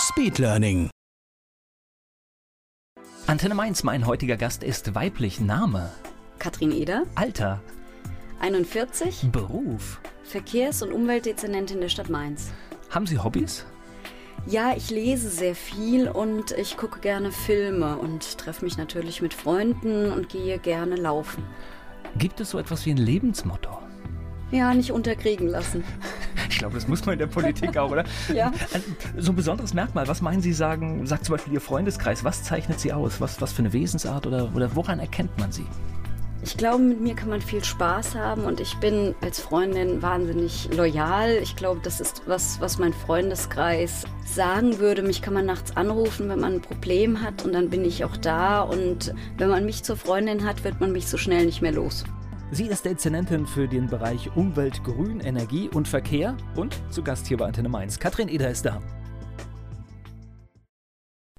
Speedlearning. 0.00 0.88
Antenne 3.26 3.54
Mainz, 3.54 3.82
mein 3.82 4.06
heutiger 4.06 4.38
Gast 4.38 4.64
ist 4.64 4.94
weiblich. 4.94 5.40
Name, 5.40 5.92
Katrin 6.38 6.72
Eder, 6.72 7.02
Alter, 7.16 7.60
41, 8.40 9.28
Beruf. 9.30 10.00
Verkehrs- 10.24 10.82
und 10.82 10.92
Umweltdezernentin 10.92 11.82
der 11.82 11.90
Stadt 11.90 12.08
Mainz. 12.08 12.50
Haben 12.88 13.06
Sie 13.06 13.18
Hobbys? 13.18 13.66
Ja, 14.46 14.74
ich 14.74 14.88
lese 14.88 15.28
sehr 15.28 15.54
viel 15.54 16.08
und 16.08 16.52
ich 16.52 16.78
gucke 16.78 17.00
gerne 17.00 17.30
Filme 17.30 17.98
und 17.98 18.38
treffe 18.38 18.64
mich 18.64 18.78
natürlich 18.78 19.20
mit 19.20 19.34
Freunden 19.34 20.10
und 20.12 20.30
gehe 20.30 20.58
gerne 20.58 20.96
laufen. 20.96 21.44
Gibt 22.16 22.40
es 22.40 22.50
so 22.50 22.58
etwas 22.58 22.86
wie 22.86 22.92
ein 22.92 22.96
Lebensmotto? 22.96 23.78
Ja, 24.50 24.74
nicht 24.74 24.90
unterkriegen 24.90 25.48
lassen. 25.48 25.84
Ich 26.48 26.58
glaube, 26.58 26.74
das 26.74 26.88
muss 26.88 27.04
man 27.06 27.14
in 27.14 27.20
der 27.20 27.26
Politik 27.26 27.76
auch, 27.76 27.90
oder? 27.90 28.04
Ja. 28.34 28.52
So 29.16 29.32
ein 29.32 29.36
besonderes 29.36 29.74
Merkmal, 29.74 30.08
was 30.08 30.20
meinen 30.20 30.42
Sie 30.42 30.52
sagen, 30.52 31.06
sagt 31.06 31.24
zum 31.24 31.34
Beispiel 31.34 31.54
Ihr 31.54 31.60
Freundeskreis, 31.60 32.24
was 32.24 32.42
zeichnet 32.42 32.80
Sie 32.80 32.92
aus? 32.92 33.20
Was, 33.20 33.40
was 33.40 33.52
für 33.52 33.60
eine 33.60 33.72
Wesensart 33.72 34.26
oder, 34.26 34.50
oder 34.54 34.74
woran 34.74 34.98
erkennt 34.98 35.36
man 35.38 35.52
Sie? 35.52 35.66
Ich 36.42 36.56
glaube, 36.56 36.82
mit 36.82 37.00
mir 37.02 37.14
kann 37.14 37.28
man 37.28 37.42
viel 37.42 37.62
Spaß 37.62 38.14
haben 38.14 38.44
und 38.44 38.60
ich 38.60 38.74
bin 38.76 39.14
als 39.20 39.40
Freundin 39.40 40.00
wahnsinnig 40.00 40.70
loyal. 40.74 41.36
Ich 41.42 41.54
glaube, 41.54 41.80
das 41.82 42.00
ist 42.00 42.22
was, 42.26 42.58
was 42.62 42.78
mein 42.78 42.94
Freundeskreis 42.94 44.04
sagen 44.24 44.78
würde. 44.78 45.02
Mich 45.02 45.20
kann 45.20 45.34
man 45.34 45.44
nachts 45.44 45.76
anrufen, 45.76 46.30
wenn 46.30 46.40
man 46.40 46.54
ein 46.54 46.60
Problem 46.62 47.20
hat 47.22 47.44
und 47.44 47.52
dann 47.52 47.68
bin 47.68 47.84
ich 47.84 48.04
auch 48.06 48.16
da. 48.16 48.62
Und 48.62 49.14
wenn 49.36 49.50
man 49.50 49.66
mich 49.66 49.82
zur 49.82 49.96
Freundin 49.96 50.46
hat, 50.46 50.64
wird 50.64 50.80
man 50.80 50.92
mich 50.92 51.08
so 51.08 51.18
schnell 51.18 51.44
nicht 51.44 51.60
mehr 51.60 51.72
los. 51.72 52.04
Sie 52.52 52.66
ist 52.66 52.84
Dezernentin 52.84 53.46
für 53.46 53.68
den 53.68 53.86
Bereich 53.86 54.34
Umwelt, 54.34 54.82
Grün, 54.82 55.20
Energie 55.20 55.68
und 55.68 55.86
Verkehr 55.86 56.36
und 56.56 56.76
zu 56.90 57.04
Gast 57.04 57.28
hier 57.28 57.36
bei 57.36 57.46
Antenne 57.46 57.68
Mainz. 57.68 58.00
Katrin 58.00 58.28
Eder 58.28 58.50
ist 58.50 58.66
da. 58.66 58.80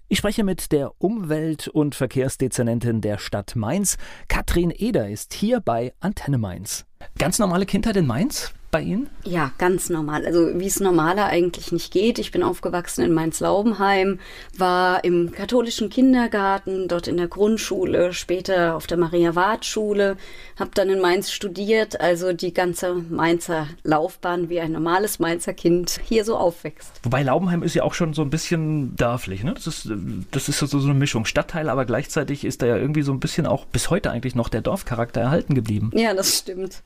Ich 0.08 0.20
spreche 0.20 0.46
mit 0.46 0.72
der 0.72 0.94
Umwelt- 1.02 1.68
und 1.68 1.96
Verkehrsdezernentin 1.96 3.02
der 3.02 3.18
Stadt 3.18 3.58
Mainz. 3.58 3.98
Katrin 4.30 4.72
Eder 4.74 5.10
ist 5.10 5.34
hier 5.34 5.60
bei 5.60 5.94
Antenne 6.00 6.38
Mainz. 6.38 6.86
Ganz 7.18 7.40
normale 7.40 7.66
Kindheit 7.66 7.98
in 7.98 8.08
Mainz 8.08 8.54
bei 8.72 8.82
Ihnen? 8.82 9.10
Ja, 9.26 9.52
ganz 9.58 9.90
normal. 9.90 10.26
Also 10.26 10.60
wie 10.60 10.66
es 10.66 10.80
normaler 10.80 11.26
eigentlich 11.26 11.72
nicht 11.72 11.92
geht. 11.92 12.18
Ich 12.20 12.32
bin 12.32 12.42
aufgewachsen 12.42 13.04
in 13.04 13.14
Mainz-Laubenheim, 13.14 14.20
war 14.58 15.04
im 15.04 15.32
katholischen 15.32 15.90
Kindergarten, 15.90 16.88
dort 16.88 17.08
in 17.08 17.18
der 17.18 17.28
Grundschule, 17.28 18.14
später 18.14 18.76
auf 18.76 18.88
der 18.88 18.98
Maria-Ward-Schule, 18.98 20.16
habe 20.58 20.72
dann 20.74 20.90
in 20.90 21.02
Mainz 21.02 21.32
studiert. 21.32 22.00
Also 22.00 22.34
die 22.34 22.54
ganze 22.54 22.94
Mainzer 22.94 23.68
Laufbahn, 23.84 24.50
wie 24.50 24.62
ein 24.62 24.72
normales 24.72 25.20
Mainzer 25.20 25.54
Kind 25.54 26.00
hier 26.04 26.24
so 26.24 26.38
aufwächst. 26.38 26.92
Wobei 27.04 27.24
Laubenheim 27.24 27.64
ist 27.64 27.76
ja 27.76 27.84
auch 27.84 27.94
schon 27.94 28.14
so 28.14 28.22
ein 28.22 28.30
bisschen 28.30 28.96
dörflich. 28.96 29.44
Ne? 29.44 29.54
Das 29.54 29.68
ist, 29.68 29.90
das 30.32 30.50
ist 30.50 30.60
so, 30.60 30.66
so 30.66 30.80
eine 30.80 30.94
Mischung. 30.94 31.26
Stadtteil, 31.26 31.70
aber 31.70 31.86
gleichzeitig 31.86 32.46
ist 32.46 32.62
da 32.62 32.66
ja 32.66 32.78
irgendwie 32.78 33.02
so 33.02 33.12
ein 33.12 33.20
bisschen 33.20 33.46
auch 33.46 33.66
bis 33.66 33.90
heute 33.90 34.12
eigentlich 34.12 34.36
noch 34.36 34.50
der 34.50 34.62
Dorfcharakter 34.62 35.22
erhalten 35.22 35.56
geblieben. 35.56 35.92
Ja, 35.94 36.14
das 36.14 36.38
stimmt. 36.38 36.82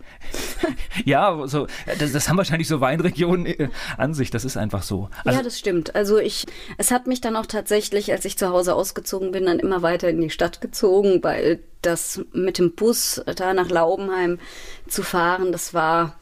ja, 1.05 1.47
so 1.47 1.67
das, 1.99 2.11
das, 2.11 2.29
haben 2.29 2.37
wahrscheinlich 2.37 2.67
so 2.67 2.81
Weinregionen 2.81 3.45
äh, 3.45 3.69
an 3.97 4.13
sich, 4.13 4.31
das 4.31 4.45
ist 4.45 4.57
einfach 4.57 4.83
so. 4.83 5.09
Also 5.23 5.37
ja, 5.37 5.43
das 5.43 5.59
stimmt. 5.59 5.95
Also 5.95 6.17
ich, 6.17 6.45
es 6.77 6.91
hat 6.91 7.07
mich 7.07 7.21
dann 7.21 7.35
auch 7.35 7.45
tatsächlich, 7.45 8.11
als 8.11 8.25
ich 8.25 8.37
zu 8.37 8.49
Hause 8.49 8.75
ausgezogen 8.75 9.31
bin, 9.31 9.45
dann 9.45 9.59
immer 9.59 9.81
weiter 9.81 10.09
in 10.09 10.21
die 10.21 10.29
Stadt 10.29 10.61
gezogen, 10.61 11.23
weil 11.23 11.59
das 11.81 12.21
mit 12.33 12.57
dem 12.57 12.73
Bus 12.73 13.21
da 13.35 13.53
nach 13.53 13.69
Laubenheim 13.69 14.39
zu 14.87 15.03
fahren, 15.03 15.51
das 15.51 15.73
war 15.73 16.17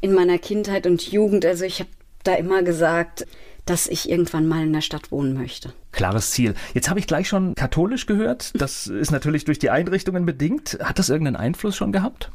in 0.00 0.14
meiner 0.14 0.38
Kindheit 0.38 0.86
und 0.86 1.10
Jugend, 1.10 1.44
also 1.44 1.64
ich 1.64 1.80
habe 1.80 1.90
da 2.24 2.34
immer 2.34 2.62
gesagt, 2.62 3.26
dass 3.66 3.86
ich 3.86 4.10
irgendwann 4.10 4.48
mal 4.48 4.62
in 4.64 4.72
der 4.72 4.80
Stadt 4.80 5.12
wohnen 5.12 5.34
möchte. 5.34 5.72
Klares 5.92 6.32
Ziel. 6.32 6.54
Jetzt 6.74 6.88
habe 6.88 6.98
ich 6.98 7.06
gleich 7.06 7.28
schon 7.28 7.54
katholisch 7.54 8.06
gehört. 8.06 8.52
Das 8.54 8.86
ist 8.86 9.10
natürlich 9.10 9.44
durch 9.44 9.58
die 9.58 9.70
Einrichtungen 9.70 10.26
bedingt. 10.26 10.78
Hat 10.82 10.98
das 10.98 11.08
irgendeinen 11.08 11.36
Einfluss 11.36 11.76
schon 11.76 11.92
gehabt? 11.92 12.30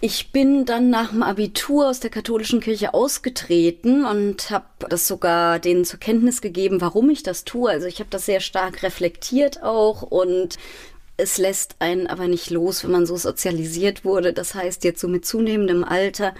Ich 0.00 0.30
bin 0.30 0.66
dann 0.66 0.90
nach 0.90 1.10
dem 1.10 1.22
Abitur 1.22 1.88
aus 1.88 2.00
der 2.00 2.10
katholischen 2.10 2.60
Kirche 2.60 2.92
ausgetreten 2.92 4.04
und 4.04 4.50
habe 4.50 4.66
das 4.90 5.08
sogar 5.08 5.58
denen 5.58 5.84
zur 5.84 5.98
Kenntnis 5.98 6.42
gegeben, 6.42 6.80
warum 6.82 7.08
ich 7.08 7.22
das 7.22 7.44
tue. 7.44 7.70
Also 7.70 7.86
ich 7.86 7.98
habe 8.00 8.10
das 8.10 8.26
sehr 8.26 8.40
stark 8.40 8.82
reflektiert 8.82 9.62
auch 9.62 10.02
und 10.02 10.58
es 11.16 11.38
lässt 11.38 11.76
einen 11.78 12.06
aber 12.06 12.28
nicht 12.28 12.50
los, 12.50 12.84
wenn 12.84 12.90
man 12.90 13.06
so 13.06 13.16
sozialisiert 13.16 14.04
wurde. 14.04 14.34
Das 14.34 14.54
heißt, 14.54 14.84
jetzt 14.84 15.00
so 15.00 15.08
mit 15.08 15.24
zunehmendem 15.24 15.82
Alter, 15.82 16.34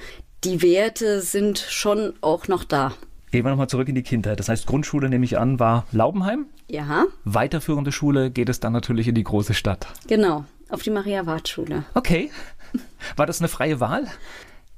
die 0.45 0.61
Werte 0.61 1.23
sind 1.23 1.59
schon 1.59 2.13
auch 2.21 2.49
noch 2.49 2.63
da. 2.63 2.93
Gehen 3.31 3.45
wir 3.45 3.51
nochmal 3.51 3.69
zurück 3.69 3.89
in 3.89 3.95
die 3.95 4.03
Kindheit. 4.03 4.39
Das 4.39 4.51
heißt, 4.51 4.67
Grundschule, 4.67 5.09
nehme 5.09 5.25
ich 5.25 5.39
an, 5.39 5.59
war 5.59 5.87
Laubenheim? 5.93 6.47
Ja. 6.69 7.07
Weiterführende 7.25 7.91
Schule 7.91 8.31
geht 8.31 8.49
es 8.49 8.61
dann 8.61 8.73
natürlich 8.73 9.09
in 9.09 9.15
die 9.15 9.25
große 9.25 9.55
Stadt. 9.55 9.87
Genau, 10.09 10.45
auf 10.69 10.83
die 10.83 10.91
Maria-Ward-Schule. 10.91 11.85
Okay. 11.95 12.31
War 13.17 13.27
das 13.27 13.41
eine 13.41 13.49
freie 13.49 13.81
Wahl? 13.81 14.07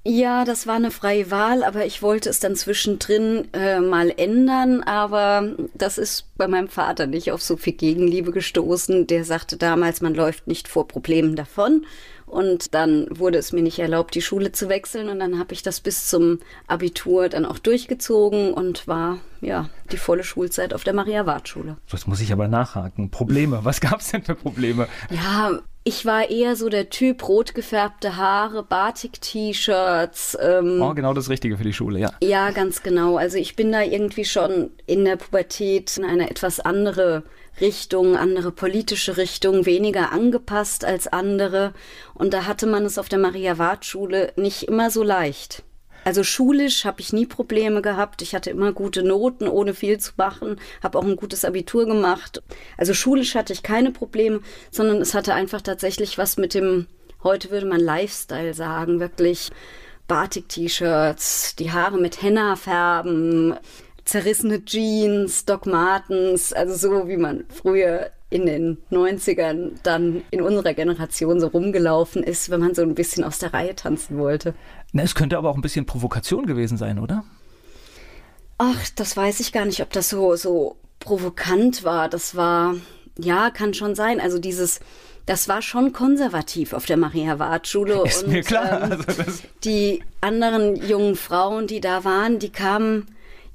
Ja, 0.04 0.46
das 0.46 0.66
war 0.66 0.76
eine 0.76 0.90
freie 0.90 1.30
Wahl, 1.30 1.62
aber 1.62 1.84
ich 1.84 2.00
wollte 2.00 2.30
es 2.30 2.40
dann 2.40 2.56
zwischendrin 2.56 3.48
äh, 3.52 3.78
mal 3.80 4.10
ändern. 4.16 4.82
Aber 4.82 5.54
das 5.74 5.98
ist 5.98 6.34
bei 6.36 6.48
meinem 6.48 6.68
Vater 6.68 7.06
nicht 7.06 7.30
auf 7.30 7.42
so 7.42 7.56
viel 7.56 7.74
Gegenliebe 7.74 8.32
gestoßen. 8.32 9.06
Der 9.06 9.24
sagte 9.24 9.56
damals, 9.56 10.00
man 10.00 10.14
läuft 10.14 10.46
nicht 10.46 10.68
vor 10.68 10.88
Problemen 10.88 11.36
davon. 11.36 11.84
Und 12.24 12.74
dann 12.74 13.06
wurde 13.10 13.38
es 13.38 13.52
mir 13.52 13.62
nicht 13.62 13.78
erlaubt, 13.78 14.14
die 14.14 14.22
Schule 14.22 14.52
zu 14.52 14.68
wechseln. 14.68 15.08
Und 15.08 15.18
dann 15.18 15.38
habe 15.38 15.52
ich 15.52 15.62
das 15.62 15.80
bis 15.80 16.08
zum 16.08 16.38
Abitur 16.66 17.28
dann 17.28 17.44
auch 17.44 17.58
durchgezogen 17.58 18.54
und 18.54 18.86
war 18.86 19.18
ja 19.40 19.68
die 19.92 19.96
volle 19.96 20.24
Schulzeit 20.24 20.74
auf 20.74 20.84
der 20.84 20.94
Maria-Ward-Schule. 20.94 21.76
Das 21.90 22.06
muss 22.06 22.20
ich 22.20 22.32
aber 22.32 22.48
nachhaken. 22.48 23.10
Probleme. 23.10 23.60
Was 23.62 23.80
gab 23.80 24.00
es 24.00 24.10
denn 24.10 24.22
für 24.22 24.34
Probleme? 24.34 24.88
Ja, 25.10 25.58
ich 25.88 26.04
war 26.04 26.28
eher 26.28 26.54
so 26.54 26.68
der 26.68 26.90
Typ 26.90 27.26
rot 27.26 27.54
gefärbte 27.54 28.16
Haare, 28.16 28.62
Batik-T-Shirts. 28.62 30.36
Ähm, 30.38 30.82
oh, 30.82 30.92
genau 30.92 31.14
das 31.14 31.30
Richtige 31.30 31.56
für 31.56 31.64
die 31.64 31.72
Schule, 31.72 31.98
ja. 31.98 32.12
Ja, 32.22 32.50
ganz 32.50 32.82
genau. 32.82 33.16
Also 33.16 33.38
ich 33.38 33.56
bin 33.56 33.72
da 33.72 33.80
irgendwie 33.80 34.26
schon 34.26 34.70
in 34.84 35.06
der 35.06 35.16
Pubertät 35.16 35.96
in 35.96 36.04
eine 36.04 36.28
etwas 36.28 36.60
andere 36.60 37.22
Richtung, 37.62 38.16
andere 38.16 38.52
politische 38.52 39.16
Richtung, 39.16 39.64
weniger 39.64 40.12
angepasst 40.12 40.84
als 40.84 41.06
andere. 41.06 41.72
Und 42.12 42.34
da 42.34 42.44
hatte 42.44 42.66
man 42.66 42.84
es 42.84 42.98
auf 42.98 43.08
der 43.08 43.18
Maria-Ward-Schule 43.18 44.34
nicht 44.36 44.64
immer 44.64 44.90
so 44.90 45.02
leicht. 45.02 45.62
Also 46.08 46.24
schulisch 46.24 46.86
habe 46.86 47.02
ich 47.02 47.12
nie 47.12 47.26
Probleme 47.26 47.82
gehabt. 47.82 48.22
Ich 48.22 48.34
hatte 48.34 48.48
immer 48.48 48.72
gute 48.72 49.02
Noten, 49.02 49.46
ohne 49.46 49.74
viel 49.74 49.98
zu 49.98 50.12
machen, 50.16 50.58
habe 50.82 50.96
auch 50.96 51.04
ein 51.04 51.16
gutes 51.16 51.44
Abitur 51.44 51.84
gemacht. 51.84 52.42
Also 52.78 52.94
schulisch 52.94 53.34
hatte 53.34 53.52
ich 53.52 53.62
keine 53.62 53.90
Probleme, 53.90 54.40
sondern 54.70 55.02
es 55.02 55.12
hatte 55.12 55.34
einfach 55.34 55.60
tatsächlich 55.60 56.16
was 56.16 56.38
mit 56.38 56.54
dem, 56.54 56.86
heute 57.22 57.50
würde 57.50 57.66
man 57.66 57.80
Lifestyle 57.80 58.54
sagen, 58.54 59.00
wirklich 59.00 59.50
Batik-T-Shirts, 60.06 61.56
die 61.56 61.72
Haare 61.72 61.98
mit 61.98 62.22
Henna 62.22 62.56
färben, 62.56 63.58
zerrissene 64.06 64.64
Jeans, 64.64 65.44
Doc 65.44 65.66
Martens, 65.66 66.54
also 66.54 66.74
so 66.74 67.06
wie 67.06 67.18
man 67.18 67.44
früher 67.50 68.12
in 68.30 68.46
den 68.46 68.78
90ern 68.90 69.72
dann 69.82 70.22
in 70.30 70.42
unserer 70.42 70.74
Generation 70.74 71.40
so 71.40 71.46
rumgelaufen 71.46 72.22
ist, 72.22 72.50
wenn 72.50 72.60
man 72.60 72.74
so 72.74 72.82
ein 72.82 72.94
bisschen 72.94 73.24
aus 73.24 73.38
der 73.38 73.54
Reihe 73.54 73.74
tanzen 73.74 74.18
wollte. 74.18 74.54
Na, 74.92 75.02
es 75.02 75.14
könnte 75.14 75.38
aber 75.38 75.50
auch 75.50 75.56
ein 75.56 75.62
bisschen 75.62 75.86
Provokation 75.86 76.46
gewesen 76.46 76.76
sein, 76.76 76.98
oder? 76.98 77.24
Ach, 78.58 78.88
das 78.96 79.16
weiß 79.16 79.40
ich 79.40 79.52
gar 79.52 79.64
nicht, 79.64 79.80
ob 79.80 79.90
das 79.92 80.10
so, 80.10 80.36
so 80.36 80.76
provokant 80.98 81.84
war. 81.84 82.08
Das 82.08 82.36
war, 82.36 82.74
ja, 83.18 83.50
kann 83.50 83.72
schon 83.72 83.94
sein. 83.94 84.20
Also 84.20 84.38
dieses, 84.38 84.80
das 85.24 85.48
war 85.48 85.62
schon 85.62 85.92
konservativ 85.92 86.72
auf 86.72 86.84
der 86.84 86.96
Maria-Ward-Schule. 86.96 88.02
Ist 88.04 88.24
und, 88.24 88.32
mir 88.32 88.42
klar. 88.42 88.90
Ähm, 88.90 89.04
also 89.06 89.42
die 89.64 90.02
anderen 90.20 90.76
jungen 90.76 91.16
Frauen, 91.16 91.66
die 91.66 91.80
da 91.80 92.04
waren, 92.04 92.38
die 92.38 92.50
kamen 92.50 93.06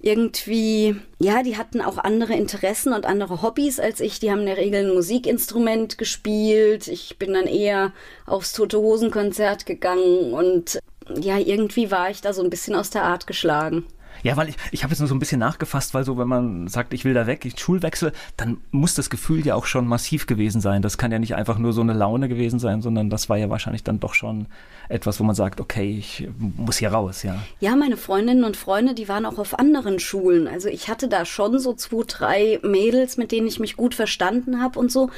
irgendwie, 0.04 0.98
ja, 1.18 1.44
die 1.44 1.58
hatten 1.58 1.82
auch 1.82 1.98
andere 1.98 2.34
Interessen 2.34 2.92
und 2.92 3.06
andere 3.06 3.42
Hobbys 3.42 3.80
als 3.80 4.02
ich. 4.02 4.20
Die 4.20 4.30
haben 4.30 4.42
in 4.42 4.48
der 4.48 4.58
Regel 4.58 4.86
ein 4.86 4.94
Musikinstrument 4.94 5.98
gespielt. 5.98 6.90
Ich 6.90 7.18
bin 7.18 7.34
dann 7.34 7.48
eher 7.48 7.94
aufs 8.26 8.52
Tote 8.52 8.80
Hosen 8.80 9.12
Konzert 9.12 9.66
gegangen 9.66 10.34
und 10.34 10.80
ja, 11.22 11.38
irgendwie 11.38 11.90
war 11.90 12.10
ich 12.10 12.20
da 12.20 12.34
so 12.34 12.44
ein 12.44 12.50
bisschen 12.50 12.76
aus 12.76 12.90
der 12.90 13.04
Art 13.04 13.28
geschlagen. 13.28 13.86
Ja, 14.22 14.38
weil 14.38 14.50
ich, 14.50 14.56
ich 14.72 14.84
habe 14.84 14.92
jetzt 14.92 15.00
nur 15.00 15.08
so 15.08 15.16
ein 15.16 15.20
bisschen 15.20 15.40
nachgefasst, 15.40 15.94
weil 15.94 16.04
so, 16.04 16.18
wenn 16.18 16.28
man 16.28 16.68
sagt, 16.68 16.94
ich 16.94 17.04
will 17.04 17.14
da 17.14 17.26
weg, 17.26 17.46
ich 17.46 17.60
Schulwechsel, 17.60 18.12
dann 18.38 18.58
muss 18.72 18.94
das 18.94 19.10
Gefühl 19.10 19.46
ja 19.46 19.56
auch 19.56 19.66
schon 19.66 19.88
massiv 19.88 20.28
gewesen 20.28 20.62
sein. 20.62 20.82
Das 20.82 20.98
kann 20.98 21.12
ja 21.12 21.20
nicht 21.20 21.36
einfach 21.36 21.58
nur 21.58 21.74
so 21.74 21.82
eine 21.82 21.94
Laune 21.94 22.30
gewesen 22.30 22.60
sein, 22.60 22.82
sondern 22.82 23.10
das 23.10 23.30
war 23.30 23.38
ja 23.38 23.50
wahrscheinlich 23.50 23.84
dann 23.84 24.00
doch 24.00 24.14
schon 24.14 24.48
etwas, 24.90 25.20
wo 25.20 25.24
man 25.24 25.36
sagt, 25.36 25.60
okay, 25.60 25.98
ich 25.98 26.28
muss 26.38 26.78
hier 26.78 26.92
raus, 26.92 27.24
ja. 27.24 27.38
Ja, 27.60 27.76
meine 27.76 27.98
Freundinnen 27.98 28.44
und 28.44 28.58
Freunde, 28.58 28.94
die 28.94 29.08
waren 29.08 29.26
auch 29.26 29.38
auf 29.38 29.58
anderen 29.58 30.00
Schulen. 30.00 30.48
Also 30.48 30.70
ich 30.70 30.88
hatte 30.88 31.08
da 31.08 31.26
schon 31.26 31.60
so 31.60 31.74
zwei, 31.74 32.04
drei 32.06 32.60
Mädels, 32.64 33.18
mit 33.18 33.32
denen 33.32 33.48
ich 33.48 33.60
mich 33.60 33.78
gut 33.78 33.96
verstanden 33.96 34.62
habe 34.62 34.80
und 34.80 34.92
so. 34.92 35.10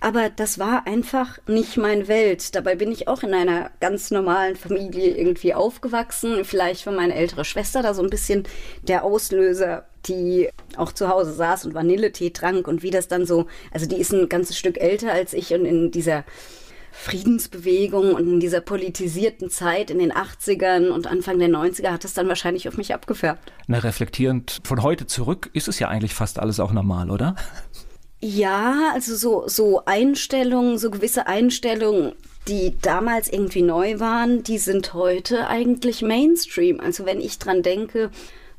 Aber 0.00 0.28
das 0.28 0.58
war 0.58 0.86
einfach 0.86 1.38
nicht 1.46 1.76
mein 1.76 2.08
Welt. 2.08 2.54
Dabei 2.54 2.74
bin 2.76 2.92
ich 2.92 3.08
auch 3.08 3.22
in 3.22 3.34
einer 3.34 3.70
ganz 3.80 4.10
normalen 4.10 4.56
Familie 4.56 5.16
irgendwie 5.16 5.54
aufgewachsen. 5.54 6.44
Vielleicht 6.44 6.86
war 6.86 6.92
meine 6.92 7.14
ältere 7.14 7.44
Schwester 7.44 7.82
da 7.82 7.94
so 7.94 8.02
ein 8.02 8.10
bisschen 8.10 8.44
der 8.82 9.04
Auslöser 9.04 9.84
die 10.08 10.50
auch 10.76 10.92
zu 10.92 11.08
Hause 11.08 11.32
saß 11.32 11.64
und 11.64 11.74
Vanilletee 11.74 12.28
trank 12.30 12.68
und 12.68 12.82
wie 12.82 12.90
das 12.90 13.08
dann 13.08 13.24
so, 13.24 13.46
also 13.72 13.86
die 13.86 13.96
ist 13.96 14.12
ein 14.12 14.28
ganzes 14.28 14.58
Stück 14.58 14.78
älter 14.78 15.12
als 15.12 15.32
ich 15.32 15.54
und 15.54 15.64
in 15.64 15.90
dieser 15.90 16.24
Friedensbewegung 16.96 18.14
und 18.14 18.28
in 18.28 18.40
dieser 18.40 18.60
politisierten 18.60 19.50
Zeit 19.50 19.90
in 19.90 19.98
den 19.98 20.12
80ern 20.12 20.90
und 20.90 21.06
Anfang 21.06 21.38
der 21.38 21.48
90er 21.48 21.90
hat 21.90 22.04
es 22.04 22.14
dann 22.14 22.28
wahrscheinlich 22.28 22.68
auf 22.68 22.76
mich 22.76 22.94
abgefärbt. 22.94 23.52
Na, 23.66 23.78
reflektierend 23.78 24.60
von 24.64 24.82
heute 24.82 25.06
zurück 25.06 25.50
ist 25.52 25.68
es 25.68 25.78
ja 25.78 25.88
eigentlich 25.88 26.14
fast 26.14 26.38
alles 26.38 26.60
auch 26.60 26.72
normal, 26.72 27.10
oder? 27.10 27.34
Ja, 28.20 28.92
also 28.94 29.16
so, 29.16 29.48
so 29.48 29.84
Einstellungen, 29.84 30.78
so 30.78 30.90
gewisse 30.90 31.26
Einstellungen, 31.26 32.12
die 32.48 32.74
damals 32.80 33.30
irgendwie 33.30 33.62
neu 33.62 34.00
waren, 34.00 34.42
die 34.42 34.58
sind 34.58 34.94
heute 34.94 35.48
eigentlich 35.48 36.00
Mainstream. 36.00 36.80
Also 36.80 37.04
wenn 37.04 37.20
ich 37.20 37.38
dran 37.38 37.62
denke, 37.62 38.10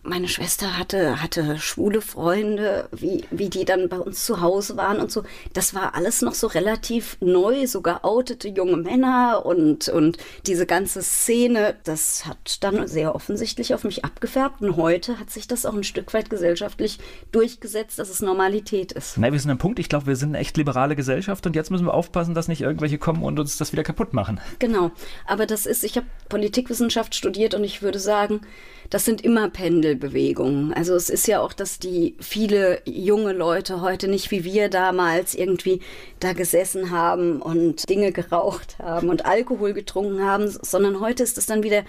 meine 0.06 0.28
Schwester 0.28 0.78
hatte, 0.78 1.22
hatte 1.22 1.58
schwule 1.58 2.02
Freunde, 2.02 2.88
wie, 2.92 3.26
wie 3.32 3.50
die 3.50 3.66
dann 3.66 3.90
bei 3.90 3.98
uns 3.98 4.26
zu 4.26 4.42
Hause 4.42 4.78
waren 4.78 5.00
und 5.00 5.12
so. 5.12 5.24
Das 5.54 5.74
war 5.74 5.96
alles 5.96 6.22
noch 6.22 6.34
so 6.34 6.48
relativ 6.48 7.18
neu, 7.20 7.68
sogar 7.68 8.06
outete 8.06 8.50
junge 8.50 8.78
Männer 8.78 9.46
und, 9.46 9.90
und 9.90 10.18
diese 10.46 10.66
ganze 10.66 11.02
Szene, 11.02 11.76
das 11.84 12.26
hat 12.26 12.64
dann 12.64 12.88
sehr 12.88 13.16
offensichtlich 13.16 13.74
auf 13.74 13.84
mich 13.84 14.06
abgefärbt. 14.06 14.62
Und 14.62 14.78
heute 14.78 15.20
hat 15.20 15.30
sich 15.30 15.48
das 15.48 15.66
auch 15.66 15.74
ein 15.74 15.84
Stück 15.84 16.14
weit 16.14 16.30
gesellschaftlich 16.30 17.00
durchgesetzt, 17.32 18.00
dass 18.00 18.10
es 18.10 18.22
Normalität 18.22 18.92
ist. 18.92 19.18
Nein, 19.18 19.34
wir 19.34 19.40
sind 19.40 19.52
am 19.52 19.58
Punkt, 19.58 19.80
ich 19.80 19.90
glaube, 19.90 20.08
wir 20.08 20.16
sind 20.16 20.30
eine 20.30 20.40
echt 20.40 20.58
liberale 20.58 20.96
Gesellschaft 20.96 21.46
und 21.46 21.56
jetzt 21.56 21.72
müssen 21.72 21.86
wir 21.86 21.94
aufpassen, 21.94 22.36
dass 22.36 22.48
nicht 22.48 22.62
irgendwelche 22.62 22.98
kommen 22.98 23.24
und 23.24 23.40
uns 23.40 23.58
das 23.58 23.72
wieder 23.72 23.84
kaputt 23.84 24.14
machen. 24.14 24.40
Genau. 24.60 24.92
Aber 25.26 25.46
das 25.46 25.66
ist, 25.66 25.84
ich 25.84 25.98
habe 25.98 26.08
Politikwissenschaft 26.30 27.16
studiert 27.16 27.54
und 27.54 27.64
ich 27.64 27.82
würde 27.82 28.00
sagen, 28.00 28.42
das 28.90 29.06
sind 29.06 29.22
immer 29.22 29.50
Pendelbewegungen. 29.96 30.74
Also 30.74 30.96
es 30.96 31.10
ist 31.10 31.28
ja 31.28 31.42
auch, 31.42 31.54
dass 31.54 31.80
die 31.80 32.16
viele 32.20 32.82
junge 32.86 33.34
Leute 33.34 33.82
heute 33.82 34.08
nicht 34.08 34.32
wie 34.32 34.44
wir 34.44 34.70
damals 34.70 35.36
irgendwie 35.36 35.82
da 36.20 36.34
gesessen 36.34 36.92
haben 36.92 37.42
und 37.42 37.90
Dinge 37.90 38.12
geraucht 38.12 38.78
haben 38.80 39.10
und 39.10 39.26
Alkohol 39.26 39.74
getrunken 39.74 40.24
haben, 40.24 40.48
sondern 40.48 41.00
heute 41.00 41.24
ist 41.24 41.38
es 41.38 41.46
dann 41.46 41.64
wieder 41.64 41.84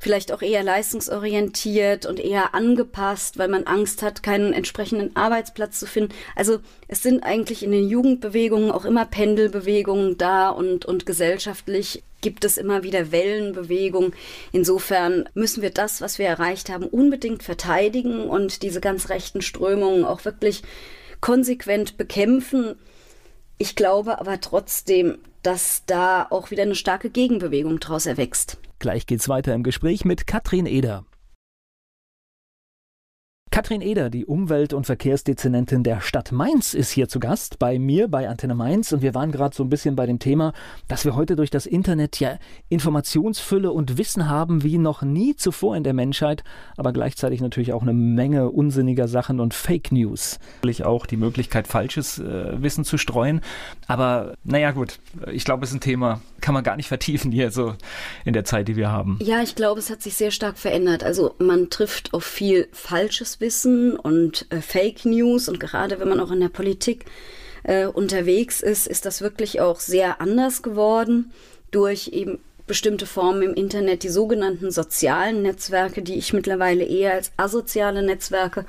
vielleicht 0.00 0.32
auch 0.32 0.42
eher 0.42 0.62
leistungsorientiert 0.62 2.06
und 2.06 2.20
eher 2.20 2.54
angepasst, 2.54 3.38
weil 3.38 3.48
man 3.48 3.64
Angst 3.64 4.02
hat, 4.02 4.22
keinen 4.22 4.52
entsprechenden 4.52 5.14
Arbeitsplatz 5.14 5.78
zu 5.78 5.86
finden. 5.86 6.14
Also 6.34 6.58
es 6.88 7.02
sind 7.02 7.22
eigentlich 7.22 7.62
in 7.62 7.72
den 7.72 7.88
Jugendbewegungen 7.88 8.70
auch 8.70 8.84
immer 8.84 9.04
Pendelbewegungen 9.04 10.16
da 10.16 10.50
und, 10.50 10.86
und 10.86 11.04
gesellschaftlich 11.04 12.02
gibt 12.20 12.44
es 12.44 12.56
immer 12.56 12.82
wieder 12.82 13.12
Wellenbewegungen. 13.12 14.12
Insofern 14.52 15.28
müssen 15.34 15.62
wir 15.62 15.70
das, 15.70 16.00
was 16.00 16.18
wir 16.18 16.26
erreicht 16.26 16.70
haben, 16.70 16.84
unbedingt 16.84 17.42
verteidigen 17.42 18.24
und 18.24 18.62
diese 18.62 18.80
ganz 18.80 19.08
rechten 19.08 19.42
Strömungen 19.42 20.04
auch 20.04 20.24
wirklich 20.24 20.62
konsequent 21.20 21.96
bekämpfen. 21.96 22.76
Ich 23.58 23.76
glaube 23.76 24.20
aber 24.20 24.40
trotzdem, 24.40 25.18
dass 25.42 25.84
da 25.86 26.26
auch 26.30 26.50
wieder 26.50 26.62
eine 26.62 26.74
starke 26.74 27.10
Gegenbewegung 27.10 27.80
daraus 27.80 28.06
erwächst. 28.06 28.58
Gleich 28.78 29.06
geht's 29.06 29.28
weiter 29.28 29.54
im 29.54 29.62
Gespräch 29.62 30.04
mit 30.04 30.26
Katrin 30.26 30.66
Eder. 30.66 31.04
Katrin 33.52 33.80
Eder, 33.80 34.10
die 34.10 34.26
Umwelt- 34.26 34.72
und 34.72 34.86
Verkehrsdezernentin 34.86 35.82
der 35.82 36.00
Stadt 36.00 36.30
Mainz, 36.30 36.72
ist 36.72 36.92
hier 36.92 37.08
zu 37.08 37.18
Gast 37.18 37.58
bei 37.58 37.80
mir 37.80 38.06
bei 38.06 38.28
Antenne 38.28 38.54
Mainz 38.54 38.92
und 38.92 39.02
wir 39.02 39.12
waren 39.12 39.32
gerade 39.32 39.56
so 39.56 39.64
ein 39.64 39.68
bisschen 39.68 39.96
bei 39.96 40.06
dem 40.06 40.20
Thema, 40.20 40.52
dass 40.86 41.04
wir 41.04 41.16
heute 41.16 41.34
durch 41.34 41.50
das 41.50 41.66
Internet 41.66 42.20
ja 42.20 42.38
Informationsfülle 42.68 43.72
und 43.72 43.98
Wissen 43.98 44.28
haben 44.28 44.62
wie 44.62 44.78
noch 44.78 45.02
nie 45.02 45.34
zuvor 45.34 45.76
in 45.76 45.82
der 45.82 45.94
Menschheit, 45.94 46.44
aber 46.76 46.92
gleichzeitig 46.92 47.40
natürlich 47.40 47.72
auch 47.72 47.82
eine 47.82 47.92
Menge 47.92 48.50
unsinniger 48.50 49.08
Sachen 49.08 49.40
und 49.40 49.52
Fake 49.52 49.90
News. 49.90 50.38
Natürlich 50.58 50.84
auch 50.84 51.04
die 51.06 51.16
Möglichkeit, 51.16 51.66
falsches 51.66 52.20
äh, 52.20 52.62
Wissen 52.62 52.84
zu 52.84 52.98
streuen, 52.98 53.40
aber 53.88 54.34
naja 54.44 54.70
gut, 54.70 55.00
ich 55.32 55.44
glaube, 55.44 55.64
es 55.64 55.70
ist 55.70 55.78
ein 55.78 55.80
Thema, 55.80 56.20
kann 56.40 56.54
man 56.54 56.64
gar 56.64 56.76
nicht 56.76 56.88
vertiefen 56.88 57.32
hier 57.32 57.50
so 57.50 57.74
in 58.24 58.32
der 58.32 58.44
Zeit, 58.44 58.68
die 58.68 58.76
wir 58.76 58.90
haben. 58.90 59.18
Ja, 59.22 59.42
ich 59.42 59.54
glaube, 59.54 59.80
es 59.80 59.90
hat 59.90 60.02
sich 60.02 60.14
sehr 60.14 60.30
stark 60.30 60.58
verändert. 60.58 61.04
Also 61.04 61.34
man 61.38 61.70
trifft 61.70 62.14
auf 62.14 62.24
viel 62.24 62.68
falsches 62.72 63.40
Wissen 63.40 63.96
und 63.96 64.46
äh, 64.50 64.60
Fake 64.60 65.04
News 65.04 65.48
und 65.48 65.60
gerade 65.60 66.00
wenn 66.00 66.08
man 66.08 66.20
auch 66.20 66.30
in 66.30 66.40
der 66.40 66.48
Politik 66.48 67.04
äh, 67.62 67.86
unterwegs 67.86 68.60
ist, 68.60 68.86
ist 68.86 69.06
das 69.06 69.20
wirklich 69.20 69.60
auch 69.60 69.80
sehr 69.80 70.20
anders 70.20 70.62
geworden 70.62 71.32
durch 71.70 72.08
eben 72.08 72.40
bestimmte 72.70 73.04
Formen 73.04 73.42
im 73.42 73.54
Internet, 73.54 74.04
die 74.04 74.08
sogenannten 74.08 74.70
sozialen 74.70 75.42
Netzwerke, 75.42 76.02
die 76.02 76.14
ich 76.14 76.32
mittlerweile 76.32 76.84
eher 76.84 77.14
als 77.14 77.32
asoziale 77.36 78.00
Netzwerke 78.00 78.64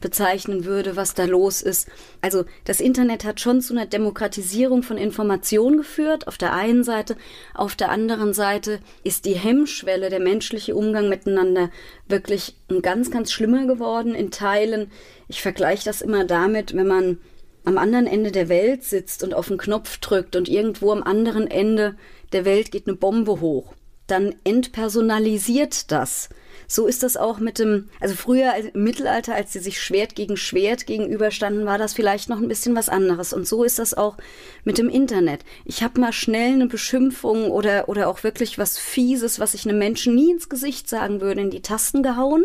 bezeichnen 0.00 0.64
würde, 0.64 0.96
was 0.96 1.14
da 1.14 1.24
los 1.24 1.62
ist. 1.62 1.88
Also 2.20 2.46
das 2.64 2.80
Internet 2.80 3.24
hat 3.24 3.38
schon 3.38 3.60
zu 3.60 3.72
einer 3.72 3.86
Demokratisierung 3.86 4.82
von 4.82 4.98
Information 4.98 5.76
geführt, 5.76 6.26
auf 6.26 6.36
der 6.36 6.52
einen 6.52 6.82
Seite. 6.82 7.14
Auf 7.54 7.76
der 7.76 7.92
anderen 7.92 8.34
Seite 8.34 8.80
ist 9.04 9.24
die 9.24 9.36
Hemmschwelle, 9.36 10.10
der 10.10 10.18
menschliche 10.18 10.74
Umgang 10.74 11.08
miteinander 11.08 11.70
wirklich 12.08 12.56
ganz, 12.82 13.12
ganz 13.12 13.30
schlimmer 13.30 13.68
geworden 13.68 14.16
in 14.16 14.32
Teilen. 14.32 14.90
Ich 15.28 15.42
vergleiche 15.42 15.84
das 15.84 16.02
immer 16.02 16.24
damit, 16.24 16.74
wenn 16.74 16.88
man 16.88 17.18
am 17.64 17.78
anderen 17.78 18.06
Ende 18.06 18.30
der 18.30 18.48
Welt 18.48 18.84
sitzt 18.84 19.22
und 19.22 19.34
auf 19.34 19.48
den 19.48 19.58
Knopf 19.58 19.98
drückt 19.98 20.36
und 20.36 20.48
irgendwo 20.48 20.92
am 20.92 21.02
anderen 21.02 21.46
Ende 21.46 21.96
der 22.32 22.44
Welt 22.44 22.70
geht 22.70 22.86
eine 22.86 22.96
Bombe 22.96 23.40
hoch, 23.40 23.74
dann 24.06 24.34
entpersonalisiert 24.44 25.90
das. 25.90 26.28
So 26.66 26.86
ist 26.86 27.02
das 27.02 27.16
auch 27.16 27.38
mit 27.38 27.58
dem, 27.58 27.88
also 28.00 28.14
früher 28.14 28.54
im 28.54 28.82
Mittelalter, 28.82 29.34
als 29.34 29.52
sie 29.52 29.58
sich 29.58 29.80
Schwert 29.80 30.14
gegen 30.14 30.36
Schwert 30.36 30.86
gegenüberstanden, 30.86 31.66
war 31.66 31.78
das 31.78 31.94
vielleicht 31.94 32.28
noch 32.28 32.38
ein 32.38 32.48
bisschen 32.48 32.74
was 32.74 32.88
anderes. 32.88 33.32
Und 33.32 33.46
so 33.46 33.64
ist 33.64 33.78
das 33.78 33.94
auch 33.94 34.16
mit 34.64 34.78
dem 34.78 34.88
Internet. 34.88 35.40
Ich 35.64 35.82
habe 35.82 36.00
mal 36.00 36.12
schnell 36.12 36.52
eine 36.52 36.66
Beschimpfung 36.66 37.50
oder, 37.50 37.88
oder 37.88 38.08
auch 38.08 38.24
wirklich 38.24 38.58
was 38.58 38.78
Fieses, 38.78 39.40
was 39.40 39.54
ich 39.54 39.66
einem 39.66 39.78
Menschen 39.78 40.14
nie 40.14 40.30
ins 40.30 40.48
Gesicht 40.48 40.88
sagen 40.88 41.20
würde, 41.20 41.42
in 41.42 41.50
die 41.50 41.62
Tasten 41.62 42.02
gehauen. 42.02 42.44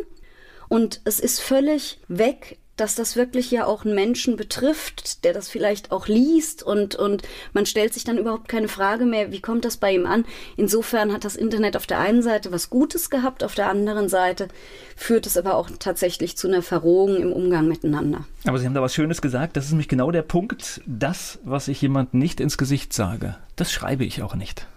Und 0.67 1.01
es 1.05 1.19
ist 1.19 1.39
völlig 1.39 1.99
weg 2.07 2.59
dass 2.79 2.95
das 2.95 3.15
wirklich 3.15 3.51
ja 3.51 3.65
auch 3.65 3.85
einen 3.85 3.95
Menschen 3.95 4.35
betrifft, 4.37 5.23
der 5.23 5.33
das 5.33 5.49
vielleicht 5.49 5.91
auch 5.91 6.07
liest 6.07 6.63
und, 6.63 6.95
und 6.95 7.23
man 7.53 7.65
stellt 7.65 7.93
sich 7.93 8.03
dann 8.03 8.17
überhaupt 8.17 8.47
keine 8.47 8.67
Frage 8.67 9.05
mehr, 9.05 9.31
wie 9.31 9.41
kommt 9.41 9.65
das 9.65 9.77
bei 9.77 9.93
ihm 9.93 10.05
an. 10.05 10.25
Insofern 10.57 11.11
hat 11.11 11.25
das 11.25 11.35
Internet 11.35 11.75
auf 11.75 11.87
der 11.87 11.99
einen 11.99 12.21
Seite 12.21 12.51
was 12.51 12.69
Gutes 12.69 13.09
gehabt, 13.09 13.43
auf 13.43 13.55
der 13.55 13.69
anderen 13.69 14.09
Seite 14.09 14.47
führt 14.95 15.25
es 15.25 15.37
aber 15.37 15.55
auch 15.55 15.69
tatsächlich 15.79 16.37
zu 16.37 16.47
einer 16.47 16.61
Verrohung 16.61 17.17
im 17.17 17.33
Umgang 17.33 17.67
miteinander. 17.67 18.25
Aber 18.45 18.57
Sie 18.57 18.65
haben 18.65 18.73
da 18.73 18.81
was 18.81 18.93
Schönes 18.93 19.21
gesagt, 19.21 19.57
das 19.57 19.65
ist 19.65 19.71
nämlich 19.71 19.87
genau 19.87 20.11
der 20.11 20.21
Punkt, 20.21 20.81
das, 20.85 21.39
was 21.43 21.67
ich 21.67 21.81
jemandem 21.81 22.19
nicht 22.19 22.39
ins 22.39 22.57
Gesicht 22.57 22.93
sage, 22.93 23.35
das 23.55 23.71
schreibe 23.71 24.05
ich 24.05 24.23
auch 24.23 24.35
nicht. 24.35 24.67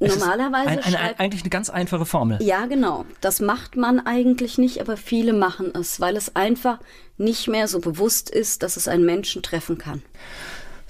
Normalerweise 0.00 0.68
ein, 0.68 0.78
ein, 0.78 0.94
ein, 0.94 1.18
eigentlich 1.18 1.42
eine 1.42 1.50
ganz 1.50 1.70
einfache 1.70 2.06
Formel. 2.06 2.38
Ja, 2.40 2.66
genau. 2.66 3.04
Das 3.20 3.40
macht 3.40 3.76
man 3.76 3.98
eigentlich 4.00 4.56
nicht, 4.58 4.80
aber 4.80 4.96
viele 4.96 5.32
machen 5.32 5.72
es, 5.74 6.00
weil 6.00 6.16
es 6.16 6.36
einfach 6.36 6.78
nicht 7.16 7.48
mehr 7.48 7.66
so 7.66 7.80
bewusst 7.80 8.30
ist, 8.30 8.62
dass 8.62 8.76
es 8.76 8.86
einen 8.86 9.04
Menschen 9.04 9.42
treffen 9.42 9.76
kann. 9.76 10.02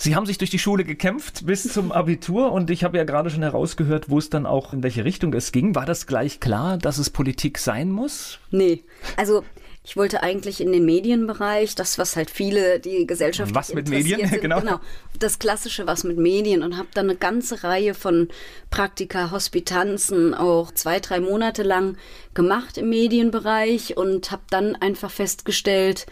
Sie 0.00 0.14
haben 0.14 0.26
sich 0.26 0.38
durch 0.38 0.50
die 0.50 0.60
Schule 0.60 0.84
gekämpft 0.84 1.44
bis 1.44 1.72
zum 1.72 1.90
Abitur 1.90 2.52
und 2.52 2.70
ich 2.70 2.84
habe 2.84 2.98
ja 2.98 3.04
gerade 3.04 3.30
schon 3.30 3.42
herausgehört, 3.42 4.08
wo 4.08 4.18
es 4.18 4.30
dann 4.30 4.46
auch 4.46 4.72
in 4.72 4.84
welche 4.84 5.04
Richtung 5.04 5.34
es 5.34 5.50
ging. 5.50 5.74
War 5.74 5.86
das 5.86 6.06
gleich 6.06 6.38
klar, 6.38 6.78
dass 6.78 6.98
es 6.98 7.10
Politik 7.10 7.58
sein 7.58 7.90
muss? 7.90 8.38
Nee. 8.52 8.84
Also 9.16 9.42
ich 9.88 9.96
wollte 9.96 10.22
eigentlich 10.22 10.60
in 10.60 10.70
den 10.70 10.84
Medienbereich, 10.84 11.74
das, 11.74 11.96
was 11.96 12.14
halt 12.14 12.28
viele, 12.28 12.78
die 12.78 13.06
Gesellschaft. 13.06 13.54
Was 13.54 13.72
mit 13.72 13.88
Medien? 13.88 14.28
Sind, 14.28 14.42
genau. 14.42 14.60
genau. 14.60 14.80
Das 15.18 15.38
klassische 15.38 15.86
Was 15.86 16.04
mit 16.04 16.18
Medien 16.18 16.62
und 16.62 16.76
habe 16.76 16.88
dann 16.92 17.06
eine 17.06 17.16
ganze 17.16 17.64
Reihe 17.64 17.94
von 17.94 18.28
Praktika, 18.68 19.30
Hospitanzen 19.30 20.34
auch 20.34 20.72
zwei, 20.72 21.00
drei 21.00 21.20
Monate 21.20 21.62
lang 21.62 21.96
gemacht 22.34 22.76
im 22.76 22.90
Medienbereich 22.90 23.96
und 23.96 24.30
habe 24.30 24.42
dann 24.50 24.76
einfach 24.76 25.10
festgestellt, 25.10 26.04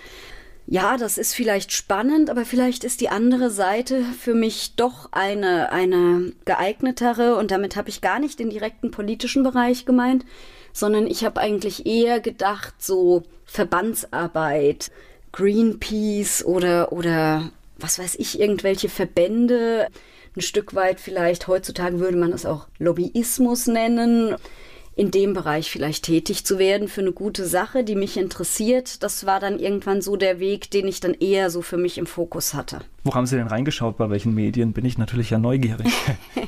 ja, 0.67 0.97
das 0.97 1.19
ist 1.19 1.35
vielleicht 1.35 1.71
spannend, 1.71 2.31
aber 2.31 2.47
vielleicht 2.47 2.83
ist 2.83 3.03
die 3.03 3.11
andere 3.11 3.51
Seite 3.51 4.05
für 4.19 4.35
mich 4.35 4.77
doch 4.77 5.13
eine, 5.13 5.71
eine 5.71 6.33
geeignetere 6.47 7.37
und 7.37 7.51
damit 7.51 7.77
habe 7.77 7.91
ich 7.91 8.01
gar 8.01 8.21
nicht 8.21 8.39
den 8.39 8.49
direkten 8.49 8.91
politischen 8.91 9.43
Bereich 9.43 9.85
gemeint, 9.85 10.25
sondern 10.73 11.07
ich 11.07 11.27
habe 11.27 11.43
eigentlich 11.43 11.85
eher 11.85 12.21
gedacht, 12.21 12.77
so 12.79 13.23
Verbandsarbeit, 13.57 14.91
Greenpeace 15.33 16.45
oder, 16.45 16.93
oder 16.93 17.51
was 17.79 17.99
weiß 17.99 18.17
ich, 18.17 18.39
irgendwelche 18.39 18.91
Verbände, 18.91 19.89
ein 20.37 20.43
Stück 20.43 20.75
weit 20.75 21.01
vielleicht, 21.01 21.49
heutzutage 21.49 21.99
würde 21.99 22.19
man 22.19 22.33
es 22.33 22.45
auch 22.45 22.69
Lobbyismus 22.79 23.67
nennen, 23.67 24.37
in 24.95 25.11
dem 25.11 25.33
Bereich 25.33 25.71
vielleicht 25.71 26.05
tätig 26.05 26.45
zu 26.45 26.59
werden 26.59 26.89
für 26.89 27.01
eine 27.01 27.13
gute 27.13 27.47
Sache, 27.47 27.83
die 27.83 27.97
mich 27.97 28.19
interessiert. 28.19 29.03
Das 29.03 29.25
war 29.25 29.41
dann 29.41 29.59
irgendwann 29.59 30.03
so 30.03 30.17
der 30.17 30.39
Weg, 30.39 30.71
den 30.71 30.87
ich 30.87 31.01
dann 31.01 31.15
eher 31.15 31.51
so 31.51 31.63
für 31.63 31.79
mich 31.79 31.97
im 31.97 32.07
Fokus 32.07 32.53
hatte. 32.53 32.81
Wo 33.05 33.15
haben 33.15 33.27
Sie 33.27 33.37
denn 33.37 33.47
reingeschaut? 33.47 33.97
Bei 33.97 34.11
welchen 34.11 34.35
Medien? 34.35 34.73
Bin 34.73 34.85
ich 34.85 34.99
natürlich 34.99 35.31
ja 35.31 35.39
neugierig. 35.39 35.93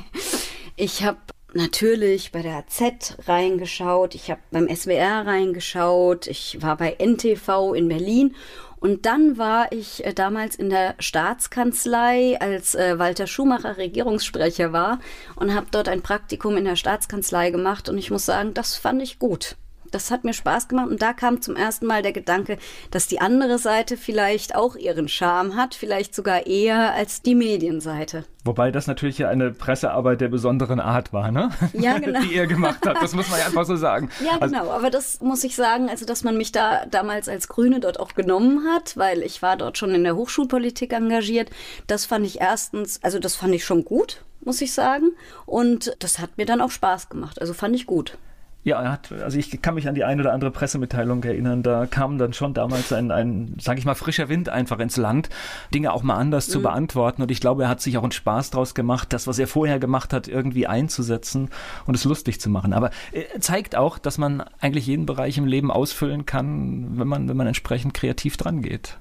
ich 0.75 1.03
habe 1.03 1.17
natürlich 1.53 2.31
bei 2.31 2.41
der 2.41 2.67
Z 2.67 3.17
reingeschaut, 3.27 4.15
ich 4.15 4.29
habe 4.29 4.41
beim 4.51 4.73
SWR 4.73 5.25
reingeschaut, 5.25 6.27
ich 6.27 6.61
war 6.61 6.77
bei 6.77 6.95
NTV 6.99 7.73
in 7.73 7.87
Berlin 7.87 8.35
und 8.79 9.05
dann 9.05 9.37
war 9.37 9.71
ich 9.71 10.05
äh, 10.05 10.13
damals 10.13 10.55
in 10.55 10.69
der 10.69 10.95
Staatskanzlei, 10.99 12.37
als 12.39 12.75
äh, 12.75 12.97
Walter 12.97 13.27
Schumacher 13.27 13.77
Regierungssprecher 13.77 14.71
war 14.71 14.99
und 15.35 15.53
habe 15.53 15.67
dort 15.71 15.89
ein 15.89 16.01
Praktikum 16.01 16.57
in 16.57 16.65
der 16.65 16.75
Staatskanzlei 16.75 17.51
gemacht 17.51 17.89
und 17.89 17.97
ich 17.97 18.11
muss 18.11 18.25
sagen, 18.25 18.53
das 18.53 18.77
fand 18.77 19.01
ich 19.01 19.19
gut. 19.19 19.57
Das 19.91 20.11
hat 20.11 20.23
mir 20.23 20.33
Spaß 20.33 20.67
gemacht 20.67 20.89
und 20.89 21.01
da 21.01 21.13
kam 21.13 21.41
zum 21.41 21.55
ersten 21.55 21.85
Mal 21.85 22.01
der 22.01 22.11
Gedanke, 22.11 22.57
dass 22.91 23.07
die 23.07 23.21
andere 23.21 23.57
Seite 23.57 23.97
vielleicht 23.97 24.55
auch 24.55 24.75
ihren 24.75 25.07
Charme 25.07 25.55
hat, 25.55 25.75
vielleicht 25.75 26.15
sogar 26.15 26.47
eher 26.47 26.93
als 26.93 27.21
die 27.21 27.35
Medienseite. 27.35 28.25
Wobei 28.45 28.71
das 28.71 28.87
natürlich 28.87 29.17
ja 29.17 29.27
eine 29.27 29.51
Pressearbeit 29.51 30.21
der 30.21 30.29
besonderen 30.29 30.79
Art 30.79 31.11
war, 31.11 31.31
ne? 31.31 31.49
Ja, 31.73 31.97
genau. 31.99 32.21
die 32.21 32.33
ihr 32.33 32.47
gemacht 32.47 32.79
habt. 32.85 33.01
Das 33.01 33.13
muss 33.13 33.29
man 33.29 33.39
ja 33.39 33.45
einfach 33.47 33.65
so 33.65 33.75
sagen. 33.75 34.09
Ja, 34.23 34.39
also 34.39 34.55
genau. 34.55 34.71
Aber 34.71 34.89
das 34.89 35.19
muss 35.19 35.43
ich 35.43 35.55
sagen, 35.55 35.89
also 35.89 36.05
dass 36.05 36.23
man 36.23 36.37
mich 36.37 36.51
da 36.51 36.85
damals 36.85 37.27
als 37.27 37.49
Grüne 37.49 37.81
dort 37.81 37.99
auch 37.99 38.15
genommen 38.15 38.65
hat, 38.73 38.95
weil 38.95 39.23
ich 39.23 39.41
war 39.41 39.57
dort 39.57 39.77
schon 39.77 39.93
in 39.93 40.03
der 40.03 40.15
Hochschulpolitik 40.15 40.93
engagiert. 40.93 41.49
Das 41.87 42.05
fand 42.05 42.25
ich 42.25 42.39
erstens, 42.39 43.03
also 43.03 43.19
das 43.19 43.35
fand 43.35 43.53
ich 43.53 43.65
schon 43.65 43.83
gut, 43.83 44.23
muss 44.41 44.61
ich 44.61 44.73
sagen. 44.73 45.11
Und 45.45 45.95
das 45.99 46.19
hat 46.19 46.37
mir 46.37 46.45
dann 46.45 46.61
auch 46.61 46.71
Spaß 46.71 47.09
gemacht. 47.09 47.41
Also 47.41 47.53
fand 47.53 47.75
ich 47.75 47.85
gut. 47.85 48.17
Ja, 48.63 48.81
er 48.81 48.91
hat, 48.91 49.11
also 49.13 49.37
ich 49.37 49.61
kann 49.61 49.75
mich 49.75 49.87
an 49.87 49.95
die 49.95 50.03
eine 50.03 50.21
oder 50.21 50.33
andere 50.33 50.51
Pressemitteilung 50.51 51.23
erinnern. 51.23 51.63
Da 51.63 51.85
kam 51.85 52.17
dann 52.17 52.33
schon 52.33 52.53
damals 52.53 52.91
ein, 52.91 53.09
ein 53.09 53.55
sage 53.59 53.79
ich 53.79 53.85
mal, 53.85 53.95
frischer 53.95 54.27
Wind 54.27 54.49
einfach 54.49 54.79
ins 54.79 54.97
Land, 54.97 55.29
Dinge 55.73 55.93
auch 55.93 56.03
mal 56.03 56.15
anders 56.15 56.49
mhm. 56.49 56.51
zu 56.51 56.61
beantworten. 56.61 57.21
Und 57.21 57.31
ich 57.31 57.39
glaube, 57.39 57.63
er 57.63 57.69
hat 57.69 57.79
sich 57.79 57.97
auch 57.97 58.03
einen 58.03 58.11
Spaß 58.11 58.51
draus 58.51 58.75
gemacht, 58.75 59.13
das, 59.13 59.27
was 59.27 59.39
er 59.39 59.47
vorher 59.47 59.79
gemacht 59.79 60.11
hat, 60.11 60.27
irgendwie 60.27 60.67
einzusetzen 60.67 61.49
und 61.85 61.95
es 61.95 62.03
lustig 62.03 62.41
zu 62.41 62.49
machen. 62.49 62.73
Aber 62.73 62.91
er 63.13 63.39
zeigt 63.39 63.77
auch, 63.77 63.97
dass 63.97 64.17
man 64.17 64.43
eigentlich 64.59 64.87
jeden 64.87 65.05
Bereich 65.05 65.37
im 65.37 65.45
Leben 65.45 65.71
ausfüllen 65.71 66.25
kann, 66.25 66.99
wenn 66.99 67.07
man, 67.07 67.29
wenn 67.29 67.37
man 67.37 67.47
entsprechend 67.47 67.93
kreativ 67.93 68.35
dran 68.35 68.61
geht. 68.61 68.97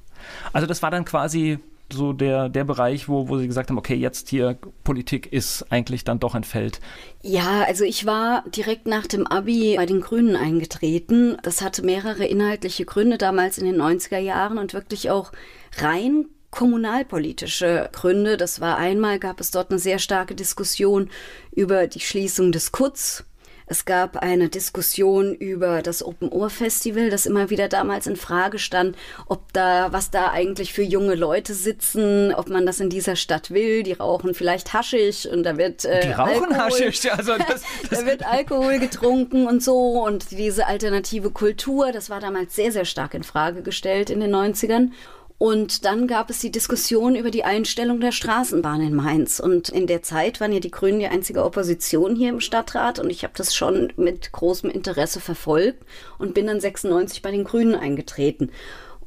Also 0.52 0.68
das 0.68 0.82
war 0.82 0.92
dann 0.92 1.04
quasi 1.04 1.58
so 1.92 2.12
der, 2.12 2.48
der 2.48 2.64
Bereich, 2.64 3.08
wo, 3.08 3.28
wo 3.28 3.38
Sie 3.38 3.46
gesagt 3.46 3.70
haben, 3.70 3.78
okay, 3.78 3.94
jetzt 3.94 4.28
hier 4.28 4.58
Politik 4.84 5.32
ist 5.32 5.66
eigentlich 5.70 6.04
dann 6.04 6.20
doch 6.20 6.34
ein 6.34 6.44
Feld? 6.44 6.80
Ja, 7.22 7.62
also 7.62 7.84
ich 7.84 8.06
war 8.06 8.44
direkt 8.48 8.86
nach 8.86 9.06
dem 9.06 9.26
Abi 9.26 9.76
bei 9.76 9.86
den 9.86 10.00
Grünen 10.00 10.36
eingetreten. 10.36 11.36
Das 11.42 11.62
hatte 11.62 11.82
mehrere 11.82 12.24
inhaltliche 12.24 12.84
Gründe 12.84 13.18
damals 13.18 13.58
in 13.58 13.64
den 13.64 13.80
90er 13.80 14.18
Jahren 14.18 14.58
und 14.58 14.74
wirklich 14.74 15.10
auch 15.10 15.32
rein 15.78 16.26
kommunalpolitische 16.50 17.90
Gründe. 17.92 18.36
Das 18.36 18.60
war 18.60 18.76
einmal, 18.76 19.18
gab 19.18 19.40
es 19.40 19.50
dort 19.50 19.70
eine 19.70 19.78
sehr 19.78 19.98
starke 19.98 20.34
Diskussion 20.34 21.10
über 21.52 21.86
die 21.86 22.00
Schließung 22.00 22.52
des 22.52 22.72
KUTZ 22.72 23.24
es 23.68 23.84
gab 23.84 24.16
eine 24.16 24.48
Diskussion 24.48 25.34
über 25.34 25.82
das 25.82 26.04
Open 26.04 26.30
Ohr 26.30 26.50
Festival, 26.50 27.10
das 27.10 27.26
immer 27.26 27.50
wieder 27.50 27.68
damals 27.68 28.06
in 28.06 28.16
Frage 28.16 28.58
stand, 28.58 28.96
ob 29.26 29.52
da, 29.52 29.92
was 29.92 30.10
da 30.10 30.30
eigentlich 30.30 30.72
für 30.72 30.82
junge 30.82 31.14
Leute 31.14 31.54
sitzen, 31.54 32.32
ob 32.34 32.48
man 32.48 32.66
das 32.66 32.80
in 32.80 32.90
dieser 32.90 33.16
Stadt 33.16 33.50
will. 33.50 33.82
Die 33.82 33.92
rauchen 33.92 34.34
vielleicht 34.34 34.72
Haschig 34.72 35.28
und 35.30 35.42
da 35.42 35.56
wird 35.56 35.84
äh, 35.84 36.00
Die 36.00 36.12
rauchen 36.12 36.52
Alkohol, 36.52 36.56
Haschig, 36.56 37.12
also 37.12 37.36
das, 37.36 37.62
das 37.90 38.00
da 38.00 38.06
wird 38.06 38.26
Alkohol 38.26 38.78
getrunken 38.78 39.46
und 39.46 39.62
so 39.62 40.04
und 40.04 40.30
diese 40.30 40.66
alternative 40.66 41.30
Kultur, 41.30 41.92
das 41.92 42.10
war 42.10 42.20
damals 42.20 42.54
sehr, 42.54 42.72
sehr 42.72 42.84
stark 42.84 43.14
in 43.14 43.22
Frage 43.22 43.62
gestellt 43.62 44.10
in 44.10 44.20
den 44.20 44.34
90ern. 44.34 44.90
Und 45.38 45.84
dann 45.84 46.08
gab 46.08 46.30
es 46.30 46.40
die 46.40 46.50
Diskussion 46.50 47.14
über 47.14 47.30
die 47.30 47.44
Einstellung 47.44 48.00
der 48.00 48.10
Straßenbahn 48.10 48.80
in 48.80 48.94
Mainz. 48.94 49.38
Und 49.38 49.68
in 49.68 49.86
der 49.86 50.02
Zeit 50.02 50.40
waren 50.40 50.52
ja 50.52 50.58
die 50.58 50.72
Grünen 50.72 50.98
die 50.98 51.06
einzige 51.06 51.44
Opposition 51.44 52.16
hier 52.16 52.30
im 52.30 52.40
Stadtrat. 52.40 52.98
Und 52.98 53.08
ich 53.08 53.22
habe 53.22 53.34
das 53.36 53.54
schon 53.54 53.92
mit 53.96 54.32
großem 54.32 54.68
Interesse 54.68 55.20
verfolgt 55.20 55.84
und 56.18 56.34
bin 56.34 56.48
dann 56.48 56.60
96 56.60 57.22
bei 57.22 57.30
den 57.30 57.44
Grünen 57.44 57.76
eingetreten. 57.76 58.50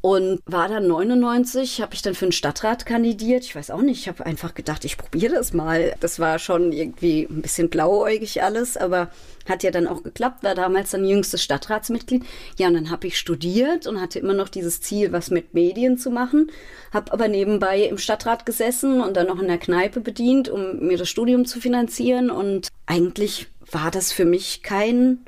Und 0.01 0.39
war 0.47 0.67
dann 0.67 0.87
99, 0.87 1.79
habe 1.79 1.93
ich 1.93 2.01
dann 2.01 2.15
für 2.15 2.25
den 2.25 2.31
Stadtrat 2.31 2.87
kandidiert. 2.87 3.43
Ich 3.43 3.55
weiß 3.55 3.69
auch 3.69 3.81
nicht, 3.81 4.01
ich 4.01 4.07
habe 4.07 4.25
einfach 4.25 4.55
gedacht, 4.55 4.83
ich 4.83 4.97
probiere 4.97 5.35
das 5.35 5.53
mal. 5.53 5.93
Das 5.99 6.17
war 6.17 6.39
schon 6.39 6.71
irgendwie 6.71 7.27
ein 7.29 7.43
bisschen 7.43 7.69
blauäugig 7.69 8.41
alles, 8.41 8.77
aber 8.77 9.11
hat 9.47 9.61
ja 9.61 9.69
dann 9.69 9.87
auch 9.87 10.01
geklappt, 10.01 10.43
war 10.43 10.55
damals 10.55 10.91
dann 10.91 11.05
jüngstes 11.05 11.43
Stadtratsmitglied. 11.43 12.23
Ja, 12.57 12.67
und 12.67 12.73
dann 12.73 12.89
habe 12.89 13.05
ich 13.07 13.17
studiert 13.19 13.85
und 13.85 14.01
hatte 14.01 14.17
immer 14.17 14.33
noch 14.33 14.49
dieses 14.49 14.81
Ziel, 14.81 15.11
was 15.11 15.29
mit 15.29 15.53
Medien 15.53 15.99
zu 15.99 16.09
machen. 16.09 16.51
Habe 16.91 17.13
aber 17.13 17.27
nebenbei 17.27 17.83
im 17.83 17.99
Stadtrat 17.99 18.45
gesessen 18.45 19.01
und 19.01 19.15
dann 19.17 19.27
noch 19.27 19.39
in 19.39 19.47
der 19.47 19.59
Kneipe 19.59 19.99
bedient, 19.99 20.49
um 20.49 20.79
mir 20.79 20.97
das 20.97 21.09
Studium 21.09 21.45
zu 21.45 21.59
finanzieren. 21.59 22.31
Und 22.31 22.69
eigentlich 22.87 23.47
war 23.71 23.91
das 23.91 24.11
für 24.11 24.25
mich 24.25 24.63
kein 24.63 25.19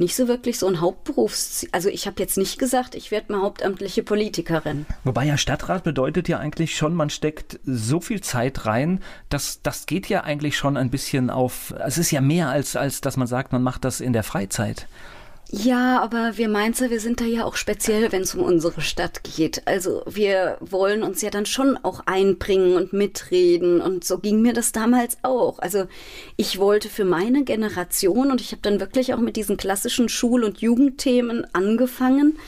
nicht 0.00 0.16
so 0.16 0.28
wirklich 0.28 0.58
so 0.58 0.66
ein 0.66 0.80
Hauptberufsziel. 0.80 1.68
Also 1.72 1.90
ich 1.90 2.06
habe 2.06 2.16
jetzt 2.20 2.38
nicht 2.38 2.58
gesagt, 2.58 2.94
ich 2.94 3.10
werde 3.10 3.32
mal 3.32 3.42
hauptamtliche 3.42 4.02
Politikerin. 4.02 4.86
Wobei 5.04 5.26
ja 5.26 5.36
Stadtrat 5.36 5.84
bedeutet 5.84 6.26
ja 6.26 6.38
eigentlich 6.38 6.74
schon, 6.74 6.94
man 6.94 7.10
steckt 7.10 7.60
so 7.64 8.00
viel 8.00 8.22
Zeit 8.22 8.64
rein, 8.66 9.00
dass 9.28 9.60
das 9.62 9.84
geht 9.84 10.08
ja 10.08 10.24
eigentlich 10.24 10.56
schon 10.56 10.78
ein 10.78 10.90
bisschen 10.90 11.28
auf. 11.28 11.74
Es 11.84 11.98
ist 11.98 12.10
ja 12.10 12.22
mehr 12.22 12.48
als 12.48 12.76
als 12.76 13.02
dass 13.02 13.18
man 13.18 13.26
sagt, 13.26 13.52
man 13.52 13.62
macht 13.62 13.84
das 13.84 14.00
in 14.00 14.14
der 14.14 14.22
Freizeit. 14.22 14.86
Ja, 15.48 16.00
aber 16.00 16.36
wir 16.36 16.48
Mainzer, 16.48 16.90
wir 16.90 17.00
sind 17.00 17.20
da 17.20 17.24
ja 17.24 17.44
auch 17.44 17.56
speziell, 17.56 18.12
wenn 18.12 18.22
es 18.22 18.36
um 18.36 18.42
unsere 18.44 18.80
Stadt 18.80 19.24
geht. 19.24 19.66
Also 19.66 20.02
wir 20.06 20.56
wollen 20.60 21.02
uns 21.02 21.22
ja 21.22 21.30
dann 21.30 21.44
schon 21.44 21.76
auch 21.82 22.02
einbringen 22.06 22.76
und 22.76 22.92
mitreden. 22.92 23.80
Und 23.80 24.04
so 24.04 24.18
ging 24.18 24.42
mir 24.42 24.52
das 24.52 24.70
damals 24.70 25.18
auch. 25.22 25.58
Also 25.58 25.86
ich 26.36 26.58
wollte 26.58 26.88
für 26.88 27.04
meine 27.04 27.42
Generation, 27.42 28.30
und 28.30 28.40
ich 28.40 28.52
habe 28.52 28.62
dann 28.62 28.78
wirklich 28.78 29.12
auch 29.12 29.18
mit 29.18 29.34
diesen 29.34 29.56
klassischen 29.56 30.08
Schul- 30.08 30.44
und 30.44 30.60
Jugendthemen 30.60 31.44
angefangen, 31.52 32.38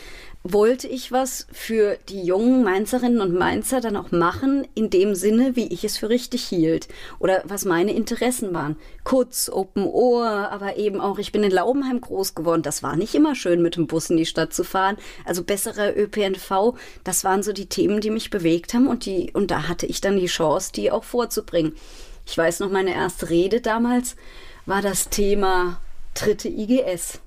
wollte 0.45 0.89
ich 0.89 1.13
was 1.13 1.47
für 1.53 1.99
die 2.09 2.23
jungen 2.23 2.65
Mainzerinnen 2.65 3.21
und 3.21 3.35
Mainzer 3.35 3.81
dann 3.81 3.97
auch 3.97 4.11
machen, 4.11 4.67
in 4.75 4.91
dem 4.91 5.15
Sinne, 5.15 5.55
wie 5.55 5.69
ich 5.69 5.85
es 5.85 5.99
für 5.99 6.09
richtig 6.09 6.45
hielt 6.45 6.89
oder 7.21 7.43
was 7.45 7.65
meine 7.65 7.93
Interessen 7.93 8.53
waren. 8.53 8.77
Kurz, 9.05 9.49
Open 9.49 9.85
Ohr, 9.85 10.27
aber 10.27 10.77
eben 10.77 11.01
auch, 11.01 11.19
ich 11.19 11.31
bin 11.31 11.45
in 11.45 11.53
Laubenheim 11.53 12.01
groß 12.01 12.35
geworden. 12.35 12.63
Das 12.63 12.83
war 12.83 12.97
nicht 12.97 13.15
immer 13.15 13.35
schön, 13.35 13.63
mit 13.63 13.77
dem 13.77 13.87
Bus 13.87 14.11
in 14.11 14.17
die 14.17 14.27
Stadt 14.27 14.53
zu 14.53 14.65
fahren. 14.65 14.97
Also 15.25 15.45
besserer 15.45 15.97
ÖPNV, 15.97 16.75
das 17.05 17.23
waren 17.23 17.43
so 17.43 17.53
die 17.53 17.67
Themen, 17.67 18.01
die 18.01 18.11
mich 18.11 18.31
bewegt 18.31 18.75
haben 18.75 18.89
und 18.89 19.07
die, 19.07 19.31
und 19.33 19.51
da 19.51 19.69
hatte 19.69 19.87
ich 19.87 20.01
dann 20.01 20.17
die 20.17 20.27
Chance, 20.27 20.73
die 20.75 20.91
auch 20.91 21.05
vorzubringen. 21.05 21.75
Ich 22.27 22.37
weiß 22.37 22.61
noch, 22.61 22.71
meine 22.71 22.95
erste 22.95 23.31
Rede 23.31 23.61
damals 23.61 24.17
war 24.67 24.83
das 24.83 25.09
Thema 25.09 25.81
dritte 26.15 26.49
IGS 26.49 27.21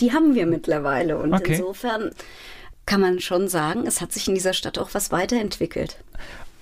die 0.00 0.12
haben 0.12 0.34
wir 0.34 0.46
mittlerweile. 0.46 1.18
Und 1.18 1.34
okay. 1.34 1.54
insofern 1.54 2.10
kann 2.86 3.00
man 3.00 3.20
schon 3.20 3.48
sagen, 3.48 3.86
es 3.86 4.00
hat 4.00 4.12
sich 4.12 4.28
in 4.28 4.34
dieser 4.34 4.54
Stadt 4.54 4.78
auch 4.78 4.90
was 4.94 5.12
weiterentwickelt. 5.12 5.98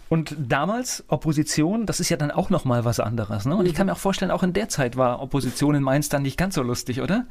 Und 0.08 0.36
damals 0.38 1.04
Opposition, 1.08 1.86
das 1.86 1.98
ist 2.00 2.10
ja 2.10 2.16
dann 2.16 2.30
auch 2.30 2.50
noch 2.50 2.64
mal 2.64 2.84
was 2.84 3.00
anderes. 3.00 3.44
Ne? 3.44 3.56
Und 3.56 3.66
ich 3.66 3.74
kann 3.74 3.86
mir 3.86 3.92
auch 3.92 3.98
vorstellen, 3.98 4.30
auch 4.30 4.42
in 4.42 4.52
der 4.52 4.68
Zeit 4.68 4.96
war 4.96 5.20
Opposition 5.20 5.74
in 5.74 5.82
Mainz 5.82 6.08
dann 6.08 6.22
nicht 6.22 6.38
ganz 6.38 6.54
so 6.54 6.62
lustig, 6.62 7.00
oder? 7.00 7.26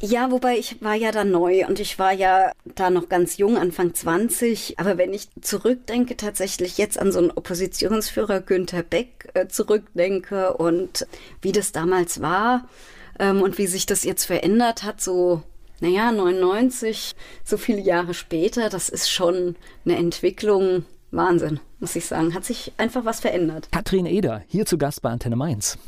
Ja, 0.00 0.30
wobei 0.30 0.58
ich 0.58 0.82
war 0.82 0.94
ja 0.94 1.10
da 1.10 1.24
neu 1.24 1.66
und 1.66 1.80
ich 1.80 1.98
war 1.98 2.12
ja 2.12 2.52
da 2.64 2.90
noch 2.90 3.08
ganz 3.08 3.38
jung, 3.38 3.56
Anfang 3.56 3.94
20. 3.94 4.78
Aber 4.78 4.98
wenn 4.98 5.14
ich 5.14 5.28
zurückdenke, 5.40 6.18
tatsächlich 6.18 6.76
jetzt 6.76 6.98
an 6.98 7.12
so 7.12 7.18
einen 7.18 7.30
Oppositionsführer 7.30 8.40
Günther 8.40 8.82
Beck 8.82 9.30
äh, 9.32 9.48
zurückdenke 9.48 10.52
und 10.52 11.06
wie 11.40 11.52
das 11.52 11.72
damals 11.72 12.20
war, 12.20 12.68
ähm, 13.18 13.42
und 13.42 13.58
wie 13.58 13.66
sich 13.66 13.86
das 13.86 14.04
jetzt 14.04 14.24
verändert 14.24 14.82
hat, 14.82 15.00
so, 15.00 15.42
naja, 15.80 16.12
99, 16.12 17.14
so 17.44 17.56
viele 17.56 17.80
Jahre 17.80 18.14
später, 18.14 18.68
das 18.68 18.88
ist 18.88 19.10
schon 19.10 19.56
eine 19.84 19.96
Entwicklung, 19.96 20.84
Wahnsinn, 21.10 21.60
muss 21.80 21.96
ich 21.96 22.06
sagen. 22.06 22.34
Hat 22.34 22.44
sich 22.44 22.72
einfach 22.78 23.04
was 23.04 23.20
verändert. 23.20 23.68
Katrin 23.72 24.06
Eder, 24.06 24.42
hier 24.46 24.66
zu 24.66 24.78
Gast 24.78 25.02
bei 25.02 25.10
Antenne 25.10 25.36
Mainz. 25.36 25.78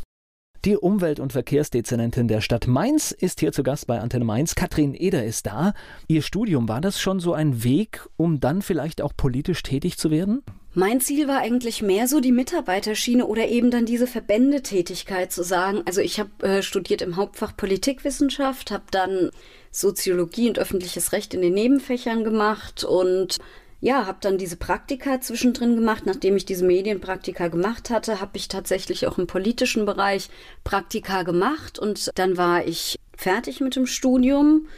Die 0.65 0.77
Umwelt- 0.77 1.21
und 1.21 1.33
Verkehrsdezernentin 1.33 2.27
der 2.27 2.41
Stadt 2.41 2.67
Mainz 2.67 3.13
ist 3.13 3.39
hier 3.39 3.53
zu 3.53 3.63
Gast 3.63 3.87
bei 3.87 4.01
Antenne 4.01 4.25
Mainz. 4.25 4.57
Katrin 4.57 4.93
Eder 4.95 5.25
ist 5.25 5.47
da. 5.47 5.73
Ihr 6.09 6.21
Studium, 6.21 6.69
war 6.69 6.81
das 6.81 7.01
schon 7.01 7.21
so 7.21 7.33
ein 7.33 7.63
Weg, 7.63 8.09
um 8.17 8.41
dann 8.41 8.61
vielleicht 8.61 9.01
auch 9.01 9.13
politisch 9.17 9.63
tätig 9.63 9.99
zu 9.99 10.11
werden? 10.11 10.43
Mein 10.79 11.01
Ziel 11.01 11.27
war 11.27 11.39
eigentlich 11.39 11.83
mehr 11.83 12.07
so 12.07 12.21
die 12.21 12.31
Mitarbeiterschiene 12.31 13.27
oder 13.27 13.49
eben 13.49 13.73
dann 13.73 13.85
diese 13.85 14.07
Verbändetätigkeit 14.07 15.33
zu 15.33 15.43
sagen. 15.43 15.83
Also 15.87 16.01
ich 16.01 16.21
habe 16.21 16.31
äh, 16.47 16.63
studiert 16.63 17.03
im 17.03 17.17
Hauptfach 17.17 17.57
Politikwissenschaft, 17.57 18.71
habe 18.71 18.85
dann 18.93 19.31
Soziologie 19.73 20.49
und 20.49 20.57
öffentliches 20.57 21.11
Recht 21.11 21.35
in 21.35 21.43
den 21.43 21.55
Nebenfächern 21.55 22.23
gemacht 22.23 22.85
und 22.85 23.39
ja, 23.81 24.07
habe 24.07 24.19
dann 24.21 24.39
diese 24.39 24.55
Praktika 24.55 25.21
zwischendrin 25.21 25.75
gemacht. 25.75 26.07
Nachdem 26.07 26.37
ich 26.37 26.47
diese 26.47 26.65
Medienpraktika 26.65 27.49
gemacht 27.49 27.91
hatte, 27.91 28.21
habe 28.21 28.37
ich 28.37 28.47
tatsächlich 28.47 29.09
auch 29.09 29.19
im 29.19 29.27
politischen 29.27 29.85
Bereich 29.85 30.31
Praktika 30.63 31.25
gemacht 31.25 31.81
und 31.81 32.13
dann 32.15 32.37
war 32.37 32.65
ich 32.65 33.01
fertig 33.17 33.61
mit 33.61 33.75
dem 33.75 33.89
Studium. 33.89 34.69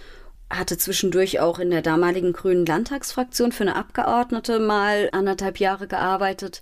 Hatte 0.50 0.76
zwischendurch 0.76 1.40
auch 1.40 1.60
in 1.60 1.70
der 1.70 1.80
damaligen 1.80 2.32
Grünen 2.32 2.66
Landtagsfraktion 2.66 3.52
für 3.52 3.62
eine 3.62 3.76
Abgeordnete 3.76 4.58
mal 4.58 5.08
anderthalb 5.12 5.58
Jahre 5.58 5.86
gearbeitet. 5.86 6.60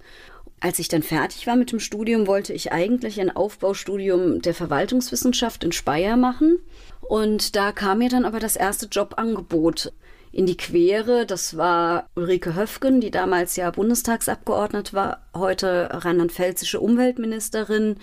Als 0.61 0.79
ich 0.79 0.89
dann 0.89 1.03
fertig 1.03 1.47
war 1.47 1.57
mit 1.57 1.73
dem 1.73 1.81
Studium, 1.81 2.27
wollte 2.27 2.53
ich 2.53 2.73
eigentlich 2.73 3.21
ein 3.21 3.35
Aufbaustudium 3.35 4.43
der 4.43 4.55
Verwaltungswissenschaft 4.55 5.65
in 5.65 5.73
Speyer 5.73 6.17
machen. 6.17 6.59
Und 7.01 7.57
da 7.57 7.73
kam 7.73 7.99
mir 7.99 8.09
dann 8.09 8.25
aber 8.25 8.41
das 8.41 8.57
erste 8.57 8.87
Jobangebot 8.87 9.93
in 10.33 10.47
die 10.47 10.57
Quere. 10.57 11.27
Das 11.27 11.57
war 11.57 12.09
Ulrike 12.17 12.55
Höfgen, 12.55 13.01
die 13.01 13.11
damals 13.11 13.57
ja 13.57 13.71
Bundestagsabgeordnet 13.71 14.93
war, 14.93 15.23
heute 15.35 15.89
rheinland-pfälzische 15.93 16.81
Umweltministerin, 16.81 17.97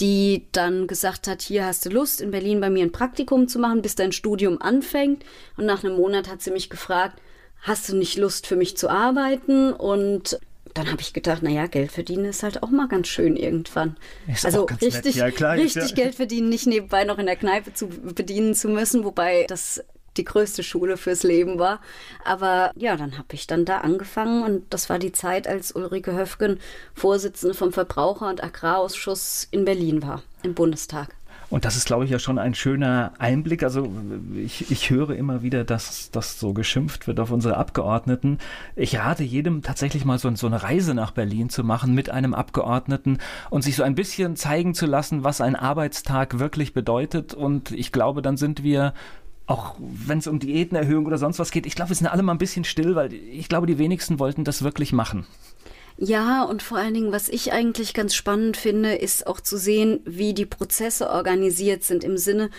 die 0.00 0.46
dann 0.52 0.86
gesagt 0.86 1.26
hat, 1.26 1.42
hier 1.42 1.66
hast 1.66 1.84
du 1.84 1.90
Lust, 1.90 2.20
in 2.20 2.30
Berlin 2.30 2.60
bei 2.60 2.70
mir 2.70 2.84
ein 2.84 2.92
Praktikum 2.92 3.48
zu 3.48 3.58
machen, 3.58 3.82
bis 3.82 3.94
dein 3.94 4.12
Studium 4.12 4.60
anfängt. 4.60 5.24
Und 5.56 5.66
nach 5.66 5.84
einem 5.84 5.96
Monat 5.96 6.28
hat 6.28 6.42
sie 6.42 6.50
mich 6.50 6.70
gefragt, 6.70 7.20
hast 7.62 7.88
du 7.88 7.96
nicht 7.96 8.16
Lust 8.16 8.46
für 8.46 8.56
mich 8.56 8.76
zu 8.76 8.88
arbeiten? 8.88 9.72
Und 9.72 10.38
dann 10.74 10.90
habe 10.90 11.00
ich 11.00 11.12
gedacht, 11.12 11.42
naja, 11.42 11.66
Geld 11.66 11.90
verdienen 11.90 12.26
ist 12.26 12.42
halt 12.42 12.62
auch 12.62 12.70
mal 12.70 12.88
ganz 12.88 13.08
schön 13.08 13.36
irgendwann. 13.36 13.96
Ist 14.26 14.46
also 14.46 14.64
richtig, 14.80 15.16
ja, 15.16 15.30
klar, 15.30 15.54
richtig 15.56 15.90
ja. 15.90 15.94
Geld 15.94 16.14
verdienen, 16.14 16.48
nicht 16.48 16.66
nebenbei 16.66 17.04
noch 17.04 17.18
in 17.18 17.26
der 17.26 17.36
Kneipe 17.36 17.74
zu 17.74 17.88
bedienen 17.88 18.54
zu 18.54 18.68
müssen, 18.68 19.04
wobei 19.04 19.46
das 19.48 19.82
die 20.18 20.24
größte 20.24 20.62
Schule 20.62 20.96
fürs 20.96 21.22
Leben 21.22 21.58
war. 21.58 21.80
Aber 22.24 22.72
ja, 22.76 22.96
dann 22.96 23.16
habe 23.16 23.28
ich 23.32 23.46
dann 23.46 23.64
da 23.64 23.78
angefangen 23.78 24.42
und 24.42 24.64
das 24.70 24.90
war 24.90 24.98
die 24.98 25.12
Zeit, 25.12 25.48
als 25.48 25.72
Ulrike 25.72 26.12
Höfgen 26.12 26.58
Vorsitzende 26.94 27.54
vom 27.54 27.72
Verbraucher- 27.72 28.28
und 28.28 28.42
Agrarausschuss 28.42 29.48
in 29.50 29.64
Berlin 29.64 30.02
war, 30.02 30.22
im 30.42 30.54
Bundestag. 30.54 31.14
Und 31.50 31.64
das 31.64 31.76
ist, 31.76 31.86
glaube 31.86 32.04
ich, 32.04 32.10
ja 32.10 32.18
schon 32.18 32.38
ein 32.38 32.54
schöner 32.54 33.12
Einblick. 33.18 33.62
Also 33.62 33.90
ich, 34.36 34.70
ich 34.70 34.90
höre 34.90 35.10
immer 35.10 35.42
wieder, 35.42 35.64
dass 35.64 36.10
das 36.10 36.38
so 36.38 36.52
geschimpft 36.52 37.06
wird 37.06 37.20
auf 37.20 37.30
unsere 37.30 37.56
Abgeordneten. 37.56 38.38
Ich 38.76 38.98
rate 38.98 39.24
jedem 39.24 39.62
tatsächlich 39.62 40.04
mal 40.04 40.18
so, 40.18 40.34
so 40.34 40.46
eine 40.46 40.62
Reise 40.62 40.92
nach 40.92 41.12
Berlin 41.12 41.48
zu 41.48 41.64
machen 41.64 41.94
mit 41.94 42.10
einem 42.10 42.34
Abgeordneten 42.34 43.18
und 43.48 43.62
sich 43.62 43.76
so 43.76 43.82
ein 43.82 43.94
bisschen 43.94 44.36
zeigen 44.36 44.74
zu 44.74 44.84
lassen, 44.84 45.24
was 45.24 45.40
ein 45.40 45.56
Arbeitstag 45.56 46.38
wirklich 46.38 46.74
bedeutet. 46.74 47.32
Und 47.32 47.70
ich 47.72 47.92
glaube, 47.92 48.20
dann 48.20 48.36
sind 48.36 48.62
wir 48.62 48.92
auch 49.48 49.74
wenn 49.78 50.18
es 50.18 50.26
um 50.26 50.38
Diätenerhöhung 50.38 51.06
oder 51.06 51.18
sonst 51.18 51.38
was 51.38 51.50
geht, 51.50 51.66
ich 51.66 51.74
glaube, 51.74 51.90
wir 51.90 51.96
sind 51.96 52.06
alle 52.06 52.22
mal 52.22 52.32
ein 52.32 52.38
bisschen 52.38 52.64
still, 52.64 52.94
weil 52.94 53.12
ich 53.12 53.48
glaube, 53.48 53.66
die 53.66 53.78
wenigsten 53.78 54.18
wollten 54.18 54.44
das 54.44 54.62
wirklich 54.62 54.92
machen. 54.92 55.26
Ja, 55.96 56.44
und 56.44 56.62
vor 56.62 56.78
allen 56.78 56.94
Dingen, 56.94 57.10
was 57.10 57.28
ich 57.28 57.52
eigentlich 57.52 57.92
ganz 57.92 58.14
spannend 58.14 58.56
finde, 58.56 58.94
ist 58.94 59.26
auch 59.26 59.40
zu 59.40 59.58
sehen, 59.58 60.00
wie 60.04 60.32
die 60.32 60.46
Prozesse 60.46 61.10
organisiert 61.10 61.82
sind 61.82 62.04
im 62.04 62.16
Sinne, 62.16 62.50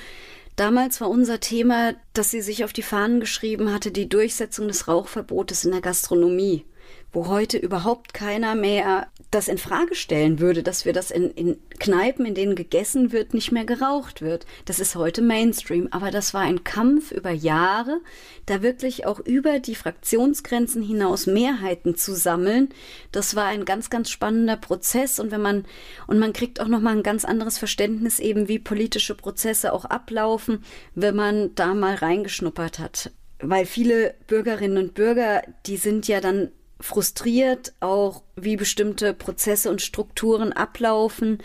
Damals 0.59 0.99
war 0.99 1.09
unser 1.09 1.39
Thema, 1.39 1.93
dass 2.11 2.31
sie 2.31 2.41
sich 2.41 2.65
auf 2.65 2.73
die 2.73 2.81
Fahnen 2.81 3.21
geschrieben 3.21 3.71
hatte, 3.73 3.91
die 3.91 4.09
Durchsetzung 4.09 4.67
des 4.67 4.89
Rauchverbotes 4.89 5.63
in 5.63 5.71
der 5.71 5.79
Gastronomie 5.79 6.65
wo 7.11 7.27
heute 7.27 7.57
überhaupt 7.57 8.13
keiner 8.13 8.53
mehr 8.55 9.07
das 9.31 9.47
in 9.47 9.57
Frage 9.57 9.95
stellen 9.95 10.39
würde, 10.39 10.63
dass 10.63 10.85
wir 10.85 10.93
das 10.93 11.11
in, 11.11 11.31
in 11.31 11.57
Kneipen, 11.79 12.25
in 12.25 12.35
denen 12.35 12.55
gegessen 12.55 13.11
wird, 13.11 13.33
nicht 13.33 13.51
mehr 13.51 13.65
geraucht 13.65 14.21
wird. 14.21 14.45
Das 14.65 14.79
ist 14.79 14.95
heute 14.95 15.21
Mainstream. 15.21 15.87
Aber 15.91 16.11
das 16.11 16.33
war 16.33 16.41
ein 16.41 16.63
Kampf 16.63 17.11
über 17.11 17.31
Jahre, 17.31 17.99
da 18.45 18.61
wirklich 18.61 19.05
auch 19.05 19.19
über 19.19 19.59
die 19.59 19.75
Fraktionsgrenzen 19.75 20.81
hinaus 20.81 21.27
Mehrheiten 21.27 21.95
zu 21.95 22.15
sammeln. 22.15 22.69
Das 23.11 23.35
war 23.35 23.45
ein 23.45 23.65
ganz, 23.65 23.89
ganz 23.89 24.09
spannender 24.09 24.57
Prozess. 24.57 25.19
Und 25.19 25.31
wenn 25.31 25.41
man, 25.41 25.65
und 26.07 26.19
man 26.19 26.33
kriegt 26.33 26.59
auch 26.59 26.67
nochmal 26.67 26.97
ein 26.97 27.03
ganz 27.03 27.25
anderes 27.25 27.57
Verständnis 27.57 28.19
eben, 28.19 28.47
wie 28.47 28.59
politische 28.59 29.15
Prozesse 29.15 29.73
auch 29.73 29.85
ablaufen, 29.85 30.63
wenn 30.95 31.15
man 31.15 31.55
da 31.55 31.73
mal 31.73 31.95
reingeschnuppert 31.95 32.79
hat 32.79 33.11
weil 33.41 33.65
viele 33.65 34.15
Bürgerinnen 34.27 34.77
und 34.77 34.93
Bürger, 34.95 35.43
die 35.65 35.77
sind 35.77 36.09
ja 36.09 36.19
dann 36.19 36.51
frustriert, 36.79 37.73
auch 37.79 38.23
wie 38.35 38.55
bestimmte 38.55 39.13
Prozesse 39.13 39.69
und 39.69 39.81
Strukturen 39.81 40.53
ablaufen. 40.53 41.39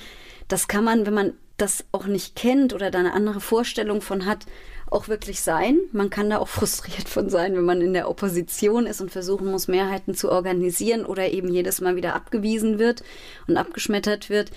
Das 0.48 0.68
kann 0.68 0.84
man, 0.84 1.06
wenn 1.06 1.14
man 1.14 1.32
das 1.56 1.84
auch 1.92 2.06
nicht 2.06 2.36
kennt 2.36 2.72
oder 2.72 2.90
da 2.90 2.98
eine 2.98 3.12
andere 3.12 3.40
Vorstellung 3.40 4.00
von 4.00 4.26
hat, 4.26 4.46
auch 4.90 5.08
wirklich 5.08 5.40
sein. 5.40 5.78
Man 5.92 6.10
kann 6.10 6.30
da 6.30 6.38
auch 6.38 6.48
frustriert 6.60 7.08
von 7.08 7.28
sein, 7.28 7.54
wenn 7.54 7.64
man 7.64 7.80
in 7.80 7.92
der 7.92 8.08
Opposition 8.08 8.86
ist 8.86 9.00
und 9.00 9.10
versuchen 9.10 9.50
muss, 9.50 9.68
Mehrheiten 9.68 10.14
zu 10.14 10.30
organisieren 10.30 11.04
oder 11.04 11.30
eben 11.30 11.48
jedes 11.52 11.80
Mal 11.80 11.96
wieder 11.96 12.14
abgewiesen 12.14 12.78
wird 12.78 13.02
und 13.46 13.56
abgeschmettert 13.56 14.30
wird. 14.30 14.50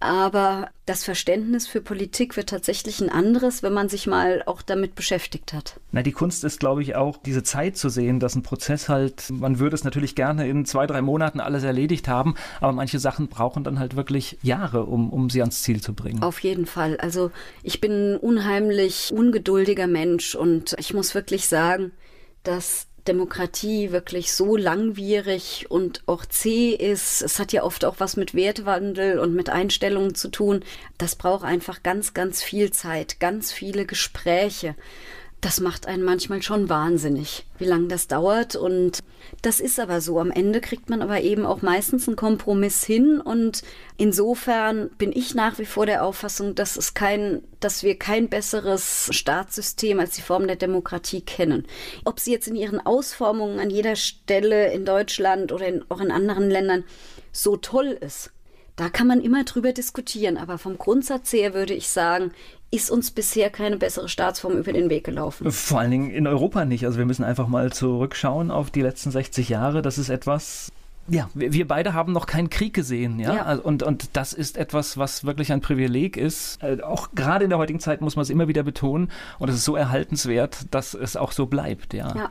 Aber 0.00 0.70
das 0.86 1.04
Verständnis 1.04 1.66
für 1.66 1.80
Politik 1.80 2.36
wird 2.36 2.48
tatsächlich 2.48 3.00
ein 3.00 3.10
anderes, 3.10 3.62
wenn 3.62 3.72
man 3.72 3.88
sich 3.88 4.06
mal 4.06 4.42
auch 4.46 4.62
damit 4.62 4.94
beschäftigt 4.94 5.52
hat. 5.52 5.80
Na, 5.92 6.02
die 6.02 6.12
Kunst 6.12 6.44
ist, 6.44 6.60
glaube 6.60 6.82
ich, 6.82 6.96
auch 6.96 7.16
diese 7.16 7.42
Zeit 7.42 7.76
zu 7.76 7.88
sehen, 7.88 8.20
dass 8.20 8.34
ein 8.34 8.42
Prozess 8.42 8.88
halt, 8.88 9.30
man 9.30 9.58
würde 9.58 9.74
es 9.74 9.84
natürlich 9.84 10.14
gerne 10.14 10.48
in 10.48 10.64
zwei, 10.64 10.86
drei 10.86 11.02
Monaten 11.02 11.40
alles 11.40 11.64
erledigt 11.64 12.08
haben, 12.08 12.34
aber 12.60 12.72
manche 12.72 12.98
Sachen 12.98 13.28
brauchen 13.28 13.64
dann 13.64 13.78
halt 13.78 13.96
wirklich 13.96 14.38
Jahre, 14.42 14.84
um, 14.84 15.10
um 15.10 15.30
sie 15.30 15.40
ans 15.40 15.62
Ziel 15.62 15.80
zu 15.80 15.94
bringen. 15.94 16.22
Auf 16.22 16.40
jeden 16.40 16.66
Fall. 16.66 16.96
Also 16.98 17.30
ich 17.62 17.80
bin 17.80 18.14
ein 18.14 18.16
unheimlich 18.16 19.12
ungeduldiger 19.12 19.86
Mensch 19.86 20.34
und 20.34 20.74
ich 20.78 20.94
muss 20.94 21.14
wirklich 21.14 21.48
sagen, 21.48 21.92
dass 22.42 22.87
Demokratie 23.08 23.90
wirklich 23.90 24.32
so 24.32 24.56
langwierig 24.56 25.66
und 25.70 26.02
auch 26.06 26.26
zäh 26.26 26.70
ist. 26.70 27.22
Es 27.22 27.38
hat 27.38 27.52
ja 27.52 27.64
oft 27.64 27.84
auch 27.84 27.96
was 27.98 28.16
mit 28.16 28.34
Wertewandel 28.34 29.18
und 29.18 29.34
mit 29.34 29.48
Einstellungen 29.48 30.14
zu 30.14 30.28
tun. 30.28 30.62
Das 30.98 31.16
braucht 31.16 31.44
einfach 31.44 31.82
ganz, 31.82 32.14
ganz 32.14 32.42
viel 32.42 32.70
Zeit, 32.70 33.18
ganz 33.18 33.50
viele 33.50 33.86
Gespräche 33.86 34.74
das 35.40 35.60
macht 35.60 35.86
einen 35.86 36.02
manchmal 36.02 36.42
schon 36.42 36.68
wahnsinnig, 36.68 37.44
wie 37.58 37.64
lange 37.64 37.86
das 37.86 38.08
dauert. 38.08 38.56
Und 38.56 38.98
das 39.40 39.60
ist 39.60 39.78
aber 39.78 40.00
so. 40.00 40.18
Am 40.18 40.32
Ende 40.32 40.60
kriegt 40.60 40.90
man 40.90 41.00
aber 41.00 41.20
eben 41.20 41.46
auch 41.46 41.62
meistens 41.62 42.08
einen 42.08 42.16
Kompromiss 42.16 42.82
hin. 42.82 43.20
Und 43.20 43.62
insofern 43.96 44.90
bin 44.98 45.12
ich 45.12 45.36
nach 45.36 45.58
wie 45.60 45.64
vor 45.64 45.86
der 45.86 46.04
Auffassung, 46.04 46.56
dass 46.56 46.76
es 46.76 46.94
kein, 46.94 47.42
dass 47.60 47.84
wir 47.84 47.96
kein 47.96 48.28
besseres 48.28 49.10
Staatssystem 49.12 50.00
als 50.00 50.16
die 50.16 50.22
Form 50.22 50.48
der 50.48 50.56
Demokratie 50.56 51.20
kennen. 51.20 51.66
Ob 52.04 52.18
sie 52.18 52.32
jetzt 52.32 52.48
in 52.48 52.56
ihren 52.56 52.84
Ausformungen 52.84 53.60
an 53.60 53.70
jeder 53.70 53.94
Stelle 53.94 54.72
in 54.72 54.84
Deutschland 54.84 55.52
oder 55.52 55.68
in, 55.68 55.84
auch 55.88 56.00
in 56.00 56.10
anderen 56.10 56.50
Ländern 56.50 56.82
so 57.30 57.56
toll 57.56 57.96
ist. 58.00 58.32
Da 58.78 58.88
kann 58.88 59.08
man 59.08 59.20
immer 59.20 59.42
drüber 59.42 59.72
diskutieren, 59.72 60.36
aber 60.36 60.56
vom 60.56 60.78
Grundsatz 60.78 61.32
her 61.32 61.52
würde 61.52 61.74
ich 61.74 61.88
sagen, 61.88 62.30
ist 62.70 62.90
uns 62.90 63.10
bisher 63.10 63.50
keine 63.50 63.76
bessere 63.76 64.08
Staatsform 64.08 64.58
über 64.58 64.72
den 64.72 64.90
Weg 64.90 65.04
gelaufen. 65.04 65.50
Vor 65.50 65.80
allen 65.80 65.90
Dingen 65.90 66.10
in 66.10 66.26
Europa 66.26 66.64
nicht. 66.64 66.84
Also 66.84 66.98
wir 66.98 67.06
müssen 67.06 67.24
einfach 67.24 67.48
mal 67.48 67.72
zurückschauen 67.72 68.50
auf 68.50 68.70
die 68.70 68.82
letzten 68.82 69.10
60 69.10 69.48
Jahre. 69.48 69.80
Das 69.80 69.96
ist 69.96 70.10
etwas, 70.10 70.70
ja, 71.08 71.30
wir 71.32 71.66
beide 71.66 71.94
haben 71.94 72.12
noch 72.12 72.26
keinen 72.26 72.50
Krieg 72.50 72.74
gesehen, 72.74 73.18
ja. 73.18 73.34
ja. 73.34 73.42
Also, 73.44 73.62
und, 73.62 73.82
und 73.82 74.16
das 74.16 74.34
ist 74.34 74.58
etwas, 74.58 74.98
was 74.98 75.24
wirklich 75.24 75.52
ein 75.52 75.62
Privileg 75.62 76.18
ist. 76.18 76.62
Äh, 76.62 76.82
auch 76.82 77.08
gerade 77.14 77.44
in 77.44 77.50
der 77.50 77.58
heutigen 77.58 77.80
Zeit 77.80 78.02
muss 78.02 78.16
man 78.16 78.22
es 78.22 78.30
immer 78.30 78.48
wieder 78.48 78.62
betonen. 78.62 79.10
Und 79.38 79.48
es 79.48 79.56
ist 79.56 79.64
so 79.64 79.74
erhaltenswert, 79.74 80.66
dass 80.70 80.92
es 80.92 81.16
auch 81.16 81.32
so 81.32 81.46
bleibt, 81.46 81.94
ja. 81.94 82.14
ja. 82.14 82.30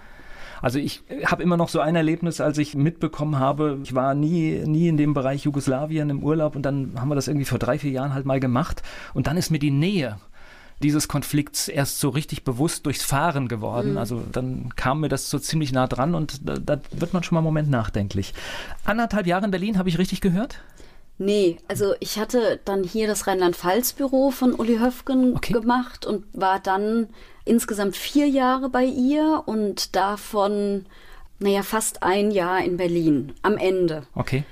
Also 0.61 0.79
ich 0.79 1.03
habe 1.25 1.43
immer 1.43 1.57
noch 1.57 1.69
so 1.69 1.79
ein 1.79 1.95
Erlebnis, 1.95 2.41
als 2.41 2.57
ich 2.57 2.75
mitbekommen 2.75 3.37
habe, 3.37 3.79
ich 3.83 3.93
war 3.93 4.15
nie, 4.15 4.63
nie 4.65 4.87
in 4.87 4.97
dem 4.97 5.13
Bereich 5.13 5.43
Jugoslawien 5.43 6.09
im 6.09 6.23
Urlaub 6.23 6.55
und 6.55 6.63
dann 6.63 6.93
haben 6.99 7.09
wir 7.09 7.15
das 7.15 7.27
irgendwie 7.27 7.45
vor 7.45 7.59
drei, 7.59 7.77
vier 7.77 7.91
Jahren 7.91 8.13
halt 8.13 8.25
mal 8.25 8.39
gemacht 8.39 8.81
und 9.13 9.27
dann 9.27 9.37
ist 9.37 9.51
mir 9.51 9.59
die 9.59 9.71
Nähe 9.71 10.17
dieses 10.83 11.07
Konflikts 11.07 11.67
erst 11.67 11.99
so 11.99 12.09
richtig 12.09 12.43
bewusst 12.43 12.85
durchs 12.85 13.03
Fahren 13.03 13.47
geworden. 13.47 13.93
Mhm. 13.93 13.97
Also 13.97 14.23
dann 14.31 14.75
kam 14.75 15.01
mir 15.01 15.09
das 15.09 15.29
so 15.29 15.39
ziemlich 15.39 15.71
nah 15.71 15.87
dran 15.87 16.15
und 16.15 16.47
da, 16.47 16.57
da 16.57 16.79
wird 16.91 17.13
man 17.13 17.23
schon 17.23 17.35
mal 17.35 17.39
einen 17.39 17.45
Moment 17.45 17.69
nachdenklich. 17.69 18.33
Anderthalb 18.85 19.25
Jahre 19.27 19.45
in 19.45 19.51
Berlin, 19.51 19.77
habe 19.77 19.89
ich 19.89 19.97
richtig 19.97 20.21
gehört? 20.21 20.59
Nee, 21.19 21.57
also 21.67 21.95
ich 21.99 22.19
hatte 22.19 22.59
dann 22.63 22.83
hier 22.83 23.07
das 23.07 23.25
Rheinland-Pfalz-Büro 23.25 24.29
von 24.29 24.53
Uli 24.53 24.77
Höfgen 24.77 25.35
okay. 25.35 25.53
gemacht 25.53 26.05
und 26.05 26.25
war 26.33 26.59
dann 26.59 27.07
insgesamt 27.43 27.95
vier 27.95 28.27
Jahre 28.27 28.69
bei 28.69 28.85
ihr 28.85 29.41
und 29.47 29.95
davon, 29.95 30.85
naja, 31.39 31.63
fast 31.63 32.03
ein 32.03 32.29
Jahr 32.29 32.63
in 32.63 32.77
Berlin 32.77 33.33
am 33.41 33.57
Ende. 33.57 34.03
Okay. 34.13 34.43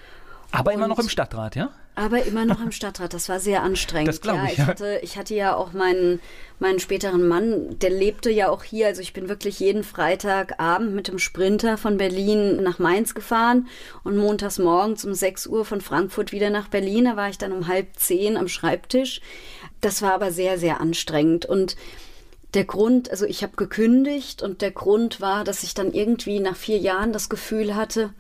Aber 0.52 0.72
und 0.72 0.78
immer 0.78 0.88
noch 0.88 0.98
im 0.98 1.10
Stadtrat, 1.10 1.56
ja? 1.56 1.70
Aber 1.96 2.24
immer 2.24 2.46
noch 2.46 2.62
im 2.62 2.72
Stadtrat. 2.74 3.14
Das 3.14 3.30
war 3.30 3.40
sehr 3.40 3.64
anstrengend. 3.64 4.10
Das 4.10 4.22
glaube 4.22 4.40
ja, 4.46 4.52
ich. 4.52 4.58
Ja. 4.58 4.68
Hatte, 4.68 5.00
ich 5.02 5.18
hatte 5.18 5.34
ja 5.34 5.56
auch 5.56 5.72
meinen, 5.74 6.20
meinen 6.60 6.80
späteren 6.80 7.28
Mann, 7.28 7.80
der 7.80 7.90
lebte 7.90 8.30
ja 8.30 8.50
auch 8.50 8.64
hier. 8.64 8.88
Also 8.88 9.02
ich 9.02 9.14
bin 9.14 9.30
wirklich 9.30 9.60
jeden 9.60 9.84
Freitagabend 9.84 10.94
mit 10.94 11.08
dem 11.08 11.20
Sprinter 11.20 11.78
von 11.78 11.98
Berlin 11.98 12.62
nach 12.62 12.80
Mainz 12.80 13.16
gefahren 13.16 13.68
und 14.04 14.18
montags 14.18 14.60
morgens 14.60 15.06
um 15.06 15.14
6 15.14 15.48
Uhr 15.48 15.64
von 15.66 15.80
Frankfurt 15.82 16.32
wieder 16.32 16.50
nach 16.50 16.68
Berlin. 16.68 17.06
Da 17.06 17.16
war 17.16 17.30
ich 17.30 17.38
dann 17.38 17.54
um 17.54 17.68
halb 17.68 17.88
zehn 17.96 18.36
am 18.38 18.48
Schreibtisch. 18.48 19.22
Das 19.82 20.02
war 20.02 20.14
aber 20.14 20.32
sehr, 20.32 20.58
sehr 20.58 20.82
anstrengend. 20.82 21.46
Und 21.46 21.76
Der 22.54 22.64
Grund, 22.66 23.12
also 23.12 23.26
ich 23.26 23.44
habe 23.44 23.58
gekündigt 23.58 24.42
und 24.42 24.62
der 24.62 24.72
Grund 24.72 25.20
war, 25.20 25.44
dass 25.44 25.64
ich 25.64 25.74
dann 25.74 25.92
irgendwie 25.94 26.40
nach 26.40 26.56
vier 26.56 26.78
Jahren 26.78 27.12
das 27.12 27.28
Gefühl 27.28 27.76
hatte, 27.76 28.14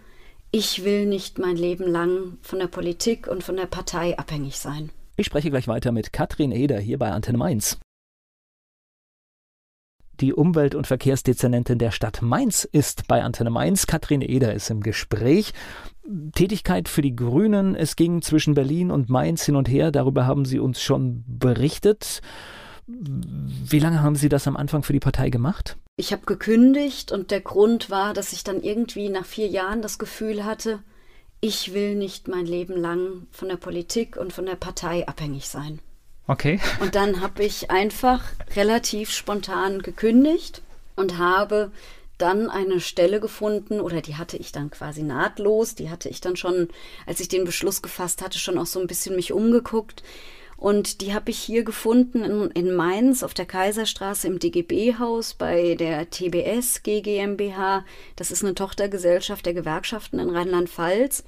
ich 0.55 0.85
will 0.85 1.05
nicht 1.05 1.37
mein 1.37 1.57
Leben 1.57 1.85
lang 1.85 2.37
von 2.41 2.59
der 2.59 2.67
Politik 2.67 3.27
und 3.27 3.43
von 3.43 3.57
der 3.57 3.65
Partei 3.65 4.17
abhängig 4.17 4.57
sein. 4.57 4.89
Ich 5.17 5.25
spreche 5.25 5.49
gleich 5.49 5.67
weiter 5.67 5.91
mit 5.91 6.13
Katrin 6.13 6.53
Eder 6.53 6.79
hier 6.79 6.97
bei 6.97 7.11
Antenne 7.11 7.37
Mainz. 7.37 7.77
Die 10.21 10.33
Umwelt- 10.33 10.73
und 10.75 10.87
Verkehrsdezernentin 10.87 11.77
der 11.77 11.91
Stadt 11.91 12.21
Mainz 12.21 12.63
ist 12.63 13.05
bei 13.09 13.21
Antenne 13.21 13.49
Mainz. 13.49 13.85
Katrin 13.85 14.21
Eder 14.21 14.53
ist 14.53 14.69
im 14.69 14.79
Gespräch. 14.79 15.51
Tätigkeit 16.33 16.87
für 16.87 17.01
die 17.01 17.17
Grünen. 17.17 17.75
Es 17.75 17.97
ging 17.97 18.21
zwischen 18.21 18.53
Berlin 18.53 18.91
und 18.91 19.09
Mainz 19.09 19.43
hin 19.43 19.57
und 19.57 19.67
her. 19.67 19.91
Darüber 19.91 20.25
haben 20.25 20.45
Sie 20.45 20.59
uns 20.59 20.81
schon 20.81 21.25
berichtet. 21.27 22.21
Wie 22.87 23.79
lange 23.79 24.03
haben 24.03 24.15
Sie 24.15 24.29
das 24.29 24.47
am 24.47 24.57
Anfang 24.57 24.83
für 24.83 24.93
die 24.93 24.99
Partei 24.99 25.29
gemacht? 25.29 25.77
Ich 25.97 26.11
habe 26.11 26.25
gekündigt 26.25 27.11
und 27.11 27.31
der 27.31 27.41
Grund 27.41 27.89
war, 27.89 28.13
dass 28.13 28.33
ich 28.33 28.43
dann 28.43 28.61
irgendwie 28.61 29.09
nach 29.09 29.25
vier 29.25 29.47
Jahren 29.47 29.81
das 29.81 29.97
Gefühl 29.97 30.45
hatte, 30.45 30.79
ich 31.41 31.73
will 31.73 31.95
nicht 31.95 32.27
mein 32.27 32.45
Leben 32.45 32.75
lang 32.75 33.27
von 33.31 33.49
der 33.49 33.57
Politik 33.57 34.17
und 34.17 34.33
von 34.33 34.45
der 34.45 34.55
Partei 34.55 35.07
abhängig 35.07 35.47
sein. 35.47 35.79
Okay. 36.27 36.59
Und 36.79 36.95
dann 36.95 37.21
habe 37.21 37.43
ich 37.43 37.69
einfach 37.71 38.23
relativ 38.55 39.11
spontan 39.11 39.81
gekündigt 39.81 40.61
und 40.95 41.17
habe 41.17 41.71
dann 42.17 42.49
eine 42.49 42.79
Stelle 42.79 43.19
gefunden 43.19 43.79
oder 43.79 44.01
die 44.01 44.15
hatte 44.15 44.37
ich 44.37 44.51
dann 44.51 44.71
quasi 44.71 45.03
nahtlos, 45.03 45.75
die 45.75 45.89
hatte 45.89 46.09
ich 46.09 46.21
dann 46.21 46.35
schon, 46.35 46.69
als 47.05 47.19
ich 47.19 47.27
den 47.27 47.43
Beschluss 47.45 47.81
gefasst 47.81 48.21
hatte, 48.21 48.39
schon 48.39 48.57
auch 48.57 48.65
so 48.65 48.79
ein 48.79 48.87
bisschen 48.87 49.15
mich 49.15 49.33
umgeguckt. 49.33 50.03
Und 50.57 51.01
die 51.01 51.13
habe 51.13 51.31
ich 51.31 51.37
hier 51.37 51.63
gefunden 51.63 52.23
in, 52.23 52.51
in, 52.51 52.73
Mainz 52.73 53.23
auf 53.23 53.33
der 53.33 53.45
Kaiserstraße 53.45 54.27
im 54.27 54.39
DGB-Haus 54.39 55.33
bei 55.33 55.75
der 55.75 56.09
TBS 56.09 56.81
GmbH. 56.83 57.83
Das 58.15 58.31
ist 58.31 58.43
eine 58.43 58.55
Tochtergesellschaft 58.55 59.45
der 59.45 59.53
Gewerkschaften 59.53 60.19
in 60.19 60.29
Rheinland-Pfalz, 60.29 61.23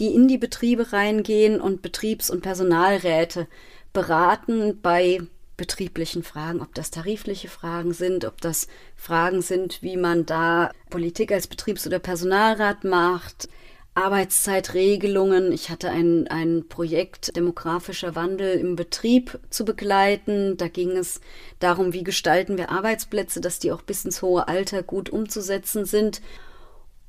die 0.00 0.08
in 0.08 0.26
die 0.26 0.38
Betriebe 0.38 0.92
reingehen 0.92 1.60
und 1.60 1.82
Betriebs- 1.82 2.30
und 2.30 2.42
Personalräte 2.42 3.46
beraten 3.92 4.80
bei 4.82 5.20
betrieblichen 5.56 6.24
Fragen, 6.24 6.60
ob 6.60 6.74
das 6.74 6.90
tarifliche 6.90 7.48
Fragen 7.48 7.92
sind, 7.92 8.24
ob 8.24 8.40
das 8.40 8.66
Fragen 8.96 9.40
sind, 9.40 9.82
wie 9.82 9.96
man 9.96 10.26
da 10.26 10.72
Politik 10.90 11.30
als 11.30 11.46
Betriebs- 11.46 11.86
oder 11.86 12.00
Personalrat 12.00 12.82
macht, 12.82 13.48
Arbeitszeitregelungen. 13.94 15.52
Ich 15.52 15.70
hatte 15.70 15.90
ein, 15.90 16.26
ein 16.28 16.66
Projekt 16.68 17.36
demografischer 17.36 18.14
Wandel 18.14 18.58
im 18.58 18.74
Betrieb 18.76 19.38
zu 19.50 19.64
begleiten. 19.64 20.56
Da 20.56 20.68
ging 20.68 20.90
es 20.90 21.20
darum, 21.60 21.92
wie 21.92 22.02
gestalten 22.02 22.58
wir 22.58 22.70
Arbeitsplätze, 22.70 23.40
dass 23.40 23.60
die 23.60 23.72
auch 23.72 23.82
bis 23.82 24.04
ins 24.04 24.20
hohe 24.20 24.48
Alter 24.48 24.82
gut 24.82 25.10
umzusetzen 25.10 25.84
sind. 25.84 26.20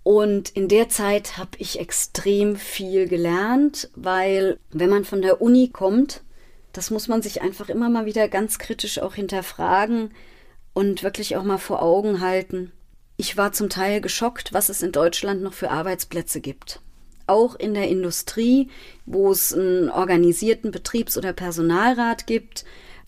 Und 0.03 0.49
in 0.49 0.67
der 0.67 0.87
Zeit 0.89 1.37
habe 1.37 1.57
ich 1.57 1.79
extrem 1.79 2.55
viel 2.55 3.07
gelernt, 3.07 3.89
weil 3.95 4.59
wenn 4.69 4.91
man 4.91 5.03
von 5.03 5.23
der 5.23 5.41
Uni 5.41 5.69
kommt, 5.69 6.21
das 6.73 6.91
muss 6.91 7.07
man 7.07 7.23
sich 7.23 7.41
einfach 7.41 7.69
immer 7.69 7.89
mal 7.89 8.05
wieder 8.05 8.27
ganz 8.27 8.59
kritisch 8.59 8.99
auch 8.99 9.15
hinterfragen 9.15 10.11
und 10.73 11.01
wirklich 11.01 11.37
auch 11.37 11.43
mal 11.43 11.57
vor 11.57 11.81
Augen 11.81 12.19
halten. 12.19 12.71
Ich 13.17 13.37
war 13.37 13.51
zum 13.53 13.69
Teil 13.69 14.01
geschockt, 14.01 14.53
was 14.53 14.69
es 14.69 14.81
in 14.81 14.91
Deutschland 14.91 15.41
noch 15.41 15.53
für 15.53 15.71
Arbeitsplätze 15.71 16.41
gibt. 16.41 16.81
Auch 17.27 17.55
in 17.55 17.73
der 17.73 17.87
Industrie, 17.87 18.69
wo 19.05 19.31
es 19.31 19.53
einen 19.53 19.89
organisierten 19.89 20.71
Betriebs- 20.71 21.17
oder 21.17 21.33
Personalrat 21.33 22.27
gibt, 22.27 22.65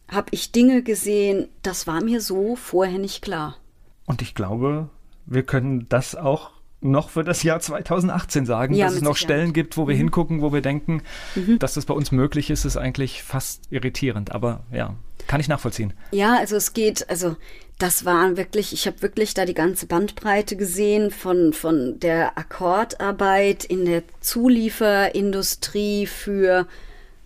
habe 0.10 0.30
ich 0.32 0.52
Dinge 0.52 0.82
gesehen, 0.82 1.50
das 1.62 1.86
war 1.88 2.02
mir 2.02 2.22
so 2.22 2.56
vorher 2.56 3.00
nicht 3.00 3.22
klar. 3.22 3.58
Und 4.06 4.22
ich 4.22 4.34
glaube, 4.34 4.89
wir 5.26 5.43
können 5.43 5.88
das 5.89 6.15
auch 6.15 6.52
noch 6.81 7.09
für 7.09 7.23
das 7.23 7.43
Jahr 7.43 7.59
2018 7.59 8.45
sagen, 8.45 8.73
ja, 8.73 8.85
dass 8.85 8.95
es 8.95 9.01
noch 9.01 9.15
Sicherheit. 9.15 9.37
Stellen 9.37 9.53
gibt, 9.53 9.77
wo 9.77 9.87
wir 9.87 9.95
mhm. 9.95 9.99
hingucken, 9.99 10.41
wo 10.41 10.53
wir 10.53 10.61
denken, 10.61 11.01
mhm. 11.35 11.59
dass 11.59 11.73
das 11.73 11.85
bei 11.85 11.93
uns 11.93 12.11
möglich 12.11 12.49
ist, 12.49 12.65
ist 12.65 12.77
eigentlich 12.77 13.23
fast 13.23 13.63
irritierend. 13.71 14.31
Aber 14.31 14.61
ja, 14.71 14.95
kann 15.27 15.39
ich 15.39 15.47
nachvollziehen. 15.47 15.93
Ja, 16.11 16.37
also 16.37 16.55
es 16.55 16.73
geht, 16.73 17.09
also 17.09 17.35
das 17.79 18.05
war 18.05 18.37
wirklich, 18.37 18.73
ich 18.73 18.87
habe 18.87 19.01
wirklich 19.01 19.33
da 19.33 19.45
die 19.45 19.53
ganze 19.53 19.87
Bandbreite 19.87 20.55
gesehen 20.55 21.11
von, 21.11 21.53
von 21.53 21.99
der 21.99 22.37
Akkordarbeit 22.37 23.63
in 23.65 23.85
der 23.85 24.03
Zulieferindustrie 24.19 26.05
für 26.05 26.67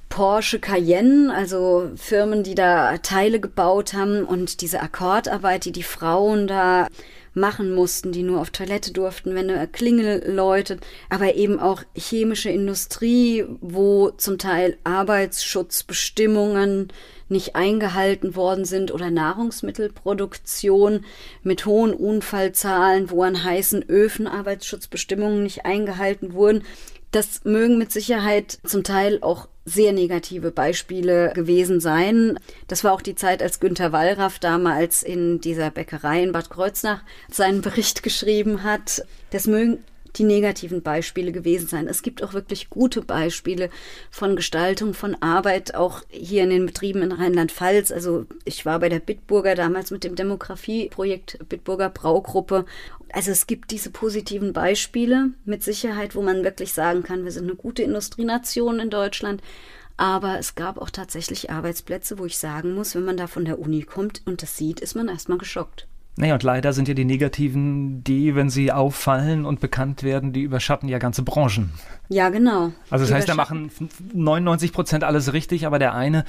Porsche 0.10 0.60
Cayenne, 0.60 1.34
also 1.34 1.90
Firmen, 1.96 2.44
die 2.44 2.56
da 2.56 2.98
Teile 2.98 3.40
gebaut 3.40 3.94
haben 3.94 4.26
und 4.26 4.60
diese 4.62 4.82
Akkordarbeit, 4.82 5.64
die 5.64 5.72
die 5.72 5.84
Frauen 5.84 6.48
da 6.48 6.88
machen 7.34 7.74
mussten, 7.74 8.12
die 8.12 8.24
nur 8.24 8.42
auf 8.42 8.50
Toilette 8.50 8.92
durften, 8.92 9.36
wenn 9.36 9.50
eine 9.50 9.68
Klingel 9.68 10.30
läutet, 10.30 10.82
aber 11.10 11.36
eben 11.36 11.60
auch 11.60 11.84
chemische 11.96 12.50
Industrie, 12.50 13.46
wo 13.62 14.10
zum 14.12 14.38
Teil 14.38 14.78
Arbeitsschutzbestimmungen 14.84 16.90
nicht 17.30 17.56
eingehalten 17.56 18.36
worden 18.36 18.66
sind 18.66 18.92
oder 18.92 19.10
Nahrungsmittelproduktion 19.10 21.06
mit 21.44 21.66
hohen 21.66 21.94
Unfallzahlen, 21.94 23.10
wo 23.10 23.24
an 23.24 23.44
heißen 23.44 23.88
Öfen 23.88 24.28
Arbeitsschutzbestimmungen 24.28 25.42
nicht 25.42 25.66
eingehalten 25.66 26.34
wurden. 26.34 26.64
Das 27.12 27.44
mögen 27.44 27.78
mit 27.78 27.92
Sicherheit 27.92 28.60
zum 28.64 28.84
Teil 28.84 29.20
auch 29.22 29.50
sehr 29.66 29.92
negative 29.92 30.52
Beispiele 30.52 31.34
gewesen 31.34 31.80
sein. 31.80 32.40
Das 32.68 32.84
war 32.84 32.94
auch 32.94 33.02
die 33.02 33.16
Zeit, 33.16 33.44
als 33.44 33.60
Günter 33.60 33.92
Wallraff 33.92 34.40
damals 34.40 35.04
in 35.04 35.40
dieser 35.42 35.70
Bäckerei 35.72 36.24
in 36.24 36.32
Bad 36.32 36.50
Kreuznach 36.50 37.04
seinen 37.30 37.62
Bericht 37.62 38.02
geschrieben 38.04 38.64
hat. 38.64 39.06
Das 39.32 39.46
mögen 39.48 39.84
die 40.16 40.24
negativen 40.24 40.82
Beispiele 40.82 41.32
gewesen 41.32 41.68
sein. 41.68 41.88
Es 41.88 42.02
gibt 42.02 42.24
auch 42.24 42.34
wirklich 42.34 42.70
gute 42.70 43.02
Beispiele 43.02 43.70
von 44.10 44.36
Gestaltung 44.36 44.94
von 44.94 45.16
Arbeit, 45.22 45.76
auch 45.76 46.02
hier 46.10 46.44
in 46.44 46.50
den 46.50 46.66
Betrieben 46.66 47.02
in 47.02 47.12
Rheinland-Pfalz. 47.12 47.92
Also 47.92 48.26
ich 48.46 48.66
war 48.66 48.80
bei 48.80 48.90
der 48.90 49.00
Bitburger 49.00 49.56
damals 49.56 49.92
mit 49.92 50.04
dem 50.04 50.16
Demografieprojekt 50.16 51.40
Bitburger 51.48 51.90
Braugruppe. 51.90 52.66
Also 53.14 53.32
es 53.32 53.48
gibt 53.48 53.72
diese 53.72 53.90
positiven 53.90 54.54
Beispiele 54.54 55.32
mit 55.46 55.64
Sicherheit, 55.64 56.16
wo 56.16 56.22
man 56.22 56.44
wirklich 56.44 56.74
sagen 56.74 57.04
kann, 57.04 57.24
wir 57.24 57.32
sind 57.32 57.44
eine 57.44 57.56
gute 57.56 57.84
Industrienation 57.84 58.80
in 58.80 58.90
Deutschland. 58.90 59.42
Aber 59.98 60.40
es 60.40 60.56
gab 60.56 60.80
auch 60.80 60.90
tatsächlich 60.90 61.52
Arbeitsplätze, 61.52 62.18
wo 62.18 62.26
ich 62.26 62.38
sagen 62.38 62.74
muss, 62.74 62.96
wenn 62.96 63.06
man 63.06 63.18
da 63.18 63.28
von 63.28 63.46
der 63.46 63.60
Uni 63.60 63.84
kommt 63.84 64.24
und 64.26 64.42
das 64.42 64.58
sieht, 64.58 64.80
ist 64.80 64.96
man 64.96 65.08
erstmal 65.10 65.38
geschockt. 65.38 65.88
Naja, 66.18 66.34
und 66.34 66.44
leider 66.44 66.74
sind 66.74 66.88
ja 66.88 66.94
die 66.94 67.06
negativen, 67.06 68.04
die, 68.04 68.36
wenn 68.36 68.50
sie 68.50 68.72
auffallen 68.72 69.46
und 69.46 69.60
bekannt 69.60 70.04
werden, 70.04 70.34
die 70.34 70.42
überschatten 70.42 70.90
ja 70.90 71.00
ganze 71.00 71.24
Branchen. 71.24 71.72
Ja, 72.10 72.30
genau. 72.30 72.74
Also 72.90 73.06
das 73.06 73.14
heißt, 73.14 73.30
da 73.30 73.36
machen 73.36 73.72
99 74.14 74.74
Prozent 74.74 75.04
alles 75.04 75.32
richtig, 75.32 75.66
aber 75.66 75.80
der 75.80 75.94
eine, 75.94 76.26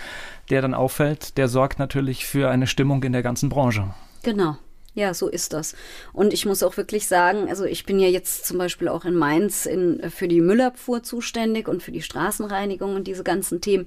der 0.50 0.62
dann 0.62 0.74
auffällt, 0.74 1.36
der 1.36 1.48
sorgt 1.48 1.78
natürlich 1.80 2.26
für 2.26 2.48
eine 2.48 2.68
Stimmung 2.68 3.02
in 3.02 3.12
der 3.12 3.22
ganzen 3.22 3.48
Branche. 3.48 3.92
Genau. 4.22 4.56
Ja, 4.94 5.14
so 5.14 5.28
ist 5.28 5.54
das. 5.54 5.74
Und 6.12 6.34
ich 6.34 6.44
muss 6.44 6.62
auch 6.62 6.76
wirklich 6.76 7.06
sagen, 7.06 7.48
also 7.48 7.64
ich 7.64 7.86
bin 7.86 7.98
ja 7.98 8.08
jetzt 8.08 8.44
zum 8.44 8.58
Beispiel 8.58 8.88
auch 8.88 9.06
in 9.06 9.14
Mainz 9.14 9.64
in, 9.64 10.10
für 10.10 10.28
die 10.28 10.42
Müllabfuhr 10.42 11.02
zuständig 11.02 11.66
und 11.66 11.82
für 11.82 11.92
die 11.92 12.02
Straßenreinigung 12.02 12.94
und 12.94 13.06
diese 13.06 13.24
ganzen 13.24 13.62
Themen. 13.62 13.86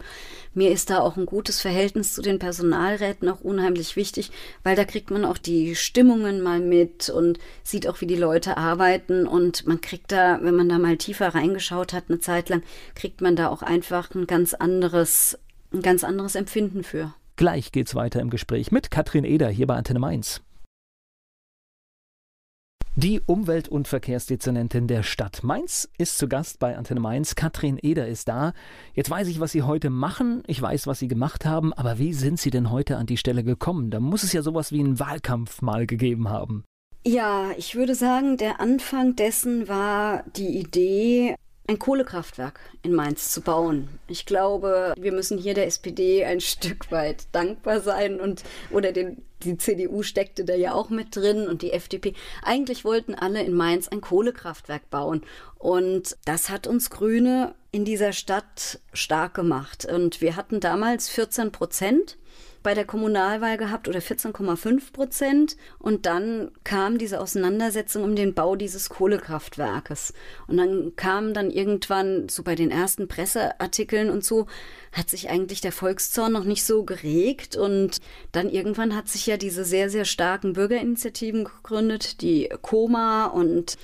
Mir 0.56 0.72
ist 0.72 0.90
da 0.90 1.02
auch 1.02 1.16
ein 1.16 1.28
gutes 1.28 1.62
Verhältnis 1.62 2.16
zu 2.16 2.24
den 2.24 2.40
Personalräten 2.40 3.30
auch 3.30 3.42
unheimlich 3.42 3.96
wichtig, 3.96 4.32
weil 4.64 4.76
da 4.76 4.84
kriegt 4.84 5.12
man 5.12 5.26
auch 5.26 5.38
die 5.38 5.76
Stimmungen 5.76 6.42
mal 6.42 6.60
mit 6.60 7.10
und 7.10 7.38
sieht 7.64 7.88
auch, 7.88 8.02
wie 8.02 8.08
die 8.08 8.16
Leute 8.16 8.58
arbeiten 8.58 9.28
und 9.28 9.68
man 9.68 9.82
kriegt 9.82 10.12
da, 10.12 10.40
wenn 10.42 10.56
man 10.56 10.70
da 10.70 10.80
mal 10.80 10.98
tiefer 10.98 11.36
reingeschaut 11.36 11.94
hat, 11.94 12.06
eine 12.10 12.20
Zeit 12.20 12.50
lang, 12.50 12.64
kriegt 12.96 13.22
man 13.22 13.36
da 13.36 13.50
auch 13.50 13.62
einfach 13.62 14.16
ein 14.16 14.26
ganz 14.26 14.56
anderes, 14.56 15.38
ein 15.72 15.84
ganz 15.84 16.04
anderes 16.04 16.34
Empfinden 16.34 16.84
für. 16.84 17.14
Gleich 17.36 17.72
geht's 17.72 17.94
weiter 17.94 18.22
im 18.22 18.32
Gespräch 18.32 18.72
mit 18.72 18.90
Katrin 18.90 19.24
Eder 19.24 19.50
hier 19.50 19.68
bei 19.68 19.76
Antenne 19.76 20.00
Mainz. 20.00 20.42
Die 22.98 23.20
Umwelt- 23.20 23.68
und 23.68 23.90
Verkehrsdezernentin 23.90 24.88
der 24.88 25.04
Stadt 25.04 25.44
Mainz 25.44 25.90
ist 25.98 26.18
zu 26.18 26.30
Gast 26.30 26.60
bei 26.60 26.78
Antenne 26.78 27.02
Mainz. 27.02 27.36
Katrin 27.36 27.78
Eder 27.82 28.08
ist 28.08 28.30
da. 28.30 28.54
Jetzt 28.94 29.10
weiß 29.10 29.28
ich, 29.28 29.42
was 29.42 29.52
Sie 29.52 29.64
heute 29.64 29.90
machen. 29.90 30.44
Ich 30.48 30.62
weiß, 30.62 30.88
was 30.88 31.00
Sie 31.00 31.10
gemacht 31.10 31.44
haben. 31.44 31.74
Aber 31.74 32.00
wie 32.00 32.14
sind 32.14 32.40
Sie 32.40 32.52
denn 32.52 32.72
heute 32.72 32.96
an 32.96 33.06
die 33.06 33.18
Stelle 33.18 33.44
gekommen? 33.44 33.92
Da 33.92 34.00
muss 34.00 34.24
es 34.24 34.32
ja 34.32 34.42
sowas 34.42 34.72
wie 34.72 34.80
einen 34.80 34.98
Wahlkampf 34.98 35.62
mal 35.62 35.86
gegeben 35.86 36.30
haben. 36.30 36.64
Ja, 37.06 37.52
ich 37.58 37.76
würde 37.76 37.96
sagen, 37.96 38.38
der 38.38 38.62
Anfang 38.62 39.18
dessen 39.18 39.68
war 39.68 40.24
die 40.38 40.58
Idee, 40.58 41.36
ein 41.68 41.80
Kohlekraftwerk 41.80 42.60
in 42.84 42.94
Mainz 42.94 43.32
zu 43.32 43.42
bauen. 43.42 43.88
Ich 44.08 44.26
glaube, 44.26 44.94
wir 44.98 45.12
müssen 45.12 45.38
hier 45.38 45.54
der 45.54 45.68
SPD 45.68 46.26
ein 46.26 46.42
Stück 46.42 46.92
weit 46.92 47.28
dankbar 47.32 47.82
sein 47.82 48.20
und 48.20 48.44
oder 48.72 48.92
den 48.92 49.24
die 49.44 49.58
CDU 49.58 50.02
steckte 50.02 50.44
da 50.44 50.56
ja 50.56 50.74
auch 50.74 50.90
mit 50.90 51.16
drin 51.16 51.48
und 51.48 51.62
die 51.62 51.72
FDP. 51.72 52.14
Eigentlich 52.42 52.84
wollten 52.84 53.14
alle 53.16 53.44
in 53.44 53.54
Mainz 53.54 53.88
ein 53.88 54.02
Kohlekraftwerk 54.02 54.90
bauen. 54.90 55.22
Und 55.60 56.18
das 56.26 56.50
hat 56.50 56.68
uns 56.68 56.90
Grüne 56.90 57.54
in 57.72 57.86
dieser 57.86 58.14
Stadt 58.14 58.80
stark 58.94 59.36
gemacht. 59.36 59.86
Und 59.86 60.22
wir 60.22 60.36
hatten 60.36 60.60
damals 60.60 61.10
14 61.10 61.52
Prozent 61.52 62.18
bei 62.66 62.74
der 62.74 62.86
Kommunalwahl 62.86 63.58
gehabt 63.58 63.88
oder 63.88 64.00
14,5 64.00 64.92
Prozent. 64.92 65.56
Und 65.78 66.08
dann 66.08 66.50
kam 66.64 66.98
diese 66.98 67.22
Auseinandersetzung 67.22 68.04
um 68.04 68.16
den 68.16 68.34
Bau 68.34 68.56
dieses 68.56 68.90
Kohlekraftwerkes. 68.90 70.14
Und 70.48 70.58
dann 70.58 70.96
kam 70.96 71.36
dann 71.36 71.52
irgendwann, 71.52 72.28
so 72.28 72.42
bei 72.42 72.56
den 72.56 72.72
ersten 72.72 73.08
Presseartikeln 73.08 74.10
und 74.10 74.26
so, 74.26 74.48
hat 74.92 75.12
sich 75.12 75.30
eigentlich 75.30 75.62
der 75.62 75.74
Volkszorn 75.74 76.34
noch 76.34 76.44
nicht 76.44 76.66
so 76.66 76.84
geregt. 76.84 77.56
Und 77.56 78.00
dann 78.32 78.50
irgendwann 78.50 78.96
hat 78.96 79.10
sich 79.10 79.28
ja 79.28 79.38
diese 79.38 79.64
sehr, 79.64 79.92
sehr 79.92 80.06
starken 80.06 80.54
Bürgerinitiativen 80.54 81.44
gegründet, 81.44 82.22
die 82.22 82.50
Koma 82.64 83.28
und 83.28 83.78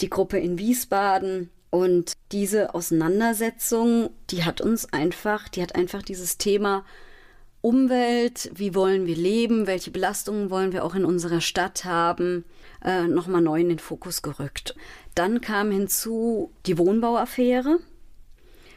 die 0.00 0.10
Gruppe 0.10 0.40
in 0.40 0.58
Wiesbaden. 0.58 1.50
Und 1.70 2.14
diese 2.32 2.74
Auseinandersetzung, 2.74 4.10
die 4.30 4.42
hat 4.42 4.60
uns 4.60 4.92
einfach, 4.92 5.48
die 5.48 5.62
hat 5.62 5.76
einfach 5.76 6.02
dieses 6.02 6.38
Thema 6.38 6.84
Umwelt, 7.66 8.48
wie 8.54 8.76
wollen 8.76 9.06
wir 9.06 9.16
leben, 9.16 9.66
welche 9.66 9.90
Belastungen 9.90 10.50
wollen 10.50 10.72
wir 10.72 10.84
auch 10.84 10.94
in 10.94 11.04
unserer 11.04 11.40
Stadt 11.40 11.84
haben, 11.84 12.44
äh, 12.84 13.08
nochmal 13.08 13.42
neu 13.42 13.60
in 13.60 13.68
den 13.68 13.80
Fokus 13.80 14.22
gerückt. 14.22 14.76
Dann 15.16 15.40
kam 15.40 15.72
hinzu 15.72 16.52
die 16.66 16.78
Wohnbauaffäre, 16.78 17.80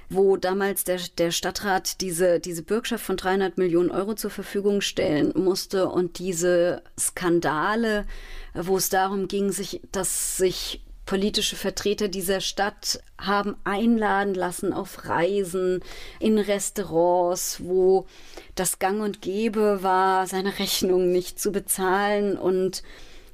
wo 0.10 0.38
damals 0.38 0.86
der, 0.86 1.00
der 1.20 1.30
Stadtrat 1.30 2.02
diese, 2.02 2.40
diese 2.40 2.64
Bürgschaft 2.64 3.06
von 3.06 3.16
300 3.16 3.60
Millionen 3.60 3.92
Euro 3.92 4.16
zur 4.16 4.32
Verfügung 4.32 4.82
stellen 4.82 5.34
musste 5.36 5.88
und 5.88 6.18
diese 6.18 6.82
Skandale, 7.00 8.08
wo 8.56 8.76
es 8.78 8.90
darum 8.90 9.28
ging, 9.28 9.52
sich, 9.52 9.82
dass 9.92 10.38
sich 10.38 10.82
politische 11.10 11.56
Vertreter 11.56 12.08
dieser 12.08 12.40
Stadt 12.40 13.02
haben 13.20 13.56
einladen 13.64 14.36
lassen 14.36 14.74
auf 14.74 15.08
Reisen, 15.08 15.82
in 16.20 16.38
Restaurants, 16.38 17.62
wo 17.64 18.06
das 18.54 18.78
Gang 18.78 19.02
und 19.02 19.20
Gäbe 19.20 19.82
war, 19.82 20.28
seine 20.28 20.60
Rechnung 20.60 21.12
nicht 21.12 21.40
zu 21.40 21.52
bezahlen. 21.52 22.38
Und 22.38 22.84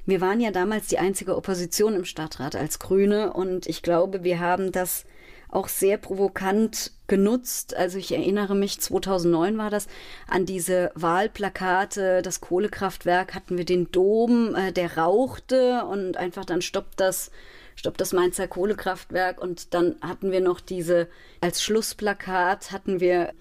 wir 0.05 0.21
waren 0.21 0.39
ja 0.39 0.51
damals 0.51 0.87
die 0.87 0.99
einzige 0.99 1.35
Opposition 1.35 1.95
im 1.95 2.05
Stadtrat 2.05 2.55
als 2.55 2.79
Grüne. 2.79 3.33
Und 3.33 3.67
ich 3.67 3.81
glaube, 3.81 4.23
wir 4.23 4.39
haben 4.39 4.71
das 4.71 5.03
auch 5.49 5.67
sehr 5.67 5.97
provokant 5.97 6.93
genutzt. 7.07 7.75
Also 7.75 7.97
ich 7.97 8.13
erinnere 8.13 8.55
mich, 8.55 8.79
2009 8.79 9.57
war 9.57 9.69
das, 9.69 9.87
an 10.29 10.45
diese 10.45 10.91
Wahlplakate, 10.95 12.21
das 12.21 12.39
Kohlekraftwerk 12.39 13.35
hatten 13.35 13.57
wir 13.57 13.65
den 13.65 13.91
Dom, 13.91 14.55
äh, 14.55 14.71
der 14.71 14.97
rauchte 14.97 15.83
und 15.83 16.15
einfach 16.15 16.45
dann 16.45 16.61
stoppt 16.61 17.01
das 17.01 17.31
Stopp 17.75 17.97
das 17.97 18.13
Mainzer 18.13 18.47
Kohlekraftwerk. 18.47 19.41
Und 19.41 19.73
dann 19.73 19.95
hatten 20.01 20.31
wir 20.31 20.41
noch 20.41 20.59
diese, 20.59 21.07
als 21.41 21.61
Schlussplakat 21.61 22.71
hatten 22.71 22.99
wir 22.99 23.33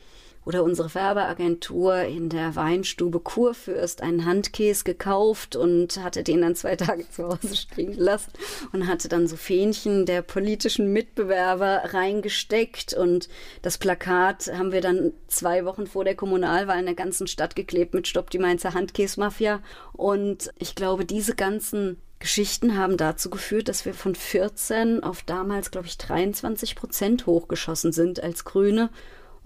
oder 0.45 0.63
unsere 0.63 0.91
Färbeagentur 0.91 2.03
in 2.03 2.29
der 2.29 2.55
Weinstube 2.55 3.21
Kurfürst 3.21 4.03
einen 4.03 4.25
Handkäse 4.25 4.85
gekauft 4.85 5.57
und 5.57 6.03
hatte 6.03 6.23
den 6.23 6.43
dann 6.43 6.55
zwei 6.55 6.77
Tage 6.77 7.09
zu 7.09 7.29
Hause 7.29 7.57
stehen 7.57 7.95
lassen 7.95 8.31
und 8.73 8.87
hatte 8.87 9.09
dann 9.09 9.27
so 9.27 9.37
Fähnchen 9.37 10.07
der 10.07 10.23
politischen 10.23 10.93
Mitbewerber 10.93 11.83
reingesteckt 11.95 12.95
und 12.95 13.29
das 13.63 13.79
Plakat 13.79 14.53
haben 14.53 14.73
wir 14.73 14.81
dann 14.81 15.13
zwei 15.29 15.65
Wochen 15.65 15.87
vor 15.87 16.05
der 16.05 16.15
Kommunalwahl 16.15 16.79
in 16.79 16.87
der 16.87 16.95
ganzen 16.95 17.27
Stadt 17.27 17.57
geklebt 17.57 17.95
mit 17.95 18.07
Stopp 18.07 18.31
die 18.31 18.39
Mainzer 18.39 18.75
Handkäse-Mafia 18.75 19.63
und 19.93 20.53
ich 20.59 20.75
glaube, 20.75 21.05
diese 21.05 21.35
ganzen 21.35 21.97
Geschichten 22.25 22.79
haben 22.79 22.97
dazu 22.97 23.29
geführt, 23.29 23.69
dass 23.69 23.85
wir 23.85 23.93
von 23.93 24.15
14 24.15 25.03
auf 25.03 25.23
damals, 25.25 25.71
glaube 25.71 25.89
ich, 25.89 25.99
23 25.99 26.75
Prozent 26.75 27.27
hochgeschossen 27.27 27.93
sind 27.93 28.23
als 28.23 28.47
Grüne. 28.47 28.89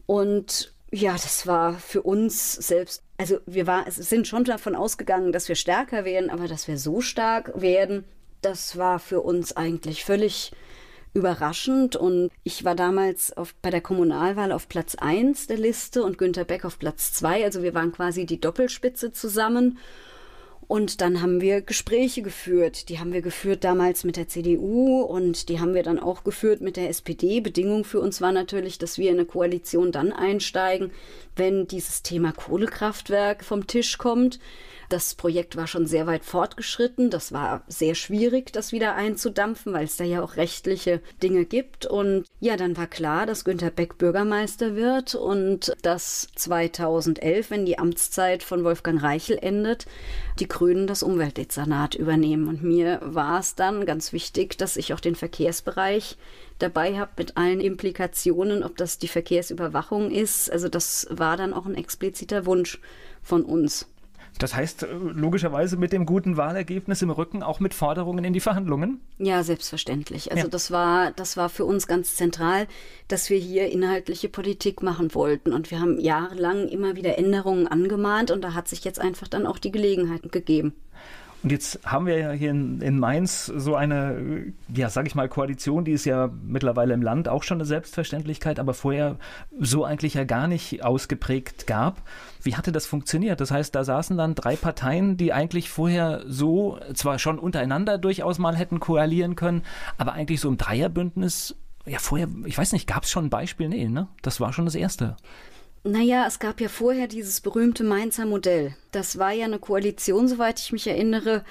Und 0.06 0.72
ja, 0.92 1.14
das 1.14 1.48
war 1.48 1.74
für 1.74 2.02
uns 2.02 2.52
selbst, 2.52 3.02
also 3.16 3.40
wir 3.46 3.66
war, 3.66 3.90
sind 3.90 4.28
schon 4.28 4.44
davon 4.44 4.76
ausgegangen, 4.76 5.32
dass 5.32 5.48
wir 5.48 5.56
stärker 5.56 6.04
werden, 6.04 6.30
aber 6.30 6.46
dass 6.46 6.68
wir 6.68 6.78
so 6.78 7.00
stark 7.00 7.60
werden, 7.60 8.04
das 8.42 8.76
war 8.76 9.00
für 9.00 9.22
uns 9.22 9.56
eigentlich 9.56 10.04
völlig 10.04 10.52
überraschend. 11.14 11.96
Und 11.96 12.30
ich 12.44 12.64
war 12.64 12.76
damals 12.76 13.36
auf, 13.36 13.56
bei 13.56 13.70
der 13.70 13.80
Kommunalwahl 13.80 14.52
auf 14.52 14.68
Platz 14.68 14.94
1 14.94 15.48
der 15.48 15.58
Liste 15.58 16.04
und 16.04 16.16
Günter 16.16 16.44
Beck 16.44 16.64
auf 16.64 16.78
Platz 16.78 17.12
2. 17.14 17.42
Also 17.42 17.64
wir 17.64 17.74
waren 17.74 17.90
quasi 17.90 18.24
die 18.24 18.40
Doppelspitze 18.40 19.10
zusammen. 19.10 19.78
Und 20.68 21.00
dann 21.00 21.22
haben 21.22 21.40
wir 21.40 21.62
Gespräche 21.62 22.20
geführt. 22.20 22.90
Die 22.90 22.98
haben 22.98 23.14
wir 23.14 23.22
geführt 23.22 23.64
damals 23.64 24.04
mit 24.04 24.16
der 24.16 24.28
CDU 24.28 25.00
und 25.00 25.48
die 25.48 25.60
haben 25.60 25.74
wir 25.74 25.82
dann 25.82 25.98
auch 25.98 26.24
geführt 26.24 26.60
mit 26.60 26.76
der 26.76 26.90
SPD. 26.90 27.40
Bedingung 27.40 27.84
für 27.84 28.00
uns 28.00 28.20
war 28.20 28.32
natürlich, 28.32 28.76
dass 28.76 28.98
wir 28.98 29.10
in 29.10 29.16
eine 29.16 29.24
Koalition 29.24 29.92
dann 29.92 30.12
einsteigen, 30.12 30.90
wenn 31.36 31.66
dieses 31.66 32.02
Thema 32.02 32.32
Kohlekraftwerk 32.32 33.44
vom 33.44 33.66
Tisch 33.66 33.96
kommt. 33.96 34.38
Das 34.88 35.14
Projekt 35.14 35.56
war 35.56 35.66
schon 35.66 35.86
sehr 35.86 36.06
weit 36.06 36.24
fortgeschritten. 36.24 37.10
Das 37.10 37.30
war 37.30 37.62
sehr 37.68 37.94
schwierig, 37.94 38.52
das 38.52 38.72
wieder 38.72 38.94
einzudampfen, 38.94 39.74
weil 39.74 39.84
es 39.84 39.96
da 39.96 40.04
ja 40.04 40.22
auch 40.22 40.36
rechtliche 40.36 41.02
Dinge 41.22 41.44
gibt. 41.44 41.84
Und 41.84 42.24
ja, 42.40 42.56
dann 42.56 42.76
war 42.76 42.86
klar, 42.86 43.26
dass 43.26 43.44
Günter 43.44 43.70
Beck 43.70 43.98
Bürgermeister 43.98 44.76
wird 44.76 45.14
und 45.14 45.76
dass 45.82 46.28
2011, 46.36 47.50
wenn 47.50 47.66
die 47.66 47.78
Amtszeit 47.78 48.42
von 48.42 48.64
Wolfgang 48.64 49.02
Reichel 49.02 49.38
endet, 49.38 49.84
die 50.38 50.48
Grünen 50.48 50.86
das 50.86 51.02
Umweltdezernat 51.02 51.94
übernehmen. 51.94 52.48
Und 52.48 52.62
mir 52.62 53.00
war 53.02 53.40
es 53.40 53.56
dann 53.56 53.84
ganz 53.84 54.14
wichtig, 54.14 54.56
dass 54.56 54.78
ich 54.78 54.94
auch 54.94 55.00
den 55.00 55.16
Verkehrsbereich 55.16 56.16
dabei 56.58 56.98
habe 56.98 57.12
mit 57.18 57.36
allen 57.36 57.60
Implikationen, 57.60 58.62
ob 58.62 58.78
das 58.78 58.96
die 58.96 59.08
Verkehrsüberwachung 59.08 60.10
ist. 60.10 60.50
Also 60.50 60.70
das 60.70 61.06
war 61.10 61.36
dann 61.36 61.52
auch 61.52 61.66
ein 61.66 61.74
expliziter 61.74 62.46
Wunsch 62.46 62.80
von 63.22 63.44
uns. 63.44 63.86
Das 64.38 64.54
heißt, 64.54 64.84
äh, 64.84 64.86
logischerweise 64.92 65.76
mit 65.76 65.92
dem 65.92 66.06
guten 66.06 66.36
Wahlergebnis 66.36 67.02
im 67.02 67.10
Rücken 67.10 67.42
auch 67.42 67.60
mit 67.60 67.74
Forderungen 67.74 68.24
in 68.24 68.32
die 68.32 68.40
Verhandlungen? 68.40 69.00
Ja, 69.18 69.42
selbstverständlich. 69.42 70.30
Also 70.30 70.44
ja. 70.44 70.48
das 70.48 70.70
war, 70.70 71.10
das 71.12 71.36
war 71.36 71.48
für 71.48 71.64
uns 71.64 71.86
ganz 71.86 72.14
zentral, 72.14 72.66
dass 73.08 73.30
wir 73.30 73.38
hier 73.38 73.70
inhaltliche 73.70 74.28
Politik 74.28 74.82
machen 74.82 75.14
wollten. 75.14 75.52
Und 75.52 75.70
wir 75.70 75.80
haben 75.80 75.98
jahrelang 75.98 76.68
immer 76.68 76.96
wieder 76.96 77.18
Änderungen 77.18 77.66
angemahnt 77.66 78.30
und 78.30 78.42
da 78.42 78.54
hat 78.54 78.68
sich 78.68 78.84
jetzt 78.84 79.00
einfach 79.00 79.28
dann 79.28 79.46
auch 79.46 79.58
die 79.58 79.72
Gelegenheit 79.72 80.30
gegeben. 80.32 80.74
Und 81.42 81.52
jetzt 81.52 81.80
haben 81.84 82.06
wir 82.06 82.18
ja 82.18 82.32
hier 82.32 82.50
in, 82.50 82.80
in 82.80 82.98
Mainz 82.98 83.46
so 83.46 83.76
eine, 83.76 84.52
ja, 84.74 84.90
sag 84.90 85.06
ich 85.06 85.14
mal, 85.14 85.28
Koalition, 85.28 85.84
die 85.84 85.92
ist 85.92 86.04
ja 86.04 86.30
mittlerweile 86.44 86.94
im 86.94 87.02
Land 87.02 87.28
auch 87.28 87.44
schon 87.44 87.58
eine 87.58 87.64
Selbstverständlichkeit, 87.64 88.58
aber 88.58 88.74
vorher 88.74 89.16
so 89.58 89.84
eigentlich 89.84 90.14
ja 90.14 90.24
gar 90.24 90.48
nicht 90.48 90.84
ausgeprägt 90.84 91.68
gab. 91.68 92.02
Wie 92.42 92.56
hatte 92.56 92.72
das 92.72 92.86
funktioniert? 92.86 93.40
Das 93.40 93.50
heißt, 93.50 93.74
da 93.74 93.84
saßen 93.84 94.16
dann 94.16 94.34
drei 94.34 94.56
Parteien, 94.56 95.16
die 95.16 95.32
eigentlich 95.32 95.70
vorher 95.70 96.22
so 96.26 96.78
zwar 96.94 97.18
schon 97.18 97.38
untereinander 97.38 97.98
durchaus 97.98 98.38
mal 98.38 98.56
hätten 98.56 98.80
koalieren 98.80 99.36
können, 99.36 99.62
aber 99.96 100.12
eigentlich 100.12 100.40
so 100.40 100.48
im 100.48 100.56
Dreierbündnis, 100.56 101.56
ja, 101.86 101.98
vorher, 101.98 102.28
ich 102.44 102.56
weiß 102.56 102.72
nicht, 102.72 102.86
gab 102.86 103.04
es 103.04 103.10
schon 103.10 103.26
ein 103.26 103.30
Beispiel? 103.30 103.68
Nee, 103.68 103.88
ne? 103.88 104.08
Das 104.22 104.40
war 104.40 104.52
schon 104.52 104.66
das 104.66 104.74
erste. 104.74 105.16
Naja, 105.84 106.26
es 106.26 106.38
gab 106.38 106.60
ja 106.60 106.68
vorher 106.68 107.06
dieses 107.06 107.40
berühmte 107.40 107.84
Mainzer 107.84 108.26
Modell. 108.26 108.74
Das 108.92 109.18
war 109.18 109.32
ja 109.32 109.46
eine 109.46 109.58
Koalition, 109.58 110.28
soweit 110.28 110.60
ich 110.60 110.72
mich 110.72 110.86
erinnere, 110.86 111.44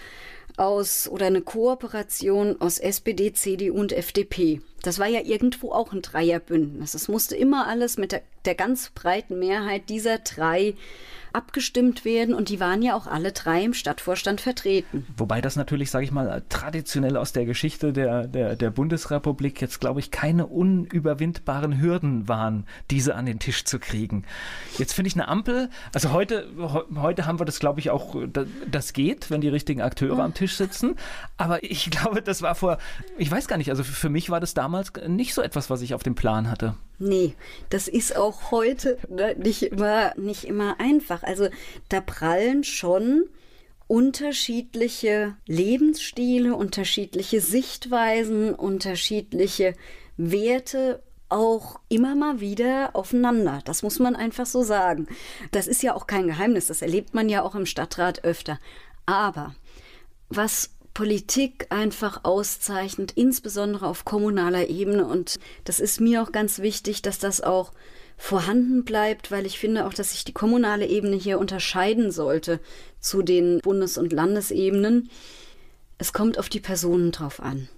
aus 0.58 1.08
oder 1.08 1.28
eine 1.28 1.42
Kooperation 1.42 2.60
aus 2.60 2.80
SPD, 2.80 3.32
CDU 3.34 3.80
und 3.80 3.94
FDP. 3.94 4.62
Das 4.82 5.00
war 5.00 5.08
ja 5.08 5.22
irgendwo 5.22 5.72
auch 5.72 5.94
ein 5.94 6.02
Dreierbündnis. 6.02 6.94
Es 6.94 7.08
musste 7.08 7.36
immer 7.36 7.68
alles 7.68 7.98
mit 7.98 8.12
der, 8.12 8.22
der 8.46 8.56
ganz 8.56 8.90
breiten 8.90 9.40
Mehrheit 9.40 9.90
dieser 9.90 10.20
drei 10.20 10.76
abgestimmt 11.34 12.06
werden 12.06 12.34
und 12.34 12.50
die 12.50 12.60
waren 12.60 12.82
ja 12.82 12.96
auch 12.96 13.08
alle 13.08 13.32
drei 13.32 13.64
im 13.64 13.74
Stadtvorstand 13.74 14.42
vertreten. 14.42 15.06
Wobei 15.16 15.42
das 15.42 15.56
natürlich, 15.56 15.92
sage 15.92 16.06
ich 16.06 16.12
mal, 16.12 16.44
traditionell 16.50 17.18
aus 17.18 17.34
der 17.34 17.46
Geschichte 17.46 17.94
der, 17.94 18.28
der, 18.28 18.56
der 18.56 18.70
Bundesrepublik 18.70 19.62
jetzt, 19.62 19.80
glaube 19.80 20.00
ich, 20.00 20.12
keine 20.12 20.48
unüberwindbaren 20.48 21.80
Hürden 21.82 22.28
waren, 22.28 22.66
diese 22.92 23.16
an 23.16 23.26
den 23.26 23.40
Tisch 23.40 23.66
zu 23.66 23.80
kriegen. 23.80 24.24
Jetzt 24.78 24.94
finde 24.94 25.08
ich 25.08 25.16
eine 25.16 25.28
Ampel, 25.28 25.70
also 25.94 26.12
heute, 26.12 26.48
heute 26.96 27.26
haben 27.26 27.40
wir 27.40 27.46
das, 27.46 27.60
glaube 27.60 27.80
ich, 27.80 27.90
auch, 27.90 28.16
das 28.70 28.94
geht, 28.94 29.30
wenn 29.30 29.42
die 29.42 29.50
richtigen 29.50 29.82
Akteure 29.82 30.24
am 30.24 30.34
Tisch 30.34 30.56
sitzen, 30.56 30.96
aber 31.38 31.64
ich 31.64 31.90
glaube, 31.92 32.22
das 32.22 32.42
war 32.42 32.56
vor, 32.56 32.78
ich 33.18 33.30
weiß 33.30 33.48
gar 33.48 33.58
nicht, 33.58 33.70
also 33.70 33.84
für 33.84 34.10
mich 34.10 34.30
war 34.30 34.40
das 34.40 34.54
damals 34.54 34.92
nicht 35.08 35.34
so 35.34 35.42
etwas, 35.42 35.70
was 35.70 35.82
ich 35.82 35.94
auf 35.94 36.04
dem 36.04 36.16
Plan 36.16 36.50
hatte. 36.50 36.76
Nee, 37.00 37.36
das 37.70 37.88
ist 37.88 38.16
auch 38.16 38.52
heute 38.52 38.98
ne, 39.08 39.36
nicht 39.36 39.64
immer, 39.64 40.14
nicht 40.18 40.46
immer 40.46 40.80
einfach. 40.80 41.24
Also 41.24 41.48
da 41.90 42.02
prallen 42.02 42.64
schon 42.64 43.30
unterschiedliche 43.88 45.36
Lebensstile, 45.46 46.56
unterschiedliche 46.56 47.40
Sichtweisen, 47.40 48.54
unterschiedliche 48.54 49.76
Werte 50.18 51.04
auch 51.30 51.80
immer 51.90 52.16
mal 52.16 52.40
wieder 52.40 52.92
aufeinander. 52.94 53.62
Das 53.66 53.84
muss 53.84 54.00
man 54.00 54.16
einfach 54.16 54.46
so 54.46 54.64
sagen. 54.64 55.08
Das 55.52 55.68
ist 55.68 55.84
ja 55.84 55.94
auch 55.94 56.08
kein 56.08 56.28
Geheimnis, 56.28 56.68
das 56.68 56.82
erlebt 56.82 57.14
man 57.14 57.30
ja 57.30 57.44
auch 57.44 57.56
im 57.56 57.66
Stadtrat 57.66 58.24
öfter. 58.24 58.60
Aber 59.06 59.56
was 60.30 60.72
Politik 60.98 61.68
einfach 61.70 62.22
auszeichnet, 62.24 63.12
insbesondere 63.12 63.86
auf 63.86 64.04
kommunaler 64.04 64.68
Ebene. 64.68 65.06
Und 65.06 65.38
das 65.64 65.80
ist 65.80 66.02
mir 66.02 66.24
auch 66.24 66.32
ganz 66.32 66.58
wichtig, 66.58 67.04
dass 67.04 67.20
das 67.20 67.40
auch 67.40 67.72
vorhanden 68.18 68.84
bleibt, 68.84 69.30
weil 69.30 69.46
ich 69.46 69.60
finde 69.60 69.86
auch, 69.86 69.94
dass 69.94 70.10
sich 70.14 70.26
die 70.26 70.34
kommunale 70.34 70.88
Ebene 70.88 71.16
hier 71.16 71.38
unterscheiden 71.38 72.10
sollte 72.10 72.60
zu 73.00 73.22
den 73.22 73.60
Bundes- 73.60 74.00
und 74.00 74.12
Landesebenen. 74.12 75.12
Es 76.00 76.14
kommt 76.14 76.40
auf 76.40 76.50
die 76.50 76.62
Personen 76.62 77.12
drauf 77.12 77.42
an. 77.42 77.70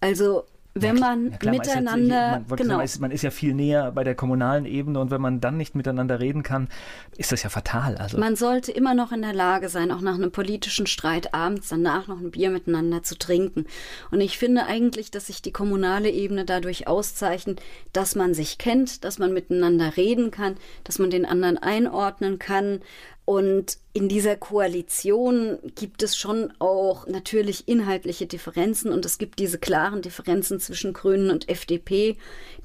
Also 0.00 0.42
wenn 0.74 0.96
ja, 0.96 1.00
man 1.00 1.30
ja, 1.32 1.36
klar, 1.36 1.54
miteinander. 1.54 2.44
Man, 2.48 2.56
genau. 2.56 2.76
man, 2.76 2.84
ist, 2.84 3.00
man, 3.00 3.10
ist, 3.10 3.22
ja 3.22 3.30
viel 3.30 3.54
näher 3.54 3.90
bei 3.90 4.04
der 4.04 4.14
kommunalen 4.14 4.66
Ebene 4.66 5.00
und 5.00 5.10
wenn 5.10 5.20
man 5.20 5.40
dann 5.40 5.56
nicht 5.56 5.74
miteinander 5.74 6.20
reden 6.20 6.42
kann, 6.42 6.68
ist 7.16 7.32
das 7.32 7.42
ja 7.42 7.50
fatal. 7.50 7.96
Also. 7.96 8.18
Man 8.18 8.36
sollte 8.36 8.70
immer 8.70 8.94
noch 8.94 9.10
in 9.10 9.22
der 9.22 9.32
Lage 9.32 9.68
sein, 9.68 9.90
auch 9.90 10.00
nach 10.00 10.14
einem 10.14 10.30
politischen 10.30 10.86
Streit 10.86 11.34
abends 11.34 11.68
danach 11.68 12.06
noch 12.06 12.20
ein 12.20 12.30
Bier 12.30 12.50
miteinander 12.50 13.02
zu 13.02 13.18
trinken. 13.18 13.66
Und 14.12 14.20
ich 14.20 14.38
finde 14.38 14.66
eigentlich, 14.66 15.10
dass 15.10 15.26
sich 15.26 15.42
die 15.42 15.52
kommunale 15.52 16.10
Ebene 16.10 16.44
dadurch 16.44 16.86
auszeichnet, 16.86 17.60
dass 17.92 18.14
man 18.14 18.32
sich 18.34 18.58
kennt, 18.58 19.04
dass 19.04 19.18
man 19.18 19.32
miteinander 19.32 19.96
reden 19.96 20.30
kann, 20.30 20.56
dass 20.84 20.98
man 20.98 21.10
den 21.10 21.26
anderen 21.26 21.58
einordnen 21.58 22.38
kann, 22.38 22.80
und 23.24 23.78
in 23.92 24.08
dieser 24.08 24.36
Koalition 24.36 25.58
gibt 25.74 26.02
es 26.02 26.16
schon 26.16 26.52
auch 26.58 27.06
natürlich 27.06 27.68
inhaltliche 27.68 28.26
Differenzen 28.26 28.92
und 28.92 29.04
es 29.04 29.18
gibt 29.18 29.38
diese 29.38 29.58
klaren 29.58 30.02
Differenzen 30.02 30.58
zwischen 30.58 30.92
Grünen 30.92 31.30
und 31.30 31.48
FDP. 31.48 32.16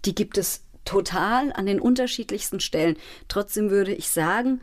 Die 0.05 0.15
gibt 0.15 0.37
es 0.37 0.63
total 0.83 1.51
an 1.53 1.65
den 1.65 1.79
unterschiedlichsten 1.79 2.59
Stellen. 2.59 2.97
Trotzdem 3.27 3.69
würde 3.69 3.93
ich 3.93 4.09
sagen, 4.09 4.61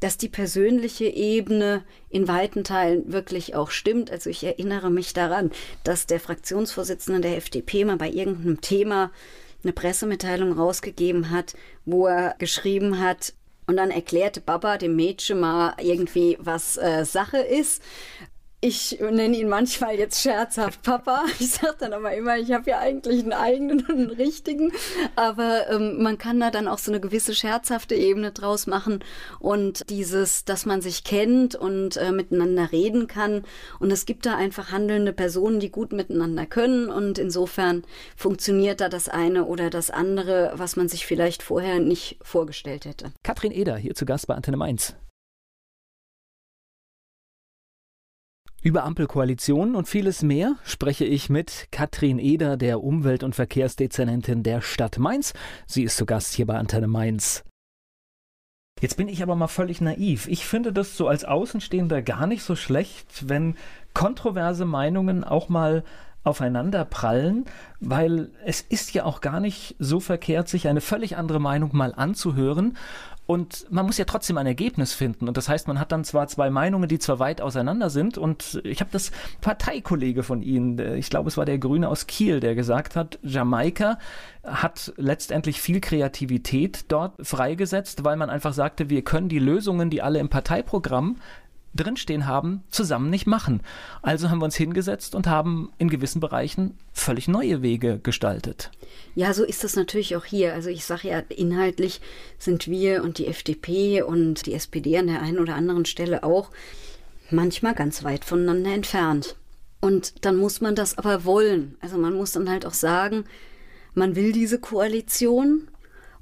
dass 0.00 0.18
die 0.18 0.28
persönliche 0.28 1.06
Ebene 1.06 1.82
in 2.10 2.28
weiten 2.28 2.64
Teilen 2.64 3.12
wirklich 3.12 3.54
auch 3.54 3.70
stimmt. 3.70 4.10
Also 4.10 4.30
ich 4.30 4.44
erinnere 4.44 4.90
mich 4.90 5.12
daran, 5.12 5.50
dass 5.82 6.06
der 6.06 6.20
Fraktionsvorsitzende 6.20 7.20
der 7.20 7.36
FDP 7.36 7.84
mal 7.84 7.96
bei 7.96 8.10
irgendeinem 8.10 8.60
Thema 8.60 9.10
eine 9.62 9.72
Pressemitteilung 9.72 10.52
rausgegeben 10.52 11.30
hat, 11.30 11.54
wo 11.84 12.06
er 12.06 12.34
geschrieben 12.38 13.00
hat, 13.00 13.34
und 13.66 13.76
dann 13.76 13.90
erklärte 13.90 14.40
Baba 14.40 14.78
dem 14.78 14.96
Mädchen 14.96 15.40
mal 15.40 15.74
irgendwie, 15.80 16.36
was 16.40 16.76
äh, 16.76 17.04
Sache 17.04 17.38
ist. 17.38 17.82
Ich 18.66 18.98
nenne 18.98 19.36
ihn 19.36 19.50
manchmal 19.50 19.98
jetzt 19.98 20.22
scherzhaft 20.22 20.82
Papa. 20.82 21.26
Ich 21.38 21.50
sage 21.50 21.76
dann 21.80 21.92
aber 21.92 22.14
immer, 22.14 22.38
ich 22.38 22.50
habe 22.50 22.70
ja 22.70 22.78
eigentlich 22.78 23.22
einen 23.22 23.34
eigenen 23.34 23.84
und 23.84 23.90
einen 23.90 24.10
richtigen. 24.10 24.72
Aber 25.16 25.68
ähm, 25.68 26.02
man 26.02 26.16
kann 26.16 26.40
da 26.40 26.50
dann 26.50 26.66
auch 26.66 26.78
so 26.78 26.90
eine 26.90 26.98
gewisse 26.98 27.34
scherzhafte 27.34 27.94
Ebene 27.94 28.32
draus 28.32 28.66
machen. 28.66 29.04
Und 29.38 29.90
dieses, 29.90 30.46
dass 30.46 30.64
man 30.64 30.80
sich 30.80 31.04
kennt 31.04 31.54
und 31.54 31.98
äh, 31.98 32.10
miteinander 32.10 32.72
reden 32.72 33.06
kann. 33.06 33.44
Und 33.80 33.90
es 33.90 34.06
gibt 34.06 34.24
da 34.24 34.34
einfach 34.34 34.72
handelnde 34.72 35.12
Personen, 35.12 35.60
die 35.60 35.70
gut 35.70 35.92
miteinander 35.92 36.46
können. 36.46 36.88
Und 36.88 37.18
insofern 37.18 37.82
funktioniert 38.16 38.80
da 38.80 38.88
das 38.88 39.10
eine 39.10 39.44
oder 39.44 39.68
das 39.68 39.90
andere, 39.90 40.52
was 40.56 40.76
man 40.76 40.88
sich 40.88 41.04
vielleicht 41.04 41.42
vorher 41.42 41.80
nicht 41.80 42.16
vorgestellt 42.22 42.86
hätte. 42.86 43.12
Katrin 43.24 43.52
Eder 43.52 43.76
hier 43.76 43.94
zu 43.94 44.06
Gast 44.06 44.26
bei 44.26 44.34
Antenne 44.34 44.56
Mainz. 44.56 44.94
Über 48.64 48.84
Ampelkoalitionen 48.84 49.74
und 49.74 49.88
vieles 49.88 50.22
mehr 50.22 50.56
spreche 50.64 51.04
ich 51.04 51.28
mit 51.28 51.68
Katrin 51.70 52.18
Eder, 52.18 52.56
der 52.56 52.82
Umwelt- 52.82 53.22
und 53.22 53.34
Verkehrsdezernentin 53.34 54.42
der 54.42 54.62
Stadt 54.62 54.98
Mainz. 54.98 55.34
Sie 55.66 55.82
ist 55.82 55.98
zu 55.98 56.06
Gast 56.06 56.32
hier 56.32 56.46
bei 56.46 56.56
Antenne 56.56 56.88
Mainz. 56.88 57.44
Jetzt 58.80 58.96
bin 58.96 59.08
ich 59.08 59.22
aber 59.22 59.36
mal 59.36 59.48
völlig 59.48 59.82
naiv. 59.82 60.28
Ich 60.28 60.46
finde 60.46 60.72
das 60.72 60.96
so 60.96 61.08
als 61.08 61.26
Außenstehender 61.26 62.00
gar 62.00 62.26
nicht 62.26 62.42
so 62.42 62.56
schlecht, 62.56 63.28
wenn 63.28 63.54
kontroverse 63.92 64.64
Meinungen 64.64 65.24
auch 65.24 65.50
mal 65.50 65.84
aufeinander 66.22 66.86
prallen, 66.86 67.44
weil 67.80 68.30
es 68.46 68.62
ist 68.62 68.94
ja 68.94 69.04
auch 69.04 69.20
gar 69.20 69.40
nicht 69.40 69.76
so 69.78 70.00
verkehrt, 70.00 70.48
sich 70.48 70.68
eine 70.68 70.80
völlig 70.80 71.18
andere 71.18 71.38
Meinung 71.38 71.76
mal 71.76 71.92
anzuhören 71.94 72.78
und 73.26 73.66
man 73.70 73.86
muss 73.86 73.96
ja 73.96 74.04
trotzdem 74.04 74.36
ein 74.36 74.46
Ergebnis 74.46 74.92
finden. 74.92 75.28
Und 75.28 75.36
das 75.36 75.48
heißt, 75.48 75.66
man 75.66 75.80
hat 75.80 75.92
dann 75.92 76.04
zwar 76.04 76.26
zwei 76.28 76.50
Meinungen, 76.50 76.88
die 76.88 76.98
zwar 76.98 77.18
weit 77.18 77.40
auseinander 77.40 77.88
sind. 77.88 78.18
Und 78.18 78.60
ich 78.64 78.80
habe 78.80 78.90
das 78.92 79.12
Parteikollege 79.40 80.22
von 80.22 80.42
Ihnen, 80.42 80.78
ich 80.96 81.08
glaube, 81.08 81.28
es 81.28 81.38
war 81.38 81.46
der 81.46 81.58
Grüne 81.58 81.88
aus 81.88 82.06
Kiel, 82.06 82.40
der 82.40 82.54
gesagt 82.54 82.96
hat, 82.96 83.18
Jamaika 83.22 83.98
hat 84.44 84.92
letztendlich 84.98 85.60
viel 85.62 85.80
Kreativität 85.80 86.84
dort 86.88 87.14
freigesetzt, 87.26 88.04
weil 88.04 88.16
man 88.16 88.28
einfach 88.28 88.52
sagte, 88.52 88.90
wir 88.90 89.02
können 89.02 89.30
die 89.30 89.38
Lösungen, 89.38 89.88
die 89.88 90.02
alle 90.02 90.18
im 90.18 90.28
Parteiprogramm 90.28 91.16
drinstehen 91.74 92.26
haben, 92.26 92.62
zusammen 92.70 93.10
nicht 93.10 93.26
machen. 93.26 93.62
Also 94.02 94.30
haben 94.30 94.38
wir 94.38 94.44
uns 94.46 94.56
hingesetzt 94.56 95.14
und 95.14 95.26
haben 95.26 95.72
in 95.78 95.88
gewissen 95.90 96.20
Bereichen 96.20 96.78
völlig 96.92 97.28
neue 97.28 97.62
Wege 97.62 97.98
gestaltet. 97.98 98.70
Ja, 99.14 99.32
so 99.34 99.44
ist 99.44 99.64
das 99.64 99.76
natürlich 99.76 100.16
auch 100.16 100.24
hier. 100.24 100.54
Also 100.54 100.70
ich 100.70 100.84
sage 100.84 101.08
ja, 101.08 101.18
inhaltlich 101.18 102.00
sind 102.38 102.68
wir 102.68 103.02
und 103.02 103.18
die 103.18 103.26
FDP 103.26 104.02
und 104.02 104.46
die 104.46 104.54
SPD 104.54 104.98
an 104.98 105.06
der 105.08 105.22
einen 105.22 105.38
oder 105.38 105.54
anderen 105.54 105.84
Stelle 105.84 106.24
auch 106.24 106.50
manchmal 107.30 107.74
ganz 107.74 108.04
weit 108.04 108.24
voneinander 108.24 108.72
entfernt. 108.72 109.36
Und 109.80 110.24
dann 110.24 110.36
muss 110.36 110.60
man 110.60 110.74
das 110.74 110.96
aber 110.96 111.24
wollen. 111.24 111.76
Also 111.80 111.98
man 111.98 112.14
muss 112.14 112.32
dann 112.32 112.48
halt 112.48 112.64
auch 112.64 112.72
sagen, 112.72 113.24
man 113.92 114.16
will 114.16 114.32
diese 114.32 114.58
Koalition 114.58 115.68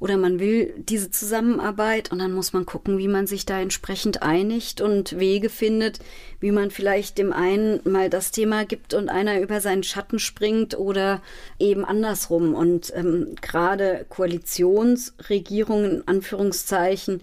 oder 0.03 0.17
man 0.17 0.41
will 0.41 0.75
diese 0.79 1.13
Zusammenarbeit 1.13 2.11
und 2.11 2.19
dann 2.19 2.33
muss 2.33 2.53
man 2.53 2.67
gucken, 2.67 2.99
wie 2.99 3.07
man 3.07 3.29
sich 3.29 3.47
da 3.47 3.61
entsprechend 3.61 4.21
einigt 4.21 4.81
und 4.81 5.17
Wege 5.21 5.49
findet, 5.49 6.01
wie 6.41 6.51
man 6.51 6.73
vielleicht 6.73 7.19
dem 7.19 7.33
einen 7.33 7.79
mal 7.85 8.11
das 8.11 8.33
Thema 8.33 8.65
gibt 8.65 8.95
und 8.95 9.09
einer 9.09 9.41
über 9.41 9.61
seinen 9.61 9.85
Schatten 9.85 10.19
springt 10.19 10.77
oder 10.77 11.23
eben 11.61 11.85
andersrum. 11.85 12.53
Und 12.53 12.93
ähm, 12.97 13.37
gerade 13.41 14.05
Koalitionsregierungen, 14.09 16.03
Anführungszeichen, 16.09 17.21